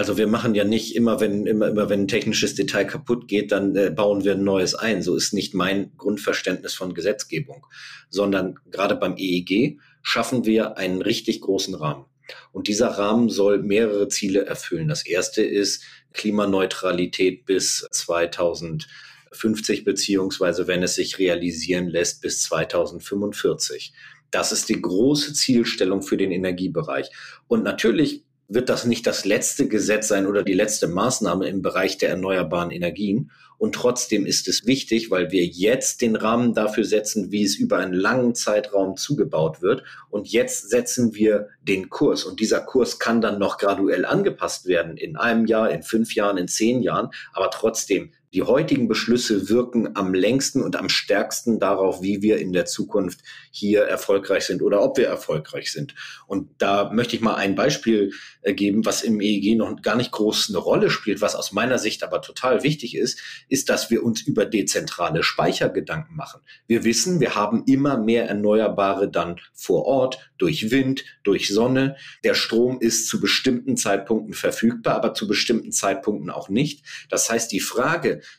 Also 0.00 0.16
wir 0.16 0.28
machen 0.28 0.54
ja 0.54 0.64
nicht 0.64 0.96
immer, 0.96 1.20
wenn 1.20 1.44
immer, 1.44 1.68
immer 1.68 1.90
wenn 1.90 2.04
ein 2.04 2.08
technisches 2.08 2.54
Detail 2.54 2.86
kaputt 2.86 3.28
geht, 3.28 3.52
dann 3.52 3.76
äh, 3.76 3.90
bauen 3.90 4.24
wir 4.24 4.32
ein 4.32 4.42
neues 4.42 4.74
ein. 4.74 5.02
So 5.02 5.14
ist 5.14 5.34
nicht 5.34 5.52
mein 5.52 5.92
Grundverständnis 5.98 6.72
von 6.72 6.94
Gesetzgebung, 6.94 7.66
sondern 8.08 8.58
gerade 8.70 8.96
beim 8.96 9.18
EEG 9.18 9.78
schaffen 10.00 10.46
wir 10.46 10.78
einen 10.78 11.02
richtig 11.02 11.42
großen 11.42 11.74
Rahmen. 11.74 12.06
Und 12.50 12.66
dieser 12.66 12.88
Rahmen 12.88 13.28
soll 13.28 13.62
mehrere 13.62 14.08
Ziele 14.08 14.46
erfüllen. 14.46 14.88
Das 14.88 15.04
erste 15.04 15.42
ist 15.42 15.84
Klimaneutralität 16.14 17.44
bis 17.44 17.86
2050 17.90 19.84
beziehungsweise 19.84 20.66
wenn 20.66 20.82
es 20.82 20.94
sich 20.94 21.18
realisieren 21.18 21.88
lässt 21.88 22.22
bis 22.22 22.40
2045. 22.44 23.92
Das 24.30 24.50
ist 24.50 24.70
die 24.70 24.80
große 24.80 25.34
Zielstellung 25.34 26.00
für 26.00 26.16
den 26.16 26.32
Energiebereich. 26.32 27.10
Und 27.48 27.64
natürlich 27.64 28.24
wird 28.50 28.68
das 28.68 28.84
nicht 28.84 29.06
das 29.06 29.24
letzte 29.24 29.68
Gesetz 29.68 30.08
sein 30.08 30.26
oder 30.26 30.42
die 30.42 30.52
letzte 30.52 30.88
Maßnahme 30.88 31.48
im 31.48 31.62
Bereich 31.62 31.98
der 31.98 32.10
erneuerbaren 32.10 32.72
Energien. 32.72 33.30
Und 33.58 33.74
trotzdem 33.74 34.26
ist 34.26 34.48
es 34.48 34.66
wichtig, 34.66 35.10
weil 35.10 35.30
wir 35.30 35.44
jetzt 35.44 36.00
den 36.00 36.16
Rahmen 36.16 36.52
dafür 36.52 36.84
setzen, 36.84 37.30
wie 37.30 37.44
es 37.44 37.56
über 37.56 37.76
einen 37.76 37.92
langen 37.92 38.34
Zeitraum 38.34 38.96
zugebaut 38.96 39.62
wird. 39.62 39.84
Und 40.08 40.28
jetzt 40.28 40.68
setzen 40.68 41.14
wir 41.14 41.48
den 41.62 41.90
Kurs. 41.90 42.24
Und 42.24 42.40
dieser 42.40 42.60
Kurs 42.60 42.98
kann 42.98 43.20
dann 43.20 43.38
noch 43.38 43.58
graduell 43.58 44.04
angepasst 44.04 44.66
werden 44.66 44.96
in 44.96 45.16
einem 45.16 45.46
Jahr, 45.46 45.70
in 45.70 45.82
fünf 45.82 46.14
Jahren, 46.14 46.36
in 46.36 46.48
zehn 46.48 46.82
Jahren. 46.82 47.10
Aber 47.32 47.50
trotzdem 47.50 48.10
die 48.32 48.42
heutigen 48.42 48.86
Beschlüsse 48.86 49.48
wirken 49.48 49.96
am 49.96 50.14
längsten 50.14 50.62
und 50.62 50.76
am 50.76 50.88
stärksten 50.88 51.58
darauf, 51.58 52.00
wie 52.00 52.22
wir 52.22 52.38
in 52.38 52.52
der 52.52 52.64
Zukunft 52.64 53.20
hier 53.50 53.82
erfolgreich 53.82 54.44
sind 54.44 54.62
oder 54.62 54.82
ob 54.82 54.98
wir 54.98 55.08
erfolgreich 55.08 55.72
sind. 55.72 55.94
Und 56.26 56.48
da 56.58 56.90
möchte 56.92 57.16
ich 57.16 57.22
mal 57.22 57.34
ein 57.34 57.56
Beispiel 57.56 58.12
äh, 58.42 58.54
geben, 58.54 58.84
was 58.84 59.02
im 59.02 59.20
EEG 59.20 59.56
noch 59.56 59.82
gar 59.82 59.96
nicht 59.96 60.12
groß 60.12 60.50
eine 60.50 60.58
Rolle 60.58 60.90
spielt, 60.90 61.20
was 61.20 61.34
aus 61.34 61.52
meiner 61.52 61.78
Sicht 61.78 62.04
aber 62.04 62.22
total 62.22 62.62
wichtig 62.62 62.96
ist, 62.96 63.20
ist, 63.48 63.68
dass 63.68 63.90
wir 63.90 64.04
uns 64.04 64.22
über 64.22 64.46
dezentrale 64.46 65.24
Speicher 65.24 65.68
Gedanken 65.68 66.14
machen. 66.14 66.40
Wir 66.68 66.84
wissen, 66.84 67.18
wir 67.18 67.34
haben 67.34 67.64
immer 67.66 67.98
mehr 67.98 68.28
Erneuerbare 68.28 69.10
dann 69.10 69.40
vor 69.54 69.86
Ort 69.86 70.30
durch 70.38 70.70
Wind, 70.70 71.04
durch 71.24 71.48
Sonne. 71.48 71.96
Der 72.22 72.34
Strom 72.34 72.80
ist 72.80 73.08
zu 73.08 73.20
bestimmten 73.20 73.76
Zeitpunkten 73.76 74.34
verfügbar, 74.34 74.94
aber 74.94 75.14
zu 75.14 75.26
bestimmten 75.26 75.72
Zeitpunkten 75.72 76.30
auch 76.30 76.48
nicht. 76.48 76.84
Das 77.08 77.28
heißt, 77.28 77.50
die 77.50 77.60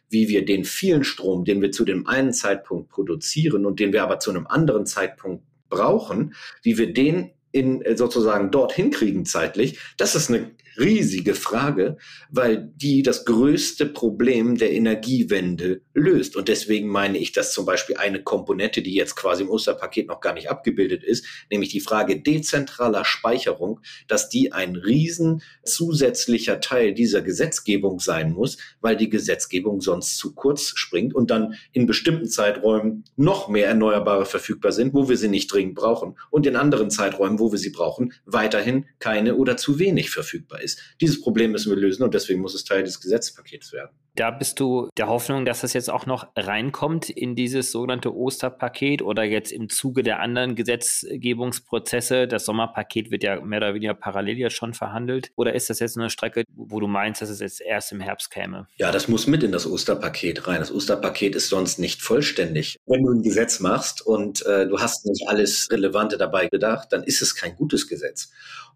Wie 0.09 0.27
wir 0.29 0.45
den 0.45 0.65
vielen 0.65 1.03
Strom, 1.03 1.45
den 1.45 1.61
wir 1.61 1.71
zu 1.71 1.85
dem 1.85 2.07
einen 2.07 2.33
Zeitpunkt 2.33 2.89
produzieren 2.89 3.65
und 3.65 3.79
den 3.79 3.93
wir 3.93 4.03
aber 4.03 4.19
zu 4.19 4.29
einem 4.29 4.47
anderen 4.47 4.85
Zeitpunkt 4.85 5.43
brauchen, 5.69 6.35
wie 6.61 6.77
wir 6.77 6.93
den 6.93 7.31
in 7.51 7.81
äh, 7.81 7.97
sozusagen 7.97 8.51
dorthin 8.51 8.91
kriegen 8.91 9.25
zeitlich, 9.25 9.79
das 9.97 10.15
ist 10.15 10.29
eine 10.29 10.51
riesige 10.77 11.35
Frage, 11.35 11.97
weil 12.29 12.71
die 12.75 13.03
das 13.03 13.25
größte 13.25 13.85
Problem 13.85 14.57
der 14.57 14.71
Energiewende 14.71 15.81
löst. 15.93 16.35
Und 16.35 16.47
deswegen 16.47 16.87
meine 16.87 17.17
ich, 17.17 17.31
dass 17.31 17.53
zum 17.53 17.65
Beispiel 17.65 17.97
eine 17.97 18.23
Komponente, 18.23 18.81
die 18.81 18.93
jetzt 18.93 19.15
quasi 19.15 19.43
im 19.43 19.49
Osterpaket 19.49 20.07
noch 20.07 20.21
gar 20.21 20.33
nicht 20.33 20.49
abgebildet 20.49 21.03
ist, 21.03 21.25
nämlich 21.49 21.69
die 21.69 21.79
Frage 21.81 22.21
dezentraler 22.21 23.05
Speicherung, 23.05 23.79
dass 24.07 24.29
die 24.29 24.51
ein 24.51 24.75
riesen 24.75 25.41
zusätzlicher 25.63 26.59
Teil 26.59 26.93
dieser 26.93 27.21
Gesetzgebung 27.21 27.99
sein 27.99 28.31
muss, 28.31 28.57
weil 28.81 28.95
die 28.95 29.09
Gesetzgebung 29.09 29.81
sonst 29.81 30.17
zu 30.17 30.33
kurz 30.33 30.73
springt 30.75 31.13
und 31.13 31.31
dann 31.31 31.55
in 31.71 31.85
bestimmten 31.85 32.27
Zeiträumen 32.27 33.03
noch 33.15 33.47
mehr 33.47 33.67
Erneuerbare 33.67 34.25
verfügbar 34.25 34.71
sind, 34.71 34.93
wo 34.93 35.09
wir 35.09 35.17
sie 35.17 35.27
nicht 35.27 35.51
dringend 35.51 35.75
brauchen 35.75 36.17
und 36.29 36.45
in 36.45 36.55
anderen 36.55 36.89
Zeiträumen, 36.89 37.39
wo 37.39 37.51
wir 37.51 37.59
sie 37.59 37.71
brauchen, 37.71 38.13
weiterhin 38.25 38.85
keine 38.99 39.35
oder 39.35 39.57
zu 39.57 39.79
wenig 39.79 40.09
verfügbar 40.09 40.60
ist. 40.61 40.81
Dieses 41.01 41.21
Problem 41.21 41.51
müssen 41.51 41.69
wir 41.69 41.77
lösen 41.77 42.03
und 42.03 42.13
deswegen 42.13 42.41
muss 42.41 42.55
es 42.55 42.63
Teil 42.63 42.83
des 42.83 43.01
Gesetzpakets 43.01 43.73
werden. 43.73 43.91
Da 44.15 44.29
bist 44.29 44.59
du 44.59 44.89
der 44.97 45.07
Hoffnung, 45.07 45.45
dass 45.45 45.61
das 45.61 45.71
jetzt 45.71 45.89
auch 45.89 46.05
noch 46.05 46.27
reinkommt 46.35 47.09
in 47.09 47.35
dieses 47.35 47.71
sogenannte 47.71 48.13
Osterpaket 48.13 49.01
oder 49.01 49.23
jetzt 49.23 49.53
im 49.53 49.69
Zuge 49.69 50.03
der 50.03 50.19
anderen 50.19 50.55
Gesetzgebungsprozesse. 50.55 52.27
Das 52.27 52.43
Sommerpaket 52.43 53.09
wird 53.09 53.23
ja 53.23 53.39
mehr 53.39 53.59
oder 53.59 53.73
weniger 53.73 53.93
parallel 53.93 54.37
jetzt 54.37 54.55
schon 54.55 54.73
verhandelt. 54.73 55.31
Oder 55.37 55.55
ist 55.55 55.69
das 55.69 55.79
jetzt 55.79 55.97
eine 55.97 56.09
Strecke, 56.09 56.43
wo 56.53 56.81
du 56.81 56.87
meinst, 56.87 57.21
dass 57.21 57.29
es 57.29 57.39
jetzt 57.39 57.61
erst 57.61 57.93
im 57.93 58.01
Herbst 58.01 58.31
käme? 58.31 58.67
Ja, 58.75 58.91
das 58.91 59.07
muss 59.07 59.27
mit 59.27 59.43
in 59.43 59.53
das 59.53 59.65
Osterpaket 59.65 60.45
rein. 60.45 60.59
Das 60.59 60.73
Osterpaket 60.73 61.35
ist 61.35 61.47
sonst 61.47 61.79
nicht 61.79 62.01
vollständig. 62.01 62.77
Wenn 62.85 63.03
du 63.03 63.13
ein 63.13 63.23
Gesetz 63.23 63.61
machst 63.61 64.05
und 64.05 64.45
äh, 64.45 64.67
du 64.67 64.79
hast 64.79 65.05
nicht 65.05 65.29
alles 65.29 65.69
Relevante 65.71 66.17
dabei 66.17 66.47
gedacht, 66.47 66.89
dann 66.91 67.03
ist 67.03 67.21
es 67.21 67.33
kein 67.33 67.55
gutes 67.55 67.87
Gesetz. 67.87 68.29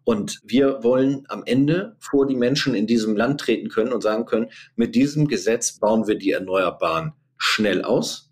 Und 0.06 0.40
wir 0.46 0.84
wollen 0.84 1.26
am 1.28 1.44
Ende 1.46 1.98
vor 2.00 2.28
die 2.28 2.36
Menschen 2.36 2.76
in 2.76 2.88
diesem 2.88 3.18
Land 3.18 3.42
treten 3.42 3.70
können 3.70 3.92
und 3.92 4.02
sagen 4.02 4.26
können, 4.26 4.52
mit 4.76 4.96
diesem 4.96 5.28
Gesetz 5.28 5.80
bauen 5.80 6.08
wir 6.08 6.16
die 6.16 6.32
Erneuerbaren 6.32 7.14
schnell 7.38 7.84
aus. 7.84 8.25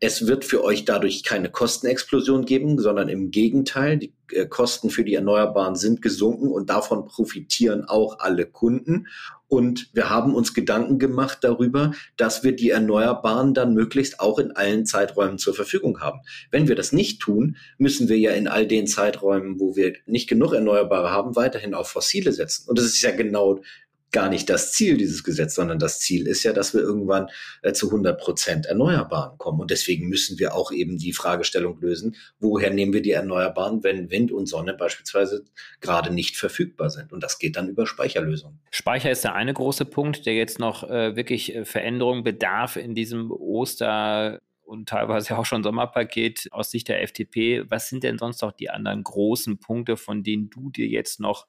Es 0.00 0.26
wird 0.26 0.44
für 0.44 0.64
euch 0.64 0.84
dadurch 0.84 1.22
keine 1.22 1.50
Kostenexplosion 1.50 2.44
geben, 2.44 2.78
sondern 2.78 3.08
im 3.08 3.30
Gegenteil, 3.30 3.98
die 3.98 4.12
äh, 4.32 4.46
Kosten 4.46 4.90
für 4.90 5.04
die 5.04 5.14
Erneuerbaren 5.14 5.76
sind 5.76 6.02
gesunken 6.02 6.48
und 6.48 6.70
davon 6.70 7.06
profitieren 7.06 7.84
auch 7.84 8.18
alle 8.18 8.46
Kunden. 8.46 9.06
Und 9.48 9.90
wir 9.92 10.10
haben 10.10 10.34
uns 10.34 10.54
Gedanken 10.54 10.98
gemacht 10.98 11.38
darüber, 11.42 11.92
dass 12.16 12.42
wir 12.42 12.56
die 12.56 12.70
Erneuerbaren 12.70 13.54
dann 13.54 13.74
möglichst 13.74 14.18
auch 14.18 14.40
in 14.40 14.50
allen 14.50 14.86
Zeiträumen 14.86 15.38
zur 15.38 15.54
Verfügung 15.54 16.00
haben. 16.00 16.20
Wenn 16.50 16.66
wir 16.66 16.74
das 16.74 16.92
nicht 16.92 17.20
tun, 17.20 17.56
müssen 17.78 18.08
wir 18.08 18.18
ja 18.18 18.32
in 18.32 18.48
all 18.48 18.66
den 18.66 18.88
Zeiträumen, 18.88 19.60
wo 19.60 19.76
wir 19.76 19.94
nicht 20.06 20.28
genug 20.28 20.52
Erneuerbare 20.52 21.10
haben, 21.10 21.36
weiterhin 21.36 21.74
auf 21.74 21.88
Fossile 21.88 22.32
setzen. 22.32 22.68
Und 22.68 22.78
das 22.78 22.86
ist 22.86 23.02
ja 23.02 23.12
genau 23.12 23.60
gar 24.12 24.28
nicht 24.28 24.48
das 24.48 24.72
Ziel 24.72 24.96
dieses 24.96 25.24
Gesetzes, 25.24 25.56
sondern 25.56 25.78
das 25.78 25.98
Ziel 25.98 26.26
ist 26.26 26.42
ja, 26.42 26.52
dass 26.52 26.74
wir 26.74 26.80
irgendwann 26.80 27.28
äh, 27.62 27.72
zu 27.72 27.86
100 27.86 28.18
Prozent 28.18 28.66
Erneuerbaren 28.66 29.36
kommen. 29.38 29.60
Und 29.60 29.70
deswegen 29.70 30.08
müssen 30.08 30.38
wir 30.38 30.54
auch 30.54 30.72
eben 30.72 30.98
die 30.98 31.12
Fragestellung 31.12 31.80
lösen, 31.80 32.16
woher 32.38 32.70
nehmen 32.70 32.92
wir 32.92 33.02
die 33.02 33.10
Erneuerbaren, 33.10 33.82
wenn 33.82 34.10
Wind 34.10 34.32
und 34.32 34.46
Sonne 34.46 34.74
beispielsweise 34.74 35.44
gerade 35.80 36.12
nicht 36.12 36.36
verfügbar 36.36 36.90
sind. 36.90 37.12
Und 37.12 37.22
das 37.22 37.38
geht 37.38 37.56
dann 37.56 37.68
über 37.68 37.86
Speicherlösungen. 37.86 38.60
Speicher 38.70 39.10
ist 39.10 39.24
der 39.24 39.34
eine 39.34 39.52
große 39.52 39.84
Punkt, 39.84 40.26
der 40.26 40.34
jetzt 40.34 40.58
noch 40.58 40.88
äh, 40.88 41.16
wirklich 41.16 41.54
äh, 41.54 41.64
Veränderung 41.64 42.24
bedarf 42.24 42.76
in 42.76 42.94
diesem 42.94 43.30
Oster 43.30 44.40
und 44.62 44.88
teilweise 44.88 45.38
auch 45.38 45.46
schon 45.46 45.62
Sommerpaket 45.62 46.48
aus 46.50 46.70
Sicht 46.70 46.88
der 46.88 47.02
FDP. 47.02 47.64
Was 47.68 47.88
sind 47.88 48.02
denn 48.02 48.18
sonst 48.18 48.42
noch 48.42 48.52
die 48.52 48.70
anderen 48.70 49.02
großen 49.02 49.58
Punkte, 49.58 49.96
von 49.96 50.22
denen 50.22 50.50
du 50.50 50.70
dir 50.70 50.86
jetzt 50.86 51.20
noch 51.20 51.46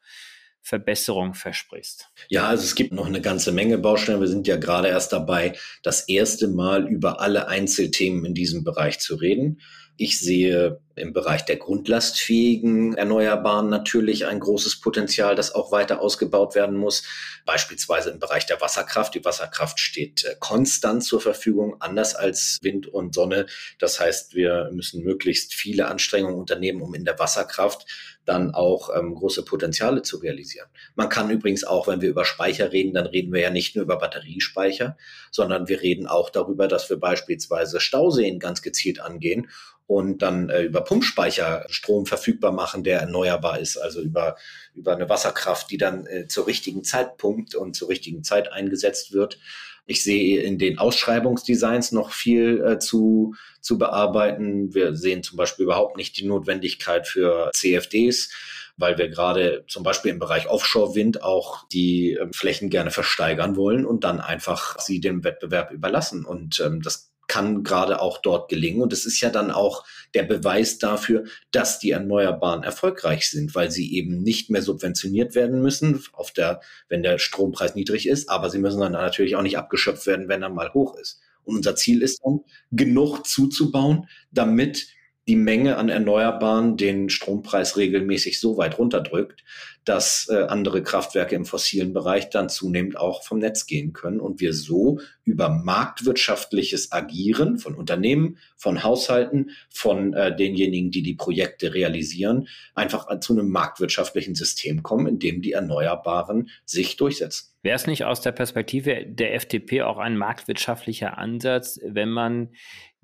Verbesserung 0.62 1.34
versprichst? 1.34 2.10
Ja, 2.30 2.48
also 2.48 2.64
es 2.64 2.76
gibt 2.76 2.92
noch 2.92 3.06
eine 3.06 3.22
ganze 3.22 3.52
Menge 3.52 3.78
Baustellen. 3.78 4.20
Wir 4.20 4.28
sind 4.28 4.48
ja 4.48 4.58
gerade 4.58 4.90
erst 4.90 5.14
dabei, 5.14 5.54
das 5.84 6.08
erste 6.10 6.48
Mal 6.48 6.88
über 6.88 7.22
alle 7.22 7.48
Einzelthemen 7.48 8.26
in 8.26 8.34
diesem 8.34 8.64
Bereich 8.64 9.00
zu 9.00 9.16
reden. 9.16 9.62
Ich 10.00 10.20
sehe 10.20 10.80
im 10.96 11.12
Bereich 11.12 11.44
der 11.46 11.58
grundlastfähigen 11.58 12.96
Erneuerbaren 12.96 13.68
natürlich 13.70 14.28
ein 14.28 14.40
großes 14.40 14.80
Potenzial, 14.80 15.36
das 15.36 15.56
auch 15.56 15.72
weiter 15.72 16.02
ausgebaut 16.02 16.54
werden 16.54 16.78
muss. 16.78 17.04
Beispielsweise 17.46 18.12
im 18.12 18.20
Bereich 18.20 18.46
der 18.46 18.62
Wasserkraft. 18.62 19.16
Die 19.16 19.26
Wasserkraft 19.26 19.80
steht 19.80 20.24
äh, 20.26 20.36
konstant 20.40 21.04
zur 21.04 21.20
Verfügung, 21.20 21.78
anders 21.80 22.14
als 22.14 22.60
Wind 22.62 22.88
und 22.88 23.16
Sonne. 23.16 23.48
Das 23.80 24.00
heißt, 24.00 24.36
wir 24.36 24.70
müssen 24.72 25.04
möglichst 25.04 25.56
viele 25.56 25.88
Anstrengungen 25.88 26.38
unternehmen, 26.38 26.82
um 26.82 26.94
in 26.94 27.06
der 27.06 27.18
Wasserkraft 27.18 27.86
dann 28.28 28.54
auch 28.54 28.90
ähm, 28.96 29.16
große 29.16 29.44
Potenziale 29.44 30.02
zu 30.02 30.18
realisieren. 30.18 30.68
Man 30.96 31.10
kann 31.10 31.30
übrigens 31.30 31.64
auch, 31.64 31.88
wenn 31.88 32.02
wir 32.02 32.10
über 32.10 32.26
Speicher 32.26 32.72
reden, 32.74 32.94
dann 32.94 33.08
reden 33.08 33.32
wir 33.32 33.42
ja 33.42 33.50
nicht 33.50 33.76
nur 33.76 33.84
über 33.84 33.98
Batteriespeicher, 33.98 34.98
sondern 35.32 35.68
wir 35.70 35.82
reden 35.82 36.08
auch 36.08 36.30
darüber, 36.30 36.68
dass 36.68 36.90
wir 36.90 36.98
beispielsweise 36.98 37.80
Stauseen 37.80 38.40
ganz 38.40 38.62
gezielt 38.62 39.00
angehen 39.00 39.48
und 39.88 40.22
dann 40.22 40.50
äh, 40.50 40.64
über 40.64 40.82
Pumpspeicher 40.82 41.66
Strom 41.70 42.06
verfügbar 42.06 42.52
machen, 42.52 42.84
der 42.84 43.00
erneuerbar 43.00 43.60
ist, 43.60 43.78
also 43.78 44.02
über, 44.02 44.36
über 44.76 44.94
eine 44.94 45.08
Wasserkraft, 45.08 45.72
die 45.72 45.78
dann 45.78 46.06
äh, 46.06 46.28
zur 46.28 46.46
richtigen 46.48 46.84
Zeitpunkt 46.84 47.56
und 47.56 47.76
zur 47.76 47.88
richtigen 47.88 48.24
Zeit 48.24 48.52
eingesetzt 48.52 49.14
wird. 49.14 49.40
Ich 49.88 50.04
sehe 50.04 50.42
in 50.42 50.60
den 50.60 50.78
Ausschreibungsdesigns 50.78 51.92
noch 51.92 52.12
viel 52.12 52.64
äh, 52.64 52.78
zu, 52.78 53.34
zu 53.62 53.78
bearbeiten. 53.78 54.74
Wir 54.76 54.96
sehen 54.96 55.24
zum 55.24 55.38
Beispiel 55.38 55.64
überhaupt 55.64 55.98
nicht 55.98 56.18
die 56.18 56.26
Notwendigkeit 56.26 57.08
für 57.08 57.50
CFDs 57.54 58.30
weil 58.78 58.98
wir 58.98 59.10
gerade 59.10 59.66
zum 59.68 59.84
Beispiel 59.84 60.12
im 60.12 60.20
Bereich 60.20 60.48
Offshore-Wind 60.48 61.24
auch 61.24 61.68
die 61.70 62.14
äh, 62.14 62.28
Flächen 62.32 62.70
gerne 62.70 62.92
versteigern 62.92 63.56
wollen 63.56 63.86
und 63.86 64.04
dann 64.04 64.22
einfach 64.22 64.80
sie 64.80 65.02
dem 65.02 65.24
Wettbewerb 65.24 65.72
überlassen. 65.72 66.24
Und 66.24 66.60
ähm, 66.60 66.82
das 66.82 67.12
kann 67.28 67.64
gerade 67.64 68.02
auch 68.02 68.20
dort 68.20 68.50
gelingen. 68.50 68.82
Und 68.82 68.94
es 68.94 69.06
ist 69.06 69.20
ja 69.22 69.30
dann 69.30 69.52
auch 69.52 69.86
der 70.14 70.24
Beweis 70.24 70.80
dafür, 70.80 71.26
dass 71.52 71.80
die 71.80 71.92
Erneuerbaren 71.92 72.64
erfolgreich 72.64 73.30
sind, 73.30 73.54
weil 73.54 73.70
sie 73.72 73.94
eben 73.94 74.24
nicht 74.24 74.50
mehr 74.50 74.62
subventioniert 74.62 75.36
werden 75.36 75.62
müssen, 75.62 76.04
auf 76.14 76.32
der, 76.32 76.62
wenn 76.90 77.04
der 77.04 77.20
Strompreis 77.20 77.76
niedrig 77.76 78.08
ist, 78.08 78.30
aber 78.30 78.50
sie 78.50 78.60
müssen 78.60 78.80
dann 78.80 78.94
natürlich 78.94 79.36
auch 79.36 79.42
nicht 79.42 79.58
abgeschöpft 79.58 80.08
werden, 80.08 80.30
wenn 80.30 80.44
er 80.44 80.50
mal 80.50 80.74
hoch 80.74 80.96
ist. 80.98 81.20
Und 81.44 81.58
unser 81.58 81.76
Ziel 81.76 82.02
ist 82.02 82.20
dann, 82.24 82.42
genug 82.72 83.26
zuzubauen, 83.26 84.08
damit 84.32 84.88
die 85.28 85.36
Menge 85.36 85.78
an 85.78 85.90
Erneuerbaren 85.90 86.78
den 86.78 87.10
Strompreis 87.10 87.76
regelmäßig 87.76 88.40
so 88.40 88.58
weit 88.58 88.78
runterdrückt, 88.78 89.44
dass 89.84 90.28
äh, 90.30 90.44
andere 90.44 90.84
Kraftwerke 90.84 91.36
im 91.36 91.46
fossilen 91.46 91.94
Bereich 91.94 92.30
dann 92.30 92.50
zunehmend 92.50 92.98
auch 92.98 93.24
vom 93.24 93.40
Netz 93.40 93.68
gehen 93.68 93.94
können 93.94 94.20
und 94.20 94.42
wir 94.42 94.54
so 94.54 95.00
über 95.24 95.50
marktwirtschaftliches 95.50 96.92
Agieren 96.92 97.58
von 97.58 97.76
Unternehmen, 97.76 98.38
von 98.56 98.84
Haushalten, 98.84 99.52
von 99.70 100.14
äh, 100.14 100.36
denjenigen, 100.36 100.92
die 100.92 101.04
die 101.04 101.16
Projekte 101.16 101.74
realisieren, 101.74 102.48
einfach 102.76 103.08
zu 103.20 103.34
einem 103.34 103.50
marktwirtschaftlichen 103.50 104.36
System 104.36 104.84
kommen, 104.84 105.08
in 105.08 105.20
dem 105.20 105.42
die 105.42 105.54
Erneuerbaren 105.54 106.50
sich 106.66 106.98
durchsetzen. 106.98 107.54
Wäre 107.64 107.76
es 107.76 107.88
nicht 107.88 108.06
aus 108.06 108.22
der 108.22 108.32
Perspektive 108.32 109.06
der 109.06 109.36
FDP 109.36 109.82
auch 109.82 109.98
ein 109.98 110.18
marktwirtschaftlicher 110.18 111.18
Ansatz, 111.18 111.80
wenn 111.84 112.10
man 112.10 112.50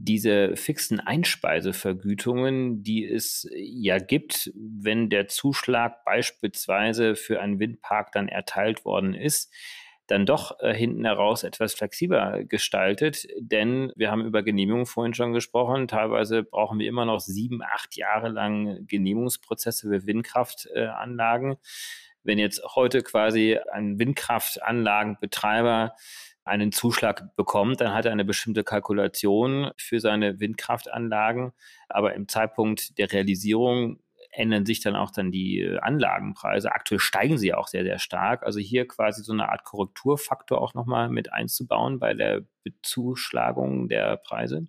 diese 0.04 0.58
fixen 0.58 1.00
Einspeisevergütungen, 1.00 2.84
die 2.84 3.06
es 3.06 3.48
ja 3.56 4.00
gibt, 4.00 4.52
wenn 4.56 5.10
der 5.10 5.28
Zuschlag 5.30 6.04
beispielsweise 6.04 7.16
für 7.16 7.40
einen 7.42 7.60
Windpark 7.60 8.12
dann 8.12 8.28
erteilt 8.28 8.84
worden 8.84 9.14
ist, 9.14 9.54
dann 10.08 10.26
doch 10.26 10.60
äh, 10.60 10.74
hinten 10.74 11.06
heraus 11.06 11.44
etwas 11.44 11.74
flexibler 11.74 12.44
gestaltet. 12.44 13.26
Denn 13.40 13.94
wir 13.96 14.12
haben 14.12 14.26
über 14.26 14.44
Genehmigungen 14.44 14.86
vorhin 14.86 15.14
schon 15.14 15.32
gesprochen. 15.32 15.88
Teilweise 15.88 16.44
brauchen 16.44 16.80
wir 16.80 16.90
immer 16.90 17.06
noch 17.06 17.22
sieben, 17.22 17.62
acht 17.64 17.96
Jahre 17.96 18.28
lang 18.28 18.86
Genehmigungsprozesse 18.86 19.88
für 19.88 20.06
Windkraftanlagen. 20.06 21.54
Äh, 21.54 21.58
Wenn 22.24 22.40
jetzt 22.40 22.62
heute 22.76 23.02
quasi 23.02 23.58
ein 23.72 23.98
Windkraftanlagenbetreiber 23.98 25.96
einen 26.46 26.72
Zuschlag 26.72 27.36
bekommt, 27.36 27.82
dann 27.82 27.94
hat 27.94 28.06
er 28.06 28.12
eine 28.12 28.26
bestimmte 28.26 28.64
Kalkulation 28.64 29.72
für 29.78 30.00
seine 30.00 30.40
Windkraftanlagen. 30.40 31.54
Aber 31.90 32.14
im 32.14 32.28
Zeitpunkt 32.28 32.98
der 32.98 33.12
Realisierung 33.12 34.00
ändern 34.32 34.66
sich 34.66 34.82
dann 34.82 34.96
auch 34.96 35.12
dann 35.12 35.32
die 35.32 35.78
Anlagenpreise. 35.82 36.72
Aktuell 36.72 37.00
steigen 37.00 37.38
sie 37.38 37.54
auch 37.54 37.68
sehr, 37.68 37.84
sehr 37.84 38.00
stark. 38.00 38.44
Also 38.44 38.60
hier 38.60 38.88
quasi 38.88 39.24
so 39.24 39.32
eine 39.32 39.50
Art 39.50 39.64
Korrekturfaktor 39.64 40.60
auch 40.62 40.74
nochmal 40.74 41.10
mit 41.10 41.32
einzubauen 41.32 42.00
bei 42.00 42.14
der 42.14 42.42
Bezuschlagung 42.64 43.88
der 43.90 44.18
Preise. 44.18 44.68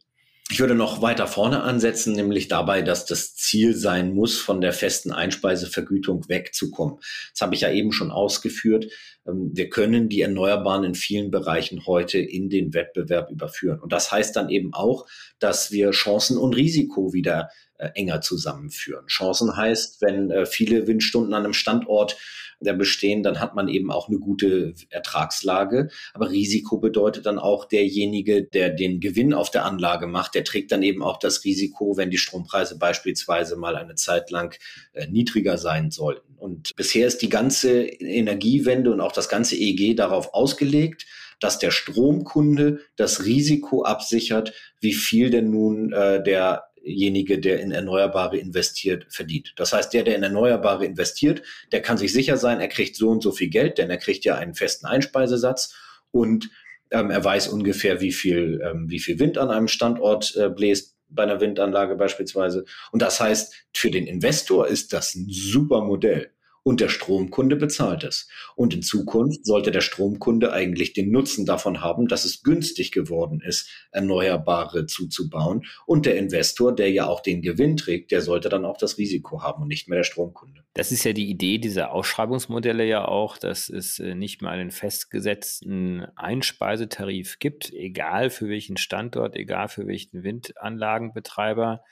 Ich 0.50 0.60
würde 0.60 0.74
noch 0.74 1.00
weiter 1.00 1.26
vorne 1.26 1.62
ansetzen, 1.62 2.14
nämlich 2.14 2.48
dabei, 2.48 2.82
dass 2.82 3.06
das 3.06 3.34
Ziel 3.34 3.74
sein 3.74 4.14
muss, 4.14 4.38
von 4.38 4.60
der 4.60 4.74
festen 4.74 5.10
Einspeisevergütung 5.10 6.28
wegzukommen. 6.28 6.98
Das 7.32 7.40
habe 7.40 7.54
ich 7.54 7.62
ja 7.62 7.70
eben 7.70 7.92
schon 7.92 8.10
ausgeführt. 8.10 8.86
Ähm, 9.26 9.50
wir 9.52 9.68
können 9.68 10.08
die 10.08 10.20
Erneuerbaren 10.20 10.84
in 10.84 10.94
vielen 10.94 11.30
Bereichen 11.30 11.86
heute 11.86 12.18
in 12.18 12.48
den 12.50 12.74
Wettbewerb 12.74 13.30
überführen. 13.30 13.80
Und 13.80 13.92
das 13.92 14.10
heißt 14.10 14.36
dann 14.36 14.48
eben 14.48 14.74
auch, 14.74 15.06
dass 15.38 15.70
wir 15.72 15.90
Chancen 15.90 16.38
und 16.38 16.54
Risiko 16.54 17.12
wieder 17.12 17.48
äh, 17.78 17.90
enger 17.94 18.20
zusammenführen. 18.20 19.06
Chancen 19.06 19.56
heißt, 19.56 20.00
wenn 20.02 20.30
äh, 20.30 20.46
viele 20.46 20.86
Windstunden 20.86 21.34
an 21.34 21.44
einem 21.44 21.54
Standort 21.54 22.16
der 22.64 22.72
bestehen, 22.72 23.22
dann 23.22 23.40
hat 23.40 23.54
man 23.54 23.68
eben 23.68 23.90
auch 23.90 24.08
eine 24.08 24.18
gute 24.18 24.74
Ertragslage. 24.90 25.90
Aber 26.12 26.30
Risiko 26.30 26.78
bedeutet 26.78 27.26
dann 27.26 27.38
auch 27.38 27.66
derjenige, 27.66 28.42
der 28.44 28.70
den 28.70 29.00
Gewinn 29.00 29.34
auf 29.34 29.50
der 29.50 29.64
Anlage 29.64 30.06
macht, 30.06 30.34
der 30.34 30.44
trägt 30.44 30.72
dann 30.72 30.82
eben 30.82 31.02
auch 31.02 31.18
das 31.18 31.44
Risiko, 31.44 31.96
wenn 31.96 32.10
die 32.10 32.18
Strompreise 32.18 32.78
beispielsweise 32.78 33.56
mal 33.56 33.76
eine 33.76 33.94
Zeit 33.94 34.30
lang 34.30 34.56
äh, 34.92 35.06
niedriger 35.06 35.58
sein 35.58 35.90
sollten. 35.90 36.34
Und 36.36 36.74
bisher 36.76 37.06
ist 37.06 37.22
die 37.22 37.28
ganze 37.28 37.82
Energiewende 37.82 38.92
und 38.92 39.00
auch 39.00 39.12
das 39.14 39.28
ganze 39.28 39.56
EEG 39.56 39.96
darauf 39.96 40.34
ausgelegt, 40.34 41.06
dass 41.40 41.58
der 41.58 41.70
Stromkunde 41.70 42.80
das 42.96 43.24
Risiko 43.24 43.84
absichert, 43.84 44.52
wie 44.80 44.94
viel 44.94 45.30
denn 45.30 45.50
nun 45.50 45.92
äh, 45.92 46.22
der 46.22 46.64
derjenige, 46.84 47.38
der 47.38 47.60
in 47.60 47.72
Erneuerbare 47.72 48.36
investiert, 48.36 49.06
verdient. 49.08 49.54
Das 49.56 49.72
heißt, 49.72 49.92
der, 49.92 50.04
der 50.04 50.16
in 50.16 50.22
Erneuerbare 50.22 50.84
investiert, 50.84 51.42
der 51.72 51.82
kann 51.82 51.98
sich 51.98 52.12
sicher 52.12 52.36
sein, 52.36 52.60
er 52.60 52.68
kriegt 52.68 52.96
so 52.96 53.08
und 53.08 53.22
so 53.22 53.32
viel 53.32 53.48
Geld, 53.48 53.78
denn 53.78 53.90
er 53.90 53.96
kriegt 53.96 54.24
ja 54.24 54.36
einen 54.36 54.54
festen 54.54 54.86
Einspeisesatz 54.86 55.74
und 56.10 56.50
ähm, 56.90 57.10
er 57.10 57.24
weiß 57.24 57.48
ungefähr, 57.48 58.00
wie 58.00 58.12
viel, 58.12 58.60
ähm, 58.64 58.90
wie 58.90 59.00
viel 59.00 59.18
Wind 59.18 59.38
an 59.38 59.50
einem 59.50 59.68
Standort 59.68 60.36
äh, 60.36 60.48
bläst, 60.48 60.94
bei 61.08 61.22
einer 61.22 61.40
Windanlage 61.40 61.94
beispielsweise. 61.94 62.64
Und 62.90 63.00
das 63.00 63.20
heißt, 63.20 63.54
für 63.72 63.90
den 63.90 64.06
Investor 64.06 64.66
ist 64.66 64.92
das 64.92 65.14
ein 65.14 65.26
super 65.28 65.80
Modell. 65.82 66.33
Und 66.64 66.80
der 66.80 66.88
Stromkunde 66.88 67.56
bezahlt 67.56 68.02
es. 68.02 68.26
Und 68.56 68.74
in 68.74 68.82
Zukunft 68.82 69.44
sollte 69.44 69.70
der 69.70 69.82
Stromkunde 69.82 70.52
eigentlich 70.52 70.94
den 70.94 71.12
Nutzen 71.12 71.46
davon 71.46 71.82
haben, 71.82 72.08
dass 72.08 72.24
es 72.24 72.42
günstig 72.42 72.90
geworden 72.90 73.40
ist, 73.40 73.68
Erneuerbare 73.92 74.86
zuzubauen. 74.86 75.62
Und 75.86 76.06
der 76.06 76.16
Investor, 76.16 76.74
der 76.74 76.90
ja 76.90 77.06
auch 77.06 77.20
den 77.20 77.42
Gewinn 77.42 77.76
trägt, 77.76 78.10
der 78.10 78.22
sollte 78.22 78.48
dann 78.48 78.64
auch 78.64 78.78
das 78.78 78.98
Risiko 78.98 79.42
haben 79.42 79.62
und 79.62 79.68
nicht 79.68 79.88
mehr 79.88 79.98
der 79.98 80.04
Stromkunde. 80.04 80.64
Das 80.72 80.90
ist 80.90 81.04
ja 81.04 81.12
die 81.12 81.28
Idee 81.28 81.58
dieser 81.58 81.92
Ausschreibungsmodelle 81.92 82.84
ja 82.84 83.06
auch, 83.06 83.36
dass 83.36 83.68
es 83.68 83.98
äh, 83.98 84.14
nicht 84.14 84.40
mal 84.40 84.58
einen 84.58 84.70
festgesetzten 84.70 86.06
Einspeisetarif 86.16 87.38
gibt, 87.38 87.72
egal 87.72 88.30
für 88.30 88.48
welchen 88.48 88.78
Standort, 88.78 89.36
egal 89.36 89.68
für 89.68 89.86
welchen 89.86 90.24
Windanlagenbetreiber 90.24 91.82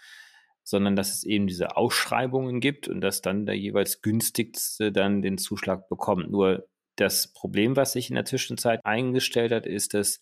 sondern 0.65 0.97
dass 0.97 1.15
es 1.15 1.25
eben 1.25 1.47
diese 1.47 1.77
Ausschreibungen 1.77 2.61
gibt 2.61 2.89
und 2.89 3.01
dass 3.01 3.23
dann 3.23 3.47
der 3.47 3.57
jeweils 3.57 4.03
günstigste 4.03 4.93
dann 4.93 5.23
den 5.23 5.39
Zuschlag 5.39 5.89
bekommt. 5.89 6.31
Nur 6.31 6.69
das 6.97 7.33
Problem, 7.33 7.77
was 7.77 7.93
sich 7.93 8.11
in 8.11 8.17
der 8.17 8.25
Zwischenzeit 8.25 8.81
eingestellt 8.85 9.53
hat, 9.53 9.67
ist, 9.67 9.95
dass 9.95 10.21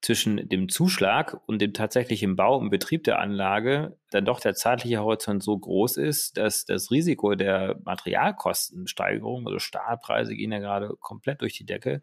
zwischen 0.00 0.48
dem 0.48 0.68
Zuschlag 0.68 1.40
und 1.46 1.60
dem 1.60 1.72
tatsächlichen 1.72 2.36
Bau 2.36 2.56
und 2.56 2.70
Betrieb 2.70 3.04
der 3.04 3.18
Anlage 3.18 3.98
dann 4.10 4.24
doch 4.24 4.38
der 4.38 4.54
zeitliche 4.54 5.00
Horizont 5.00 5.42
so 5.42 5.58
groß 5.58 5.96
ist, 5.96 6.36
dass 6.36 6.64
das 6.64 6.90
Risiko 6.90 7.34
der 7.34 7.80
Materialkostensteigerung, 7.84 9.46
also 9.46 9.58
Stahlpreise 9.58 10.36
gehen 10.36 10.52
ja 10.52 10.60
gerade 10.60 10.94
komplett 11.00 11.40
durch 11.40 11.54
die 11.54 11.66
Decke, 11.66 12.02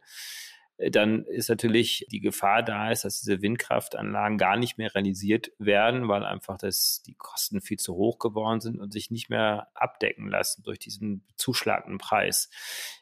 dann 0.77 1.23
ist 1.25 1.49
natürlich 1.49 2.05
die 2.11 2.19
Gefahr 2.19 2.61
da 2.61 2.91
ist, 2.91 3.05
dass 3.05 3.21
diese 3.21 3.41
Windkraftanlagen 3.41 4.37
gar 4.37 4.57
nicht 4.57 4.77
mehr 4.77 4.93
realisiert 4.93 5.51
werden, 5.57 6.09
weil 6.09 6.25
einfach 6.25 6.57
das, 6.57 7.01
die 7.05 7.15
Kosten 7.15 7.61
viel 7.61 7.77
zu 7.77 7.95
hoch 7.95 8.19
geworden 8.19 8.59
sind 8.59 8.79
und 8.79 8.91
sich 8.91 9.09
nicht 9.09 9.29
mehr 9.29 9.67
abdecken 9.73 10.27
lassen 10.27 10.63
durch 10.63 10.79
diesen 10.79 11.25
zuschlagenden 11.37 11.97
Preis. 11.97 12.49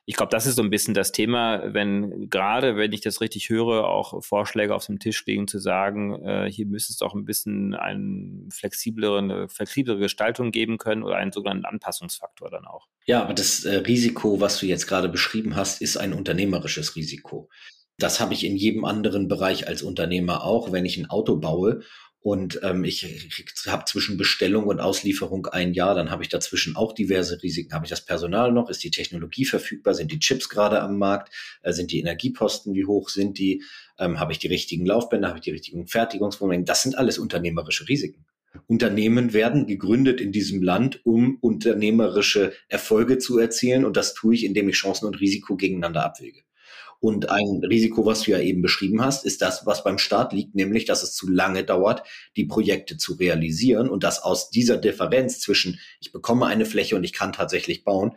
Ich 0.05 0.15
glaube, 0.15 0.31
das 0.31 0.45
ist 0.45 0.55
so 0.55 0.61
ein 0.61 0.69
bisschen 0.69 0.93
das 0.93 1.13
Thema, 1.13 1.73
wenn 1.73 2.29
gerade, 2.29 2.75
wenn 2.75 2.91
ich 2.91 3.01
das 3.01 3.21
richtig 3.21 3.49
höre, 3.49 3.87
auch 3.87 4.21
Vorschläge 4.23 4.75
auf 4.75 4.85
dem 4.85 4.99
Tisch 4.99 5.25
liegen, 5.25 5.47
zu 5.47 5.59
sagen, 5.59 6.21
äh, 6.25 6.51
hier 6.51 6.65
müsste 6.65 6.91
es 6.91 7.01
auch 7.01 7.13
ein 7.13 7.23
bisschen 7.23 7.73
eine 7.73 8.49
flexiblere, 8.49 9.19
eine 9.19 9.47
flexiblere 9.47 9.99
Gestaltung 9.99 10.51
geben 10.51 10.77
können 10.77 11.03
oder 11.03 11.15
einen 11.15 11.31
sogenannten 11.31 11.65
Anpassungsfaktor 11.65 12.49
dann 12.49 12.65
auch. 12.65 12.87
Ja, 13.05 13.23
aber 13.23 13.33
das 13.33 13.63
äh, 13.63 13.77
Risiko, 13.77 14.41
was 14.41 14.59
du 14.59 14.65
jetzt 14.65 14.87
gerade 14.87 15.07
beschrieben 15.07 15.55
hast, 15.55 15.81
ist 15.81 15.97
ein 15.97 16.13
unternehmerisches 16.13 16.95
Risiko. 16.97 17.49
Das 17.97 18.19
habe 18.19 18.33
ich 18.33 18.43
in 18.43 18.57
jedem 18.57 18.85
anderen 18.85 19.27
Bereich 19.27 19.67
als 19.67 19.83
Unternehmer 19.83 20.43
auch, 20.43 20.71
wenn 20.71 20.85
ich 20.85 20.97
ein 20.97 21.09
Auto 21.09 21.37
baue 21.37 21.81
und 22.23 22.61
ähm, 22.63 22.85
ich 22.85 23.05
habe 23.67 23.83
zwischen 23.83 24.15
Bestellung 24.15 24.67
und 24.67 24.79
Auslieferung 24.79 25.47
ein 25.47 25.73
Jahr, 25.73 25.93
dann 25.93 26.09
habe 26.09 26.23
ich 26.23 26.29
dazwischen 26.29 26.77
auch 26.77 26.93
diverse 26.93 27.43
Risiken. 27.43 27.73
Habe 27.73 27.85
ich 27.85 27.89
das 27.89 28.05
Personal 28.05 28.53
noch? 28.53 28.69
Ist 28.69 28.81
die 28.81 28.91
Technologie 28.91 29.43
verfügbar? 29.43 29.93
Sind 29.93 30.09
die 30.09 30.19
Chips 30.19 30.47
gerade 30.47 30.81
am 30.81 30.97
Markt? 30.97 31.33
Äh, 31.63 31.73
sind 31.73 31.91
die 31.91 31.99
Energieposten, 31.99 32.73
wie 32.75 32.85
hoch 32.85 33.09
sind 33.09 33.37
die? 33.39 33.61
Ähm, 33.99 34.21
habe 34.21 34.31
ich 34.31 34.39
die 34.39 34.47
richtigen 34.47 34.85
Laufbänder? 34.85 35.27
Habe 35.27 35.39
ich 35.39 35.43
die 35.43 35.51
richtigen 35.51 35.85
Fertigungsvormengen? 35.85 36.65
Das 36.65 36.81
sind 36.81 36.97
alles 36.97 37.19
unternehmerische 37.19 37.89
Risiken. 37.89 38.25
Unternehmen 38.67 39.33
werden 39.33 39.67
gegründet 39.67 40.21
in 40.21 40.31
diesem 40.31 40.63
Land, 40.63 41.01
um 41.03 41.37
unternehmerische 41.41 42.53
Erfolge 42.69 43.17
zu 43.17 43.37
erzielen. 43.37 43.83
Und 43.83 43.97
das 43.97 44.13
tue 44.13 44.33
ich, 44.33 44.45
indem 44.45 44.69
ich 44.69 44.75
Chancen 44.75 45.07
und 45.07 45.19
Risiko 45.19 45.57
gegeneinander 45.57 46.05
abwäge. 46.05 46.43
Und 47.03 47.29
ein 47.29 47.61
Risiko, 47.69 48.05
was 48.05 48.21
du 48.21 48.31
ja 48.31 48.39
eben 48.39 48.61
beschrieben 48.61 49.03
hast, 49.03 49.25
ist 49.25 49.41
das, 49.41 49.65
was 49.65 49.83
beim 49.83 49.97
Staat 49.97 50.31
liegt, 50.31 50.55
nämlich, 50.55 50.85
dass 50.85 51.03
es 51.03 51.13
zu 51.13 51.29
lange 51.29 51.65
dauert, 51.65 52.07
die 52.37 52.45
Projekte 52.45 52.95
zu 52.95 53.15
realisieren 53.15 53.89
und 53.89 54.05
dass 54.05 54.23
aus 54.23 54.51
dieser 54.51 54.77
Differenz 54.77 55.41
zwischen, 55.41 55.81
ich 55.99 56.13
bekomme 56.13 56.45
eine 56.45 56.65
Fläche 56.65 56.95
und 56.95 57.03
ich 57.03 57.11
kann 57.11 57.33
tatsächlich 57.33 57.83
bauen, 57.83 58.13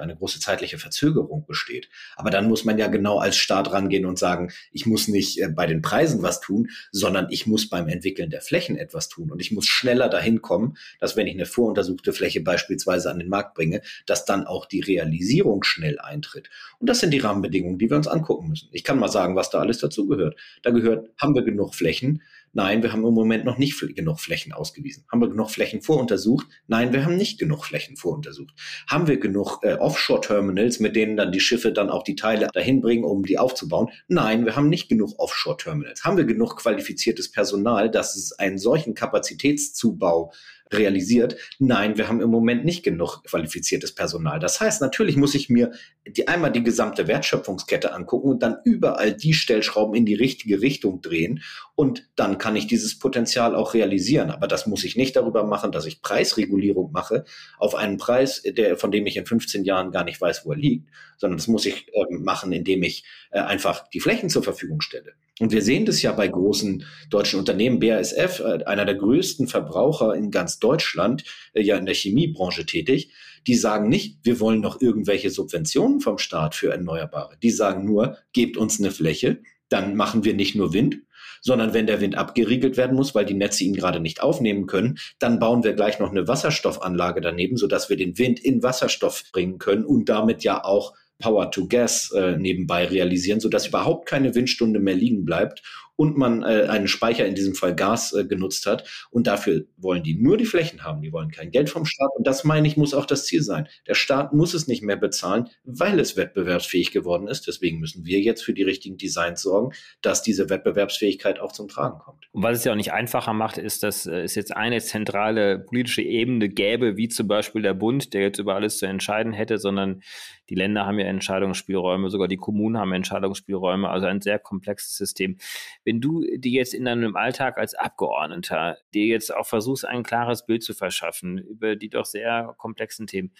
eine 0.00 0.16
große 0.16 0.40
zeitliche 0.40 0.78
Verzögerung 0.78 1.46
besteht. 1.46 1.88
Aber 2.16 2.30
dann 2.30 2.48
muss 2.48 2.64
man 2.64 2.78
ja 2.78 2.88
genau 2.88 3.18
als 3.18 3.36
Staat 3.36 3.72
rangehen 3.72 4.06
und 4.06 4.18
sagen, 4.18 4.52
ich 4.72 4.86
muss 4.86 5.08
nicht 5.08 5.40
äh, 5.40 5.48
bei 5.48 5.66
den 5.66 5.82
Preisen 5.82 6.22
was 6.22 6.40
tun, 6.40 6.70
sondern 6.92 7.26
ich 7.30 7.46
muss 7.46 7.68
beim 7.68 7.88
Entwickeln 7.88 8.30
der 8.30 8.40
Flächen 8.40 8.76
etwas 8.76 9.08
tun. 9.08 9.30
Und 9.30 9.40
ich 9.40 9.52
muss 9.52 9.66
schneller 9.66 10.08
dahin 10.08 10.42
kommen, 10.42 10.76
dass 11.00 11.16
wenn 11.16 11.26
ich 11.26 11.34
eine 11.34 11.46
voruntersuchte 11.46 12.12
Fläche 12.12 12.40
beispielsweise 12.40 13.10
an 13.10 13.18
den 13.18 13.28
Markt 13.28 13.54
bringe, 13.54 13.82
dass 14.06 14.24
dann 14.24 14.46
auch 14.46 14.66
die 14.66 14.80
Realisierung 14.80 15.64
schnell 15.64 15.98
eintritt. 15.98 16.50
Und 16.78 16.88
das 16.88 17.00
sind 17.00 17.10
die 17.10 17.18
Rahmenbedingungen, 17.18 17.78
die 17.78 17.90
wir 17.90 17.96
uns 17.96 18.08
angucken 18.08 18.48
müssen. 18.48 18.68
Ich 18.72 18.84
kann 18.84 18.98
mal 18.98 19.08
sagen, 19.08 19.36
was 19.36 19.50
da 19.50 19.60
alles 19.60 19.78
dazu 19.78 20.06
gehört. 20.06 20.36
Da 20.62 20.70
gehört, 20.70 21.08
haben 21.18 21.34
wir 21.34 21.42
genug 21.42 21.74
Flächen? 21.74 22.22
Nein, 22.54 22.82
wir 22.82 22.92
haben 22.92 23.04
im 23.04 23.14
Moment 23.14 23.44
noch 23.44 23.58
nicht 23.58 23.78
genug 23.94 24.20
Flächen 24.20 24.52
ausgewiesen. 24.52 25.04
Haben 25.10 25.20
wir 25.20 25.28
genug 25.28 25.50
Flächen 25.50 25.82
voruntersucht? 25.82 26.46
Nein, 26.68 26.92
wir 26.92 27.04
haben 27.04 27.16
nicht 27.16 27.38
genug 27.38 27.64
Flächen 27.64 27.96
voruntersucht. 27.96 28.54
Haben 28.88 29.08
wir 29.08 29.18
genug 29.18 29.58
äh, 29.62 29.74
Offshore-Terminals, 29.74 30.78
mit 30.78 30.94
denen 30.94 31.16
dann 31.16 31.32
die 31.32 31.40
Schiffe 31.40 31.72
dann 31.72 31.90
auch 31.90 32.04
die 32.04 32.14
Teile 32.14 32.46
dahin 32.52 32.80
bringen, 32.80 33.04
um 33.04 33.24
die 33.24 33.38
aufzubauen? 33.38 33.88
Nein, 34.06 34.44
wir 34.44 34.54
haben 34.54 34.68
nicht 34.68 34.88
genug 34.88 35.18
Offshore-Terminals. 35.18 36.04
Haben 36.04 36.16
wir 36.16 36.24
genug 36.24 36.56
qualifiziertes 36.56 37.32
Personal, 37.32 37.90
dass 37.90 38.14
es 38.14 38.32
einen 38.38 38.58
solchen 38.58 38.94
Kapazitätszubau 38.94 40.32
realisiert, 40.72 41.36
nein, 41.58 41.98
wir 41.98 42.08
haben 42.08 42.20
im 42.20 42.30
Moment 42.30 42.64
nicht 42.64 42.82
genug 42.82 43.22
qualifiziertes 43.24 43.94
Personal. 43.94 44.40
Das 44.40 44.60
heißt, 44.60 44.80
natürlich 44.80 45.16
muss 45.16 45.34
ich 45.34 45.48
mir 45.48 45.72
die, 46.06 46.26
einmal 46.28 46.52
die 46.52 46.62
gesamte 46.62 47.06
Wertschöpfungskette 47.06 47.92
angucken 47.92 48.28
und 48.28 48.42
dann 48.42 48.56
überall 48.64 49.12
die 49.12 49.34
Stellschrauben 49.34 49.94
in 49.94 50.06
die 50.06 50.14
richtige 50.14 50.60
Richtung 50.60 51.00
drehen 51.00 51.42
und 51.74 52.08
dann 52.16 52.38
kann 52.38 52.56
ich 52.56 52.66
dieses 52.66 52.98
Potenzial 52.98 53.54
auch 53.54 53.74
realisieren. 53.74 54.30
Aber 54.30 54.48
das 54.48 54.66
muss 54.66 54.84
ich 54.84 54.96
nicht 54.96 55.16
darüber 55.16 55.44
machen, 55.44 55.72
dass 55.72 55.86
ich 55.86 56.02
Preisregulierung 56.02 56.92
mache 56.92 57.24
auf 57.58 57.74
einen 57.74 57.98
Preis, 57.98 58.42
der, 58.42 58.76
von 58.76 58.90
dem 58.90 59.06
ich 59.06 59.16
in 59.16 59.26
15 59.26 59.64
Jahren 59.64 59.92
gar 59.92 60.04
nicht 60.04 60.20
weiß, 60.20 60.46
wo 60.46 60.52
er 60.52 60.58
liegt, 60.58 60.88
sondern 61.18 61.38
das 61.38 61.48
muss 61.48 61.66
ich 61.66 61.88
äh, 61.92 62.04
machen, 62.10 62.52
indem 62.52 62.82
ich 62.82 63.04
äh, 63.30 63.40
einfach 63.40 63.88
die 63.88 64.00
Flächen 64.00 64.30
zur 64.30 64.42
Verfügung 64.42 64.80
stelle. 64.80 65.14
Und 65.40 65.50
wir 65.50 65.62
sehen 65.62 65.84
das 65.84 66.00
ja 66.00 66.12
bei 66.12 66.28
großen 66.28 66.84
deutschen 67.10 67.40
Unternehmen. 67.40 67.80
BASF, 67.80 68.40
äh, 68.40 68.64
einer 68.64 68.84
der 68.84 68.94
größten 68.94 69.48
Verbraucher 69.48 70.14
in 70.14 70.30
ganz 70.30 70.60
Deutschland, 70.60 71.24
äh, 71.54 71.62
ja 71.62 71.76
in 71.76 71.86
der 71.86 71.94
Chemiebranche 71.94 72.66
tätig, 72.66 73.12
die 73.46 73.56
sagen 73.56 73.88
nicht, 73.88 74.18
wir 74.22 74.40
wollen 74.40 74.60
noch 74.60 74.80
irgendwelche 74.80 75.30
Subventionen 75.30 76.00
vom 76.00 76.18
Staat 76.18 76.54
für 76.54 76.70
Erneuerbare. 76.70 77.36
Die 77.42 77.50
sagen 77.50 77.84
nur, 77.84 78.18
gebt 78.32 78.56
uns 78.56 78.78
eine 78.78 78.90
Fläche, 78.90 79.42
dann 79.68 79.96
machen 79.96 80.24
wir 80.24 80.34
nicht 80.34 80.54
nur 80.54 80.72
Wind, 80.72 80.98
sondern 81.42 81.74
wenn 81.74 81.86
der 81.86 82.00
Wind 82.00 82.16
abgeriegelt 82.16 82.76
werden 82.76 82.96
muss, 82.96 83.14
weil 83.14 83.26
die 83.26 83.34
Netze 83.34 83.64
ihn 83.64 83.74
gerade 83.74 84.00
nicht 84.00 84.22
aufnehmen 84.22 84.66
können, 84.66 84.98
dann 85.18 85.38
bauen 85.38 85.64
wir 85.64 85.74
gleich 85.74 85.98
noch 85.98 86.10
eine 86.10 86.28
Wasserstoffanlage 86.28 87.20
daneben, 87.20 87.56
sodass 87.56 87.90
wir 87.90 87.96
den 87.96 88.16
Wind 88.18 88.40
in 88.40 88.62
Wasserstoff 88.62 89.24
bringen 89.32 89.58
können 89.58 89.84
und 89.84 90.08
damit 90.08 90.42
ja 90.44 90.64
auch 90.64 90.94
Power 91.18 91.50
to 91.50 91.66
Gas 91.68 92.10
äh, 92.12 92.36
nebenbei 92.36 92.86
realisieren, 92.86 93.40
sodass 93.40 93.66
überhaupt 93.66 94.06
keine 94.06 94.34
Windstunde 94.34 94.80
mehr 94.80 94.94
liegen 94.94 95.24
bleibt 95.24 95.62
und 95.96 96.16
man 96.16 96.42
äh, 96.42 96.66
einen 96.68 96.88
Speicher, 96.88 97.26
in 97.26 97.34
diesem 97.34 97.54
Fall 97.54 97.74
Gas, 97.74 98.12
äh, 98.12 98.24
genutzt 98.24 98.66
hat. 98.66 98.88
Und 99.10 99.26
dafür 99.26 99.64
wollen 99.76 100.02
die 100.02 100.14
nur 100.14 100.36
die 100.36 100.44
Flächen 100.44 100.82
haben. 100.82 101.02
Die 101.02 101.12
wollen 101.12 101.30
kein 101.30 101.50
Geld 101.50 101.70
vom 101.70 101.84
Staat. 101.86 102.10
Und 102.16 102.26
das, 102.26 102.44
meine 102.44 102.66
ich, 102.66 102.76
muss 102.76 102.94
auch 102.94 103.06
das 103.06 103.26
Ziel 103.26 103.42
sein. 103.42 103.68
Der 103.86 103.94
Staat 103.94 104.32
muss 104.32 104.54
es 104.54 104.66
nicht 104.66 104.82
mehr 104.82 104.96
bezahlen, 104.96 105.48
weil 105.64 106.00
es 106.00 106.16
wettbewerbsfähig 106.16 106.90
geworden 106.90 107.28
ist. 107.28 107.46
Deswegen 107.46 107.78
müssen 107.78 108.04
wir 108.04 108.20
jetzt 108.20 108.42
für 108.42 108.54
die 108.54 108.64
richtigen 108.64 108.96
Designs 108.96 109.42
sorgen, 109.42 109.72
dass 110.02 110.22
diese 110.22 110.50
Wettbewerbsfähigkeit 110.50 111.38
auch 111.38 111.52
zum 111.52 111.68
Tragen 111.68 111.98
kommt. 111.98 112.24
Und 112.32 112.42
was 112.42 112.58
es 112.58 112.64
ja 112.64 112.72
auch 112.72 112.76
nicht 112.76 112.92
einfacher 112.92 113.32
macht, 113.32 113.58
ist, 113.58 113.82
dass 113.82 114.06
äh, 114.06 114.22
es 114.22 114.34
jetzt 114.34 114.56
eine 114.56 114.80
zentrale 114.80 115.60
politische 115.60 116.02
Ebene 116.02 116.48
gäbe, 116.48 116.96
wie 116.96 117.08
zum 117.08 117.28
Beispiel 117.28 117.62
der 117.62 117.74
Bund, 117.74 118.14
der 118.14 118.22
jetzt 118.22 118.38
über 118.38 118.54
alles 118.54 118.78
zu 118.78 118.86
entscheiden 118.86 119.32
hätte, 119.32 119.58
sondern 119.58 120.02
die 120.48 120.54
Länder 120.54 120.86
haben 120.86 120.98
ja 120.98 121.06
Entscheidungsspielräume, 121.06 122.10
sogar 122.10 122.28
die 122.28 122.36
Kommunen 122.36 122.78
haben 122.78 122.92
Entscheidungsspielräume, 122.92 123.88
also 123.88 124.06
ein 124.06 124.20
sehr 124.20 124.38
komplexes 124.38 124.96
System. 124.96 125.36
Wenn 125.84 126.00
du 126.00 126.24
dir 126.36 126.52
jetzt 126.52 126.74
in 126.74 126.84
deinem 126.84 127.16
Alltag 127.16 127.58
als 127.58 127.74
Abgeordneter 127.74 128.78
dir 128.92 129.06
jetzt 129.06 129.34
auch 129.34 129.46
versuchst, 129.46 129.84
ein 129.84 130.02
klares 130.02 130.46
Bild 130.46 130.62
zu 130.62 130.74
verschaffen 130.74 131.38
über 131.38 131.76
die 131.76 131.88
doch 131.88 132.04
sehr 132.04 132.54
komplexen 132.58 133.06
Themen, 133.06 133.32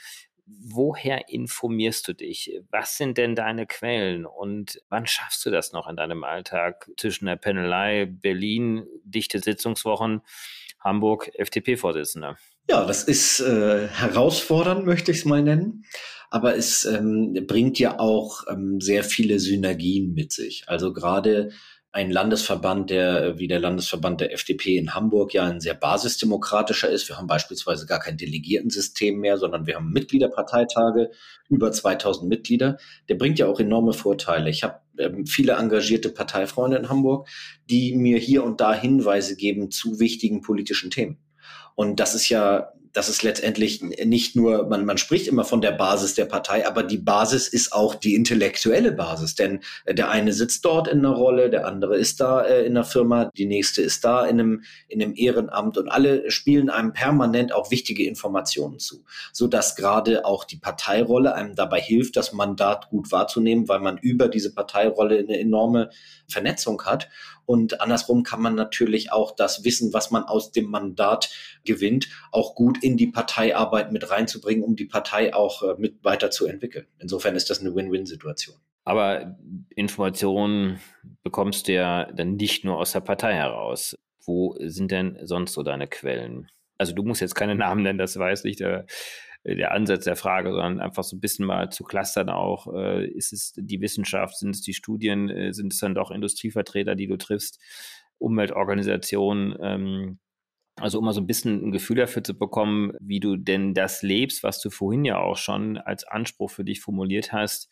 woher 0.47 1.29
informierst 1.29 2.07
du 2.09 2.13
dich? 2.13 2.61
Was 2.71 2.97
sind 2.97 3.19
denn 3.19 3.35
deine 3.35 3.67
Quellen 3.67 4.27
und 4.27 4.81
wann 4.89 5.07
schaffst 5.07 5.45
du 5.47 5.51
das 5.51 5.73
noch 5.73 5.89
in 5.89 5.97
deinem 5.97 6.25
Alltag 6.25 6.91
zwischen 6.97 7.27
der 7.27 7.37
Penelei, 7.37 8.07
Berlin, 8.07 8.87
dichte 9.05 9.39
Sitzungswochen, 9.41 10.23
Hamburg, 10.81 11.31
FDP-Vorsitzender? 11.35 12.37
Ja, 12.69 12.85
das 12.87 13.05
ist 13.05 13.41
äh, 13.41 13.89
herausfordernd, 13.89 14.87
möchte 14.87 15.13
ich 15.13 15.19
es 15.19 15.25
mal 15.25 15.43
nennen. 15.43 15.85
Aber 16.35 16.57
es 16.57 16.85
ähm, 16.85 17.47
bringt 17.47 17.79
ja 17.79 18.01
auch 18.01 18.43
ähm, 18.51 18.81
sehr 18.81 19.05
viele 19.05 19.39
Synergien 19.39 20.15
mit 20.15 20.33
sich. 20.33 20.65
Also 20.67 20.93
gerade 20.93 21.53
ein 21.93 22.11
Landesverband, 22.11 22.91
der 22.91 23.39
wie 23.39 23.47
der 23.47 23.61
Landesverband 23.61 24.21
der 24.21 24.33
FDP 24.33 24.77
in 24.77 24.97
Hamburg 24.97 25.33
ja 25.33 25.45
ein 25.45 25.61
sehr 25.61 25.75
basisdemokratischer 25.75 26.89
ist. 26.89 27.09
Wir 27.09 27.19
haben 27.19 27.29
beispielsweise 27.29 27.87
gar 27.87 28.01
kein 28.01 28.17
Delegiertensystem 28.17 29.21
mehr, 29.21 29.39
sondern 29.39 29.69
wir 29.69 29.77
haben 29.77 29.93
Mitgliederparteitage, 29.93 31.13
über 31.49 31.71
2000 31.71 32.29
Mitglieder. 32.29 32.79
Der 33.09 33.15
bringt 33.15 33.39
ja 33.39 33.47
auch 33.47 33.61
enorme 33.61 33.93
Vorteile. 33.93 34.51
Ich 34.51 34.65
habe 34.65 34.81
ähm, 34.99 35.27
viele 35.27 35.53
engagierte 35.53 36.09
Parteifreunde 36.09 36.79
in 36.79 36.89
Hamburg, 36.89 37.29
die 37.71 37.95
mir 37.95 38.19
hier 38.19 38.43
und 38.43 38.61
da 38.61 38.75
Hinweise 38.75 39.37
geben 39.37 39.71
zu 39.71 40.01
wichtigen 40.01 40.41
politischen 40.41 40.91
Themen. 40.91 41.19
Und 41.77 42.01
das 42.01 42.17
ist 42.17 42.29
ja 42.29 42.73
das 42.95 43.09
ist 43.09 43.25
letztendlich 43.25 43.83
nicht 43.83 44.37
nur, 44.37 44.69
man, 44.69 44.85
man 44.85 44.99
spricht 44.99 45.27
immer 45.27 45.45
von 45.45 45.61
der 45.61 45.73
Basis 45.73 46.15
der 46.15 46.27
Partei, 46.27 46.67
aber 46.67 46.85
die 46.85 46.99
Basis 46.99 47.49
ist 47.49 47.73
auch 47.73 47.97
die 47.97 48.15
intellektuelle 48.15 48.93
Basis. 48.93 49.35
Denn 49.35 49.61
äh, 49.85 49.95
der 49.95 50.11
eine 50.11 50.33
sitzt 50.33 50.65
dort 50.65 50.87
in 50.87 51.01
einer 51.01 51.11
Rolle, 51.11 51.51
der 51.51 51.67
andere 51.67 51.97
ist 51.97 52.21
da 52.21 52.43
äh, 52.43 52.65
in 52.65 52.77
einer 52.77 52.85
Firma, 52.85 53.31
die 53.37 53.47
nächste 53.47 53.83
ist 53.83 54.05
da 54.05 54.25
in 54.25 54.39
einem, 54.39 54.63
in 54.87 55.03
einem 55.03 55.15
Ehrenamt 55.17 55.77
und 55.77 55.89
alle 55.89 56.31
spielen 56.31 56.71
einem 56.71 56.93
permanent 56.93 57.53
auch 57.53 57.73
wichtige 57.73 58.07
Informationen 58.07 58.79
zu, 58.79 59.05
sodass 59.33 59.75
gerade 59.75 60.25
auch 60.25 60.45
die 60.45 60.59
Parteirolle 60.59 61.35
einem 61.35 61.57
dabei 61.57 61.81
hilft, 61.81 62.17
das 62.17 62.33
Mandat 62.33 62.91
gut 62.91 63.11
wahrzunehmen, 63.11 63.69
weil 63.69 63.81
man 63.81 63.99
über 63.99 64.29
diese 64.29 64.55
Parteirolle 64.55 65.19
eine 65.19 65.41
enorme 65.41 65.91
Vernetzung 66.29 66.81
hat. 66.85 67.09
Und 67.47 67.81
andersrum 67.81 68.23
kann 68.23 68.41
man 68.41 68.55
natürlich 68.55 69.13
auch 69.13 69.35
das 69.35 69.65
Wissen, 69.65 69.93
was 69.93 70.11
man 70.11 70.25
aus 70.25 70.53
dem 70.53 70.67
Mandat 70.67 71.31
gewinnt, 71.65 72.09
auch 72.33 72.55
gut 72.55 72.83
in 72.83 72.97
die 72.97 73.09
Parteiarbeit 73.09 73.93
mit 73.93 74.11
reinzubringen, 74.11 74.65
um 74.65 74.77
die 74.77 74.87
Partei 74.87 75.35
auch 75.35 75.63
äh, 75.63 75.75
mit 75.79 76.05
weiterzuentwickeln. 76.05 76.87
Insofern 76.99 77.37
ist 77.37 77.51
das 77.51 77.61
eine 77.61 77.75
Win-Win-Situation. 77.75 78.57
Aber 78.85 79.37
Informationen 79.75 80.79
bekommst 81.23 81.69
du 81.69 81.73
ja 81.73 82.11
dann 82.13 82.37
nicht 82.37 82.65
nur 82.65 82.79
aus 82.79 82.93
der 82.93 83.01
Partei 83.01 83.35
heraus. 83.35 83.97
Wo 84.27 84.57
sind 84.61 84.91
denn 84.91 85.19
sonst 85.23 85.55
so 85.55 85.63
deine 85.63 85.87
Quellen? 85.87 86.49
Also 86.77 86.95
du 86.95 87.03
musst 87.03 87.21
jetzt 87.21 87.35
keine 87.35 87.55
Namen 87.55 87.83
nennen, 87.83 87.99
das 87.99 88.19
weiß 88.19 88.45
ich. 88.45 88.57
Der, 88.57 88.87
der 89.45 89.73
Ansatz 89.73 90.05
der 90.05 90.17
Frage, 90.17 90.51
sondern 90.51 90.81
einfach 90.81 91.05
so 91.05 91.17
ein 91.17 91.21
bisschen 91.21 91.45
mal 91.45 91.71
zu 91.71 91.85
clustern 91.85 92.31
auch. 92.31 92.73
Äh, 92.75 93.07
ist 93.07 93.33
es 93.33 93.53
die 93.57 93.81
Wissenschaft, 93.81 94.39
sind 94.39 94.55
es 94.55 94.63
die 94.63 94.75
Studien, 94.75 95.29
äh, 95.29 95.53
sind 95.53 95.73
es 95.73 95.81
dann 95.81 95.95
doch 95.95 96.11
Industrievertreter, 96.11 96.95
die 96.95 97.07
du 97.07 97.19
triffst, 97.19 97.61
Umweltorganisationen? 98.19 99.57
Ähm, 99.61 100.19
also 100.77 100.99
um 100.99 101.05
mal 101.05 101.13
so 101.13 101.21
ein 101.21 101.27
bisschen 101.27 101.69
ein 101.69 101.73
Gefühl 101.73 101.97
dafür 101.97 102.25
zu 102.25 102.37
bekommen, 102.37 102.93
wie 103.01 103.21
du 103.21 103.37
denn 103.37 103.75
das 103.75 104.03
lebst, 104.03 104.43
was 104.43 104.61
du 104.61 104.71
vorhin 104.71 105.05
ja 105.05 105.19
auch 105.19 105.37
schon 105.37 105.77
als 105.79 106.05
Anspruch 106.05 106.51
für 106.51 106.65
dich 106.65 106.81
formuliert 106.81 107.33
hast, 107.33 107.71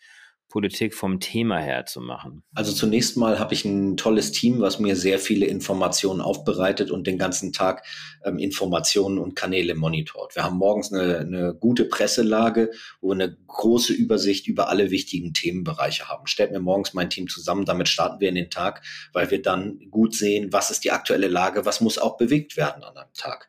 Politik 0.52 0.94
vom 0.94 1.18
Thema 1.18 1.58
her 1.60 1.86
zu 1.86 2.02
machen? 2.02 2.42
Also 2.54 2.72
zunächst 2.72 3.16
mal 3.16 3.38
habe 3.38 3.54
ich 3.54 3.64
ein 3.64 3.96
tolles 3.96 4.32
Team, 4.32 4.60
was 4.60 4.78
mir 4.78 4.96
sehr 4.96 5.18
viele 5.18 5.46
Informationen 5.46 6.20
aufbereitet 6.20 6.90
und 6.90 7.06
den 7.06 7.16
ganzen 7.16 7.54
Tag 7.54 7.86
ähm, 8.22 8.38
Informationen 8.38 9.16
und 9.16 9.34
Kanäle 9.34 9.74
monitort. 9.74 10.36
Wir 10.36 10.44
haben 10.44 10.58
morgens 10.58 10.92
eine, 10.92 11.20
eine 11.20 11.54
gute 11.54 11.86
Presselage, 11.86 12.70
wo 13.00 13.08
wir 13.08 13.14
eine 13.14 13.34
große 13.46 13.94
Übersicht 13.94 14.46
über 14.46 14.68
alle 14.68 14.90
wichtigen 14.90 15.32
Themenbereiche 15.32 16.10
haben. 16.10 16.26
Stellt 16.26 16.52
mir 16.52 16.60
morgens 16.60 16.92
mein 16.92 17.08
Team 17.08 17.28
zusammen, 17.28 17.64
damit 17.64 17.88
starten 17.88 18.20
wir 18.20 18.28
in 18.28 18.34
den 18.34 18.50
Tag, 18.50 18.82
weil 19.14 19.30
wir 19.30 19.40
dann 19.40 19.80
gut 19.90 20.14
sehen, 20.14 20.52
was 20.52 20.70
ist 20.70 20.84
die 20.84 20.90
aktuelle 20.90 21.28
Lage, 21.28 21.64
was 21.64 21.80
muss 21.80 21.96
auch 21.96 22.18
bewegt 22.18 22.58
werden 22.58 22.84
an 22.84 22.94
einem 22.94 23.12
Tag. 23.14 23.48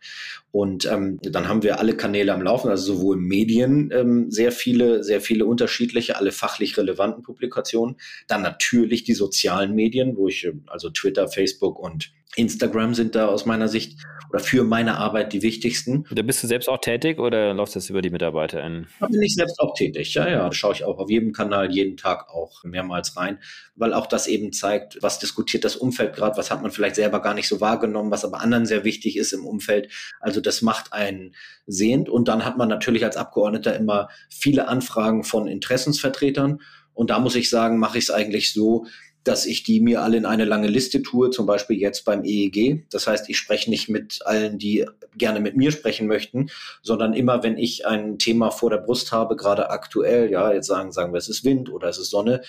Und 0.54 0.86
ähm, 0.86 1.18
dann 1.24 1.48
haben 1.48 1.64
wir 1.64 1.80
alle 1.80 1.98
Kanäle 1.98 2.32
am 2.32 2.44
Laufen, 2.44 2.70
also 2.70 2.94
sowohl 2.94 3.18
Medien, 3.18 3.90
ähm, 3.92 4.30
sehr 4.30 4.52
viele, 4.52 5.04
sehr 5.04 5.20
viele 5.20 5.48
unterschiedliche, 5.48 6.16
alle 6.16 6.32
fachlich 6.32 6.78
relevanten 6.78 7.24
Publikationen. 7.24 7.96
Dann 8.28 8.44
natürlich 8.44 9.04
die 9.04 9.16
sozialen 9.16 9.74
Medien, 9.74 10.16
wo 10.16 10.28
ich, 10.28 10.46
ähm, 10.46 10.62
also 10.68 10.92
Twitter, 10.92 11.28
Facebook 11.28 11.80
und 11.80 12.12
Instagram 12.36 12.94
sind 12.94 13.16
da 13.16 13.28
aus 13.28 13.46
meiner 13.46 13.68
Sicht 13.68 14.00
oder 14.34 14.40
für 14.40 14.64
meine 14.64 14.98
Arbeit 14.98 15.32
die 15.32 15.44
wichtigsten. 15.44 16.06
Da 16.10 16.24
bist 16.24 16.42
du 16.42 16.48
selbst 16.48 16.68
auch 16.68 16.80
tätig 16.80 17.20
oder 17.20 17.54
läuft 17.54 17.76
das 17.76 17.90
über 17.92 18.02
die 18.02 18.10
MitarbeiterInnen? 18.10 18.88
Da 19.00 19.08
bin 19.08 19.22
ich 19.22 19.36
selbst 19.36 19.60
auch 19.60 19.76
tätig, 19.76 20.16
ja, 20.16 20.28
ja. 20.28 20.40
Da 20.40 20.52
schaue 20.52 20.74
ich 20.74 20.84
auch 20.84 20.98
auf 20.98 21.10
jedem 21.10 21.34
Kanal 21.34 21.72
jeden 21.72 21.98
Tag 21.98 22.30
auch 22.30 22.64
mehrmals 22.64 23.16
rein, 23.16 23.38
weil 23.76 23.94
auch 23.94 24.08
das 24.08 24.26
eben 24.26 24.52
zeigt, 24.52 24.98
was 25.02 25.20
diskutiert 25.20 25.64
das 25.64 25.76
Umfeld 25.76 26.16
gerade, 26.16 26.36
was 26.36 26.50
hat 26.50 26.64
man 26.64 26.72
vielleicht 26.72 26.96
selber 26.96 27.22
gar 27.22 27.36
nicht 27.36 27.48
so 27.48 27.62
wahrgenommen, 27.62 28.10
was 28.10 28.26
aber 28.26 28.42
anderen 28.42 28.66
sehr 28.66 28.84
wichtig 28.84 29.18
ist 29.18 29.34
im 29.34 29.46
Umfeld. 29.46 29.90
Also 30.20 30.42
das 30.42 30.64
macht 30.64 30.94
einen 30.94 31.36
sehend 31.68 32.10
und 32.10 32.28
dann 32.28 32.44
hat 32.44 32.58
man 32.58 32.70
natürlich 32.70 33.06
als 33.06 33.18
Abgeordneter 33.18 33.76
immer 33.76 34.10
viele 34.30 34.68
Anfragen 34.68 35.24
von 35.24 35.48
Interessensvertretern 35.48 36.60
und 36.94 37.10
da 37.10 37.20
muss 37.20 37.36
ich 37.36 37.50
sagen, 37.50 37.80
mache 37.80 37.98
ich 37.98 38.06
es 38.06 38.12
eigentlich 38.12 38.54
so, 38.54 38.86
dass 39.24 39.46
ich 39.46 39.64
die 39.64 39.80
mir 39.80 40.02
alle 40.02 40.18
in 40.18 40.26
eine 40.26 40.46
lange 40.46 40.68
Liste 40.68 41.02
tue, 41.02 41.30
zum 41.30 41.46
Beispiel 41.46 41.78
jetzt 41.78 42.06
beim 42.06 42.24
EEG. 42.24 42.86
Das 42.90 43.08
heißt, 43.08 43.30
ich 43.30 43.38
spreche 43.38 43.70
nicht 43.70 43.90
mit 43.90 44.20
allen, 44.26 44.58
die 44.58 44.86
gerne 45.18 45.40
mit 45.40 45.56
mir 45.56 45.72
sprechen 45.72 46.08
möchten, 46.08 46.50
sondern 46.82 47.14
immer, 47.14 47.44
wenn 47.44 47.58
ich 47.58 47.86
ein 47.86 48.18
Thema 48.18 48.52
vor 48.52 48.70
der 48.70 48.78
Brust 48.78 49.12
habe, 49.12 49.36
gerade 49.36 49.70
aktuell, 49.70 50.30
ja, 50.30 50.52
jetzt 50.52 50.68
sagen, 50.68 50.92
sagen 50.92 51.14
wir, 51.14 51.18
es 51.18 51.30
ist 51.30 51.46
Wind 51.46 51.72
oder 51.72 51.88
es 51.88 51.98
ist 51.98 52.10
Sonne, 52.10 52.42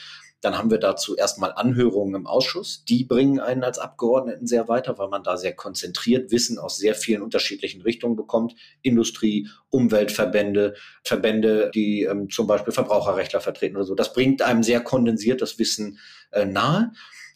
dann 0.44 0.58
haben 0.58 0.70
wir 0.70 0.78
dazu 0.78 1.16
erstmal 1.16 1.52
Anhörungen 1.52 2.14
im 2.14 2.26
Ausschuss. 2.26 2.84
Die 2.84 3.04
bringen 3.04 3.40
einen 3.40 3.64
als 3.64 3.78
Abgeordneten 3.78 4.46
sehr 4.46 4.68
weiter, 4.68 4.98
weil 4.98 5.08
man 5.08 5.22
da 5.22 5.38
sehr 5.38 5.54
konzentriert 5.54 6.30
Wissen 6.30 6.58
aus 6.58 6.76
sehr 6.76 6.94
vielen 6.94 7.22
unterschiedlichen 7.22 7.80
Richtungen 7.80 8.14
bekommt. 8.14 8.54
Industrie, 8.82 9.48
Umweltverbände, 9.70 10.74
Verbände, 11.02 11.70
die 11.74 12.02
ähm, 12.02 12.28
zum 12.28 12.46
Beispiel 12.46 12.74
Verbraucherrechtler 12.74 13.40
vertreten 13.40 13.76
oder 13.76 13.86
so. 13.86 13.94
Das 13.94 14.12
bringt 14.12 14.42
einem 14.42 14.62
sehr 14.62 14.80
kondensiertes 14.80 15.58
Wissen 15.58 15.98
äh, 16.30 16.44
nahe. 16.44 16.92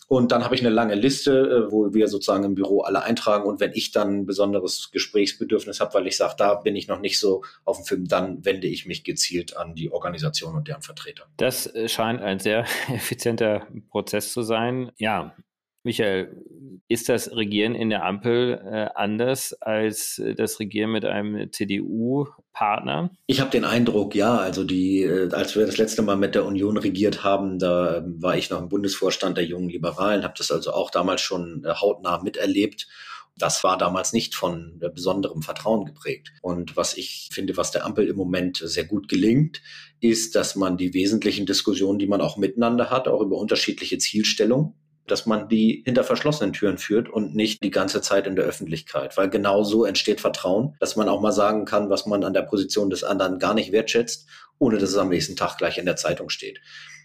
Und 0.08 0.32
dann 0.32 0.42
habe 0.42 0.54
ich 0.54 0.62
eine 0.62 0.70
lange 0.70 0.94
Liste, 0.94 1.66
äh, 1.68 1.70
wo 1.70 1.92
wir 1.92 2.08
sozusagen 2.08 2.42
im 2.44 2.54
Büro 2.54 2.80
alle 2.80 3.02
eintragen. 3.02 3.46
Und 3.46 3.60
wenn 3.60 3.72
ich 3.74 3.92
dann 3.92 4.20
ein 4.20 4.26
besonderes 4.26 4.90
Gesprächsbedürfnis 4.90 5.80
habe, 5.80 5.92
weil 5.94 6.06
ich 6.06 6.16
sage, 6.16 6.34
da 6.38 6.54
bin 6.54 6.76
ich 6.76 6.88
noch 6.88 6.98
nicht 6.98 7.20
so 7.20 7.44
auf 7.64 7.76
dem 7.76 7.84
Film, 7.84 8.08
dann 8.08 8.42
wende 8.44 8.66
ich 8.66 8.86
mich 8.86 9.04
gezielt 9.04 9.56
an 9.56 9.74
die 9.74 9.92
Organisation 9.92 10.56
und 10.56 10.66
deren 10.66 10.80
Vertreter. 10.80 11.26
Das 11.36 11.66
äh, 11.66 11.88
scheint 11.88 12.22
ein 12.22 12.38
sehr 12.38 12.64
effizienter 12.88 13.66
Prozess 13.90 14.32
zu 14.32 14.40
sein. 14.40 14.90
Ja, 14.96 15.36
Michael, 15.88 16.44
ist 16.88 17.08
das 17.08 17.34
Regieren 17.34 17.74
in 17.74 17.88
der 17.88 18.04
Ampel 18.04 18.60
äh, 18.62 18.88
anders 18.94 19.54
als 19.54 20.18
äh, 20.18 20.34
das 20.34 20.60
Regieren 20.60 20.92
mit 20.92 21.06
einem 21.06 21.50
CDU-Partner? 21.50 23.10
Ich 23.26 23.40
habe 23.40 23.50
den 23.50 23.64
Eindruck, 23.64 24.14
ja. 24.14 24.36
Also 24.36 24.64
die, 24.64 25.02
äh, 25.02 25.32
als 25.32 25.56
wir 25.56 25.64
das 25.64 25.78
letzte 25.78 26.02
Mal 26.02 26.16
mit 26.16 26.34
der 26.34 26.44
Union 26.44 26.76
regiert 26.76 27.24
haben, 27.24 27.58
da 27.58 27.96
ähm, 27.96 28.22
war 28.22 28.36
ich 28.36 28.50
noch 28.50 28.60
im 28.60 28.68
Bundesvorstand 28.68 29.38
der 29.38 29.46
Jungen 29.46 29.70
Liberalen, 29.70 30.24
habe 30.24 30.34
das 30.36 30.50
also 30.50 30.72
auch 30.72 30.90
damals 30.90 31.22
schon 31.22 31.64
äh, 31.64 31.72
hautnah 31.72 32.22
miterlebt. 32.22 32.86
Das 33.38 33.64
war 33.64 33.78
damals 33.78 34.12
nicht 34.12 34.34
von 34.34 34.78
besonderem 34.94 35.40
Vertrauen 35.40 35.86
geprägt. 35.86 36.32
Und 36.42 36.76
was 36.76 36.98
ich 36.98 37.30
finde, 37.32 37.56
was 37.56 37.70
der 37.70 37.86
Ampel 37.86 38.08
im 38.08 38.16
Moment 38.16 38.60
sehr 38.62 38.84
gut 38.84 39.08
gelingt, 39.08 39.62
ist, 40.00 40.34
dass 40.34 40.54
man 40.54 40.76
die 40.76 40.92
wesentlichen 40.92 41.46
Diskussionen, 41.46 41.98
die 41.98 42.08
man 42.08 42.20
auch 42.20 42.36
miteinander 42.36 42.90
hat, 42.90 43.08
auch 43.08 43.22
über 43.22 43.38
unterschiedliche 43.38 43.96
Zielstellungen, 43.96 44.74
dass 45.10 45.26
man 45.26 45.48
die 45.48 45.82
hinter 45.84 46.04
verschlossenen 46.04 46.52
Türen 46.52 46.78
führt 46.78 47.08
und 47.08 47.34
nicht 47.34 47.62
die 47.62 47.70
ganze 47.70 48.00
Zeit 48.00 48.26
in 48.26 48.36
der 48.36 48.44
Öffentlichkeit. 48.44 49.16
Weil 49.16 49.28
genau 49.30 49.64
so 49.64 49.84
entsteht 49.84 50.20
Vertrauen, 50.20 50.76
dass 50.80 50.96
man 50.96 51.08
auch 51.08 51.20
mal 51.20 51.32
sagen 51.32 51.64
kann, 51.64 51.90
was 51.90 52.06
man 52.06 52.24
an 52.24 52.34
der 52.34 52.42
Position 52.42 52.90
des 52.90 53.04
anderen 53.04 53.38
gar 53.38 53.54
nicht 53.54 53.72
wertschätzt, 53.72 54.28
ohne 54.58 54.78
dass 54.78 54.90
es 54.90 54.96
am 54.96 55.08
nächsten 55.08 55.36
Tag 55.36 55.58
gleich 55.58 55.78
in 55.78 55.86
der 55.86 55.96
Zeitung 55.96 56.28
steht. 56.28 56.60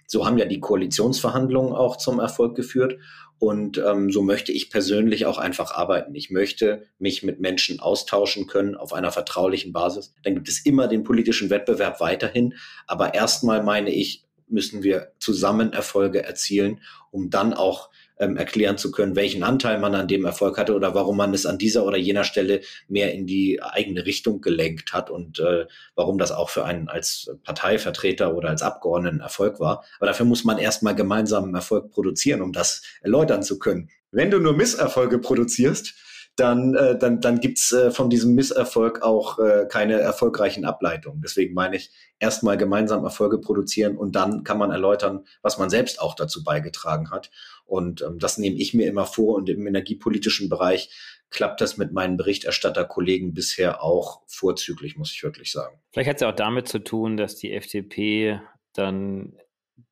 So 0.08 0.26
haben 0.26 0.38
ja 0.38 0.46
die 0.46 0.60
Koalitionsverhandlungen 0.60 1.74
auch 1.74 1.98
zum 1.98 2.20
Erfolg 2.20 2.56
geführt. 2.56 2.98
Und 3.40 3.78
ähm, 3.78 4.10
so 4.10 4.22
möchte 4.22 4.52
ich 4.54 4.70
persönlich 4.70 5.26
auch 5.26 5.38
einfach 5.38 5.72
arbeiten. 5.72 6.16
Ich 6.16 6.30
möchte 6.30 6.84
mich 6.98 7.24
mit 7.24 7.42
Menschen 7.42 7.80
austauschen 7.82 8.48
können 8.48 8.76
auf 8.76 8.94
einer 8.94 9.12
vertraulichen 9.12 9.74
Basis. 9.74 10.14
Dann 10.24 10.36
gibt 10.36 10.48
es 10.48 10.66
immer 10.66 10.88
den 10.88 11.04
politischen 11.04 11.50
Wettbewerb 11.50 12.00
weiterhin. 12.00 12.54
Aber 12.88 13.14
erstmal 13.14 13.62
meine 13.62 13.90
ich, 13.90 14.24
müssen 14.48 14.84
wir 14.84 15.14
zusammen 15.20 15.74
Erfolge 15.74 16.24
erzielen, 16.24 16.82
um 17.12 17.30
dann 17.30 17.54
auch 17.54 17.90
ähm, 18.20 18.38
erklären 18.38 18.78
zu 18.78 18.92
können, 18.92 19.16
welchen 19.16 19.44
Anteil 19.44 19.80
man 19.80 19.96
an 19.96 20.08
dem 20.08 20.26
Erfolg 20.26 20.58
hatte 20.58 20.76
oder 20.76 20.94
warum 20.94 21.18
man 21.18 21.34
es 21.34 21.46
an 21.46 21.58
dieser 21.58 21.86
oder 21.86 21.98
jener 21.98 22.24
Stelle 22.24 22.62
mehr 22.88 23.14
in 23.14 23.26
die 23.26 23.62
eigene 23.62 24.06
Richtung 24.06 24.42
gelenkt 24.42 24.94
hat 24.94 25.10
und 25.10 25.40
äh, 25.40 25.66
warum 25.96 26.18
das 26.18 26.32
auch 26.32 26.50
für 26.50 26.66
einen 26.66 26.90
als 26.90 27.32
Parteivertreter 27.44 28.36
oder 28.36 28.50
als 28.50 28.62
Abgeordneten 28.62 29.20
Erfolg 29.20 29.60
war. 29.60 29.84
Aber 29.98 30.08
dafür 30.08 30.26
muss 30.26 30.44
man 30.44 30.58
erstmal 30.58 30.96
gemeinsamen 30.96 31.54
Erfolg 31.56 31.92
produzieren, 31.92 32.42
um 32.42 32.54
das 32.54 32.84
erläutern 33.02 33.44
zu 33.44 33.60
können. 33.60 33.90
Wenn 34.12 34.30
du 34.30 34.40
nur 34.40 34.54
Misserfolge 34.54 35.18
produzierst, 35.18 35.96
dann, 36.36 36.74
äh, 36.74 36.98
dann, 36.98 37.22
dann 37.22 37.40
gibt's 37.40 37.72
äh, 37.72 37.92
von 37.92 38.10
diesem 38.10 38.34
Misserfolg 38.34 39.04
auch 39.04 39.38
äh, 39.38 39.68
keine 39.70 40.00
erfolgreichen 40.00 40.66
Ableitungen. 40.66 41.22
Deswegen 41.22 41.54
meine 41.54 41.76
ich, 41.76 41.92
erstmal 42.20 42.58
gemeinsam 42.58 43.04
Erfolge 43.04 43.40
produzieren 43.40 43.98
und 43.98 44.16
dann 44.16 44.44
kann 44.44 44.58
man 44.58 44.72
erläutern, 44.72 45.26
was 45.42 45.58
man 45.58 45.70
selbst 45.70 46.02
auch 46.02 46.16
dazu 46.16 46.44
beigetragen 46.44 47.12
hat. 47.12 47.30
Und 47.66 48.02
ähm, 48.02 48.18
das 48.18 48.38
nehme 48.38 48.58
ich 48.58 48.74
mir 48.74 48.88
immer 48.88 49.06
vor. 49.06 49.36
Und 49.36 49.50
im 49.50 49.68
energiepolitischen 49.68 50.50
Bereich 50.50 50.90
klappt 51.30 51.62
das 51.62 51.78
mit 51.78 51.92
meinen 51.92 52.18
Berichterstatterkollegen 52.18 53.34
bisher 53.34 53.84
auch 53.84 54.22
vorzüglich, 54.28 54.98
muss 54.98 55.12
ich 55.12 55.24
wirklich 55.24 55.52
sagen. 55.52 55.80
Vielleicht 55.92 56.10
hat 56.10 56.16
es 56.18 56.22
ja 56.22 56.30
auch 56.30 56.36
damit 56.36 56.68
zu 56.68 56.80
tun, 56.80 57.18
dass 57.18 57.36
die 57.36 57.54
FDP 57.54 58.40
dann 58.74 59.38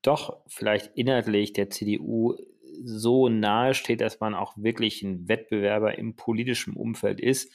doch 0.02 0.42
vielleicht 0.48 0.92
inhaltlich 0.96 1.54
der 1.54 1.70
CDU 1.70 2.36
so 2.84 3.30
nahe 3.30 3.74
steht, 3.74 4.02
dass 4.02 4.20
man 4.20 4.36
auch 4.36 4.54
wirklich 4.58 5.02
ein 5.02 5.28
Wettbewerber 5.28 5.98
im 5.98 6.16
politischen 6.16 6.74
Umfeld 6.76 7.20
ist 7.20 7.54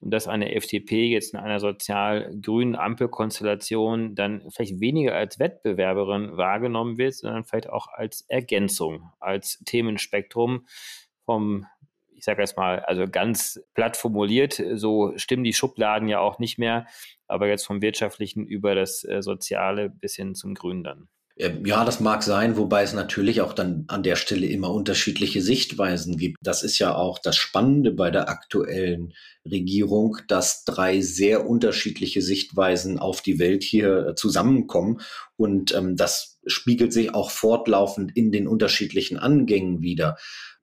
und 0.00 0.10
dass 0.10 0.28
eine 0.28 0.54
FDP 0.54 1.06
jetzt 1.08 1.34
in 1.34 1.40
einer 1.40 1.60
sozial-grünen 1.60 2.74
Ampelkonstellation 2.74 4.14
dann 4.14 4.42
vielleicht 4.50 4.80
weniger 4.80 5.14
als 5.14 5.38
Wettbewerberin 5.38 6.36
wahrgenommen 6.36 6.98
wird, 6.98 7.14
sondern 7.14 7.44
vielleicht 7.44 7.68
auch 7.68 7.88
als 7.88 8.22
Ergänzung, 8.28 9.10
als 9.20 9.62
Themenspektrum 9.66 10.66
vom 11.24 11.66
ich 12.20 12.26
sage 12.26 12.42
jetzt 12.42 12.58
mal, 12.58 12.80
also 12.80 13.08
ganz 13.08 13.64
platt 13.72 13.96
formuliert, 13.96 14.62
so 14.74 15.16
stimmen 15.16 15.42
die 15.42 15.54
Schubladen 15.54 16.06
ja 16.06 16.20
auch 16.20 16.38
nicht 16.38 16.58
mehr, 16.58 16.86
aber 17.26 17.48
jetzt 17.48 17.64
vom 17.64 17.80
wirtschaftlichen 17.80 18.44
über 18.44 18.74
das 18.74 19.04
äh, 19.04 19.22
Soziale 19.22 19.88
bis 19.88 20.16
hin 20.16 20.34
zum 20.34 20.52
Grünen 20.52 20.84
dann. 20.84 21.08
Ähm, 21.40 21.64
ja, 21.64 21.84
das 21.84 22.00
mag 22.00 22.22
sein, 22.22 22.56
wobei 22.58 22.82
es 22.82 22.92
natürlich 22.92 23.40
auch 23.40 23.54
dann 23.54 23.84
an 23.88 24.02
der 24.02 24.16
Stelle 24.16 24.46
immer 24.46 24.70
unterschiedliche 24.70 25.40
Sichtweisen 25.40 26.18
gibt. 26.18 26.36
Das 26.42 26.62
ist 26.62 26.78
ja 26.78 26.94
auch 26.94 27.18
das 27.18 27.36
Spannende 27.36 27.92
bei 27.92 28.10
der 28.10 28.28
aktuellen 28.28 29.14
Regierung, 29.50 30.18
dass 30.28 30.64
drei 30.64 31.00
sehr 31.00 31.48
unterschiedliche 31.48 32.20
Sichtweisen 32.20 32.98
auf 32.98 33.22
die 33.22 33.38
Welt 33.38 33.62
hier 33.62 34.08
äh, 34.08 34.14
zusammenkommen. 34.14 35.00
Und 35.36 35.74
ähm, 35.74 35.96
das 35.96 36.38
spiegelt 36.46 36.92
sich 36.92 37.14
auch 37.14 37.30
fortlaufend 37.30 38.14
in 38.14 38.32
den 38.32 38.46
unterschiedlichen 38.46 39.16
Angängen 39.16 39.80
wieder. 39.80 40.16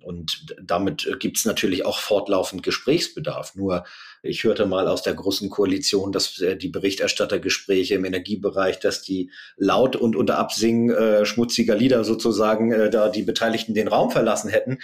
Und 0.04 0.56
damit 0.62 1.06
äh, 1.06 1.18
gibt 1.18 1.38
es 1.38 1.46
natürlich 1.46 1.86
auch 1.86 2.00
fortlaufend 2.00 2.64
Gesprächsbedarf. 2.64 3.56
Nur 3.56 3.86
ich 4.24 4.44
hörte 4.44 4.66
mal 4.66 4.88
aus 4.88 5.02
der 5.02 5.14
großen 5.14 5.50
Koalition, 5.50 6.12
dass 6.12 6.40
äh, 6.40 6.56
die 6.56 6.70
Berichterstattergespräche 6.70 7.96
im 7.96 8.06
Energiebereich, 8.06 8.80
dass 8.80 9.02
die 9.02 9.32
laut 9.58 9.96
und 9.96 10.16
unter 10.16 10.38
Absingen 10.38 10.92
äh, 10.92 11.26
schmutziger 11.26 11.76
Lieder 11.76 12.04
sozusagen 12.04 12.72
äh, 12.72 12.90
da 12.90 13.10
die 13.10 13.24
Beteiligten 13.24 13.74
den 13.74 13.88
Raum 13.88 14.12
verlassen 14.12 14.50
hätten. 14.50 14.80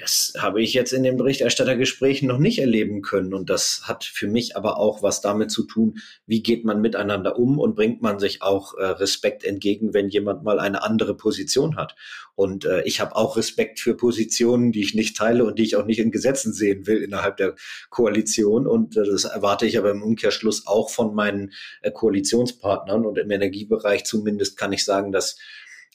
Das 0.00 0.34
habe 0.38 0.62
ich 0.62 0.74
jetzt 0.74 0.92
in 0.92 1.02
den 1.02 1.16
Berichterstattergesprächen 1.16 2.28
noch 2.28 2.38
nicht 2.38 2.58
erleben 2.58 3.02
können. 3.02 3.34
Und 3.34 3.50
das 3.50 3.82
hat 3.84 4.04
für 4.04 4.28
mich 4.28 4.56
aber 4.56 4.78
auch 4.78 5.02
was 5.02 5.20
damit 5.20 5.50
zu 5.50 5.64
tun, 5.64 5.98
wie 6.26 6.42
geht 6.42 6.64
man 6.64 6.80
miteinander 6.80 7.38
um 7.38 7.58
und 7.58 7.74
bringt 7.74 8.00
man 8.02 8.18
sich 8.18 8.42
auch 8.42 8.74
äh, 8.74 8.84
Respekt 8.84 9.44
entgegen, 9.44 9.92
wenn 9.92 10.08
jemand 10.08 10.44
mal 10.44 10.60
eine 10.60 10.82
andere 10.82 11.16
Position 11.16 11.76
hat. 11.76 11.96
Und 12.36 12.64
äh, 12.64 12.82
ich 12.82 13.00
habe 13.00 13.16
auch 13.16 13.36
Respekt 13.36 13.80
für 13.80 13.96
Positionen, 13.96 14.72
die 14.72 14.82
ich 14.82 14.94
nicht 14.94 15.16
teile 15.16 15.44
und 15.44 15.58
die 15.58 15.64
ich 15.64 15.76
auch 15.76 15.86
nicht 15.86 15.98
in 15.98 16.10
Gesetzen 16.10 16.52
sehen 16.52 16.86
will 16.86 17.02
innerhalb 17.02 17.36
der 17.36 17.54
Koalition. 17.90 18.66
Und 18.66 18.96
äh, 18.96 19.04
das 19.04 19.24
erwarte 19.24 19.66
ich 19.66 19.78
aber 19.78 19.90
im 19.90 20.02
Umkehrschluss 20.02 20.66
auch 20.66 20.90
von 20.90 21.14
meinen 21.14 21.52
äh, 21.82 21.90
Koalitionspartnern. 21.90 23.04
Und 23.06 23.18
im 23.18 23.30
Energiebereich 23.30 24.04
zumindest 24.04 24.56
kann 24.56 24.72
ich 24.72 24.84
sagen, 24.84 25.12
dass 25.12 25.36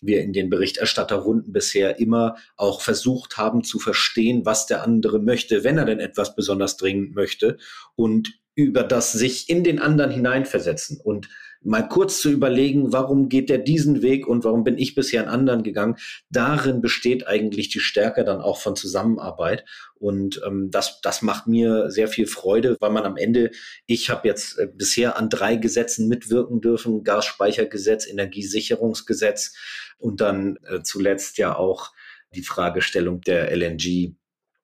wir 0.02 0.22
in 0.22 0.34
den 0.34 0.50
Berichterstatterrunden 0.50 1.54
bisher 1.54 2.00
immer 2.00 2.36
auch 2.58 2.82
versucht 2.82 3.38
haben 3.38 3.64
zu 3.64 3.80
verstehen, 3.80 4.46
was 4.46 4.66
der 4.66 4.84
andere 4.84 5.20
möchte, 5.20 5.64
wenn 5.64 5.78
er 5.78 5.86
denn 5.86 6.00
etwas 6.00 6.36
besonders 6.36 6.78
dringend 6.78 7.16
möchte 7.16 7.58
und 7.96 8.40
über 8.56 8.84
das 8.84 9.14
sich 9.14 9.50
in 9.50 9.64
den 9.64 9.80
anderen 9.80 10.12
hineinversetzen. 10.12 11.00
Und 11.02 11.30
mal 11.62 11.88
kurz 11.88 12.22
zu 12.22 12.30
überlegen, 12.30 12.94
warum 12.94 13.28
geht 13.28 13.50
der 13.50 13.58
diesen 13.58 14.02
Weg 14.02 14.28
und 14.28 14.44
warum 14.44 14.64
bin 14.64 14.78
ich 14.78 14.96
bisher 14.96 15.22
einen 15.22 15.30
anderen 15.30 15.64
gegangen. 15.64 15.98
Darin 16.30 16.82
besteht 16.82 17.28
eigentlich 17.28 17.70
die 17.70 17.80
Stärke 17.80 18.24
dann 18.24 18.42
auch 18.42 18.60
von 18.60 18.76
Zusammenarbeit. 18.76 19.66
Und 19.96 20.42
ähm, 20.46 20.72
das, 20.72 21.02
das 21.02 21.22
macht 21.22 21.48
mir 21.48 21.92
sehr 21.92 22.08
viel 22.08 22.28
Freude, 22.28 22.78
weil 22.80 22.92
man 22.92 23.04
am 23.04 23.18
Ende, 23.18 23.52
ich 23.86 24.10
habe 24.10 24.28
jetzt 24.28 24.58
äh, 24.58 24.68
bisher 24.74 25.18
an 25.18 25.30
drei 25.30 25.58
Gesetzen 25.58 26.08
mitwirken 26.08 26.62
dürfen, 26.62 27.04
Gasspeichergesetz, 27.04 28.08
Energiesicherungsgesetz 28.08 29.54
und 29.98 30.22
dann 30.22 30.58
äh, 30.64 30.82
zuletzt 30.84 31.38
ja 31.38 31.56
auch 31.56 31.92
die 32.34 32.44
Fragestellung 32.44 33.22
der 33.22 33.52
LNG 33.56 34.16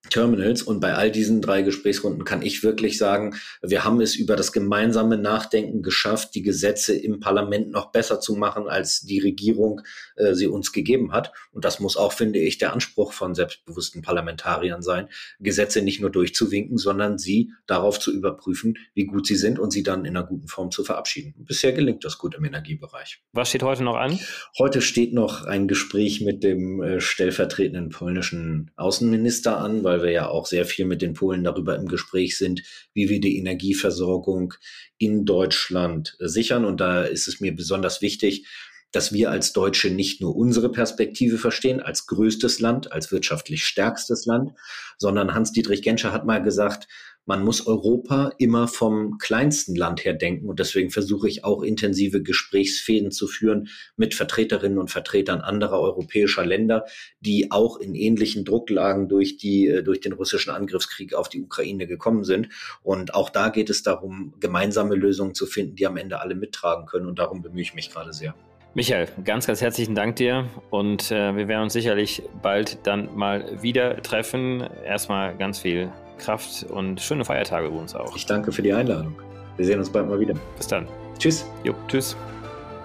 Terminals. 0.08 0.62
Und 0.62 0.80
bei 0.80 0.94
all 0.94 1.10
diesen 1.10 1.40
drei 1.40 1.62
Gesprächsrunden 1.62 2.24
kann 2.24 2.42
ich 2.42 2.62
wirklich 2.62 2.98
sagen, 2.98 3.36
wir 3.62 3.84
haben 3.84 4.00
es 4.00 4.14
über 4.14 4.36
das 4.36 4.52
gemeinsame 4.52 5.18
Nachdenken 5.18 5.82
geschafft, 5.82 6.34
die 6.34 6.42
Gesetze 6.42 6.96
im 6.96 7.20
Parlament 7.20 7.70
noch 7.70 7.92
besser 7.92 8.20
zu 8.20 8.36
machen, 8.36 8.68
als 8.68 9.02
die 9.02 9.18
Regierung 9.18 9.82
äh, 10.16 10.34
sie 10.34 10.46
uns 10.46 10.72
gegeben 10.72 11.12
hat. 11.12 11.32
Und 11.52 11.64
das 11.64 11.80
muss 11.80 11.96
auch, 11.96 12.12
finde 12.12 12.38
ich, 12.38 12.58
der 12.58 12.72
Anspruch 12.72 13.12
von 13.12 13.34
selbstbewussten 13.34 14.02
Parlamentariern 14.02 14.82
sein, 14.82 15.08
Gesetze 15.40 15.82
nicht 15.82 16.00
nur 16.00 16.10
durchzuwinken, 16.10 16.78
sondern 16.78 17.18
sie 17.18 17.52
darauf 17.66 17.98
zu 17.98 18.12
überprüfen, 18.12 18.78
wie 18.94 19.04
gut 19.04 19.26
sie 19.26 19.36
sind 19.36 19.58
und 19.58 19.70
sie 19.70 19.82
dann 19.82 20.04
in 20.04 20.16
einer 20.16 20.26
guten 20.26 20.48
Form 20.48 20.70
zu 20.70 20.84
verabschieden. 20.84 21.34
Bisher 21.38 21.72
gelingt 21.72 22.04
das 22.04 22.18
gut 22.18 22.34
im 22.34 22.44
Energiebereich. 22.44 23.22
Was 23.32 23.48
steht 23.48 23.62
heute 23.62 23.84
noch 23.84 23.96
an? 23.96 24.18
Heute 24.58 24.80
steht 24.80 25.12
noch 25.12 25.44
ein 25.44 25.68
Gespräch 25.68 26.20
mit 26.20 26.42
dem 26.42 26.82
äh, 26.82 27.00
stellvertretenden 27.00 27.90
polnischen 27.90 28.70
Außenminister 28.76 29.58
an, 29.58 29.84
weil 29.84 29.95
weil 29.96 30.02
wir 30.02 30.12
ja 30.12 30.28
auch 30.28 30.46
sehr 30.46 30.66
viel 30.66 30.84
mit 30.84 31.02
den 31.02 31.14
Polen 31.14 31.44
darüber 31.44 31.76
im 31.76 31.88
Gespräch 31.88 32.36
sind, 32.36 32.62
wie 32.92 33.08
wir 33.08 33.20
die 33.20 33.38
Energieversorgung 33.38 34.54
in 34.98 35.24
Deutschland 35.24 36.16
sichern. 36.18 36.64
Und 36.64 36.80
da 36.80 37.02
ist 37.02 37.28
es 37.28 37.40
mir 37.40 37.54
besonders 37.54 38.02
wichtig, 38.02 38.46
dass 38.92 39.12
wir 39.12 39.30
als 39.30 39.52
Deutsche 39.52 39.90
nicht 39.90 40.20
nur 40.20 40.36
unsere 40.36 40.70
Perspektive 40.70 41.38
verstehen, 41.38 41.80
als 41.80 42.06
größtes 42.06 42.60
Land, 42.60 42.92
als 42.92 43.10
wirtschaftlich 43.10 43.64
stärkstes 43.64 44.26
Land, 44.26 44.52
sondern 44.98 45.34
Hans-Dietrich 45.34 45.82
Genscher 45.82 46.12
hat 46.12 46.24
mal 46.24 46.42
gesagt, 46.42 46.88
man 47.26 47.44
muss 47.44 47.66
Europa 47.66 48.30
immer 48.38 48.68
vom 48.68 49.18
kleinsten 49.18 49.74
Land 49.74 50.04
her 50.04 50.14
denken. 50.14 50.48
Und 50.48 50.60
deswegen 50.60 50.90
versuche 50.90 51.28
ich 51.28 51.44
auch 51.44 51.62
intensive 51.62 52.22
Gesprächsfäden 52.22 53.10
zu 53.10 53.26
führen 53.26 53.68
mit 53.96 54.14
Vertreterinnen 54.14 54.78
und 54.78 54.90
Vertretern 54.90 55.40
anderer 55.40 55.80
europäischer 55.80 56.46
Länder, 56.46 56.84
die 57.20 57.50
auch 57.50 57.78
in 57.78 57.94
ähnlichen 57.94 58.44
Drucklagen 58.44 59.08
durch 59.08 59.36
die, 59.36 59.66
äh, 59.66 59.82
durch 59.82 60.00
den 60.00 60.12
russischen 60.12 60.50
Angriffskrieg 60.50 61.14
auf 61.14 61.28
die 61.28 61.42
Ukraine 61.42 61.86
gekommen 61.86 62.24
sind. 62.24 62.48
Und 62.82 63.14
auch 63.14 63.28
da 63.28 63.48
geht 63.48 63.70
es 63.70 63.82
darum, 63.82 64.34
gemeinsame 64.40 64.94
Lösungen 64.94 65.34
zu 65.34 65.46
finden, 65.46 65.74
die 65.74 65.86
am 65.86 65.96
Ende 65.96 66.20
alle 66.20 66.36
mittragen 66.36 66.86
können. 66.86 67.06
Und 67.06 67.18
darum 67.18 67.42
bemühe 67.42 67.62
ich 67.62 67.74
mich 67.74 67.90
gerade 67.90 68.12
sehr. 68.12 68.34
Michael, 68.74 69.08
ganz, 69.24 69.46
ganz 69.46 69.62
herzlichen 69.62 69.94
Dank 69.94 70.16
dir 70.16 70.50
und 70.68 71.10
äh, 71.10 71.34
wir 71.34 71.48
werden 71.48 71.62
uns 71.62 71.72
sicherlich 71.72 72.22
bald 72.42 72.78
dann 72.86 73.16
mal 73.16 73.62
wieder 73.62 74.02
treffen. 74.02 74.68
Erstmal 74.84 75.34
ganz 75.38 75.60
viel 75.60 75.90
Kraft 76.18 76.66
und 76.70 77.00
schöne 77.00 77.24
Feiertage 77.24 77.68
uns 77.70 77.94
auch. 77.94 78.14
Ich 78.16 78.26
danke 78.26 78.52
für 78.52 78.62
die 78.62 78.72
Einladung. 78.72 79.14
Wir 79.56 79.66
sehen 79.66 79.78
uns 79.78 79.90
bald 79.90 80.08
mal 80.08 80.20
wieder. 80.20 80.34
Bis 80.56 80.66
dann. 80.66 80.86
Tschüss. 81.18 81.46
Jo, 81.64 81.74
tschüss. 81.88 82.16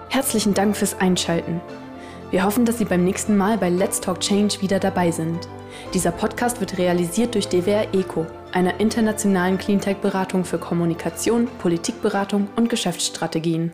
Herzlichen 0.08 0.54
Dank 0.54 0.76
fürs 0.76 0.98
Einschalten. 1.00 1.60
Wir 2.30 2.44
hoffen, 2.44 2.64
dass 2.64 2.78
Sie 2.78 2.86
beim 2.86 3.04
nächsten 3.04 3.36
Mal 3.36 3.58
bei 3.58 3.68
Let's 3.68 4.00
Talk 4.00 4.20
Change 4.20 4.62
wieder 4.62 4.78
dabei 4.78 5.10
sind. 5.10 5.48
Dieser 5.92 6.12
Podcast 6.12 6.60
wird 6.60 6.78
realisiert 6.78 7.34
durch 7.34 7.48
DWR 7.48 7.92
ECO, 7.92 8.26
einer 8.52 8.80
internationalen 8.80 9.58
Cleantech-Beratung 9.58 10.44
für 10.44 10.58
Kommunikation, 10.58 11.48
Politikberatung 11.58 12.48
und 12.56 12.70
Geschäftsstrategien. 12.70 13.72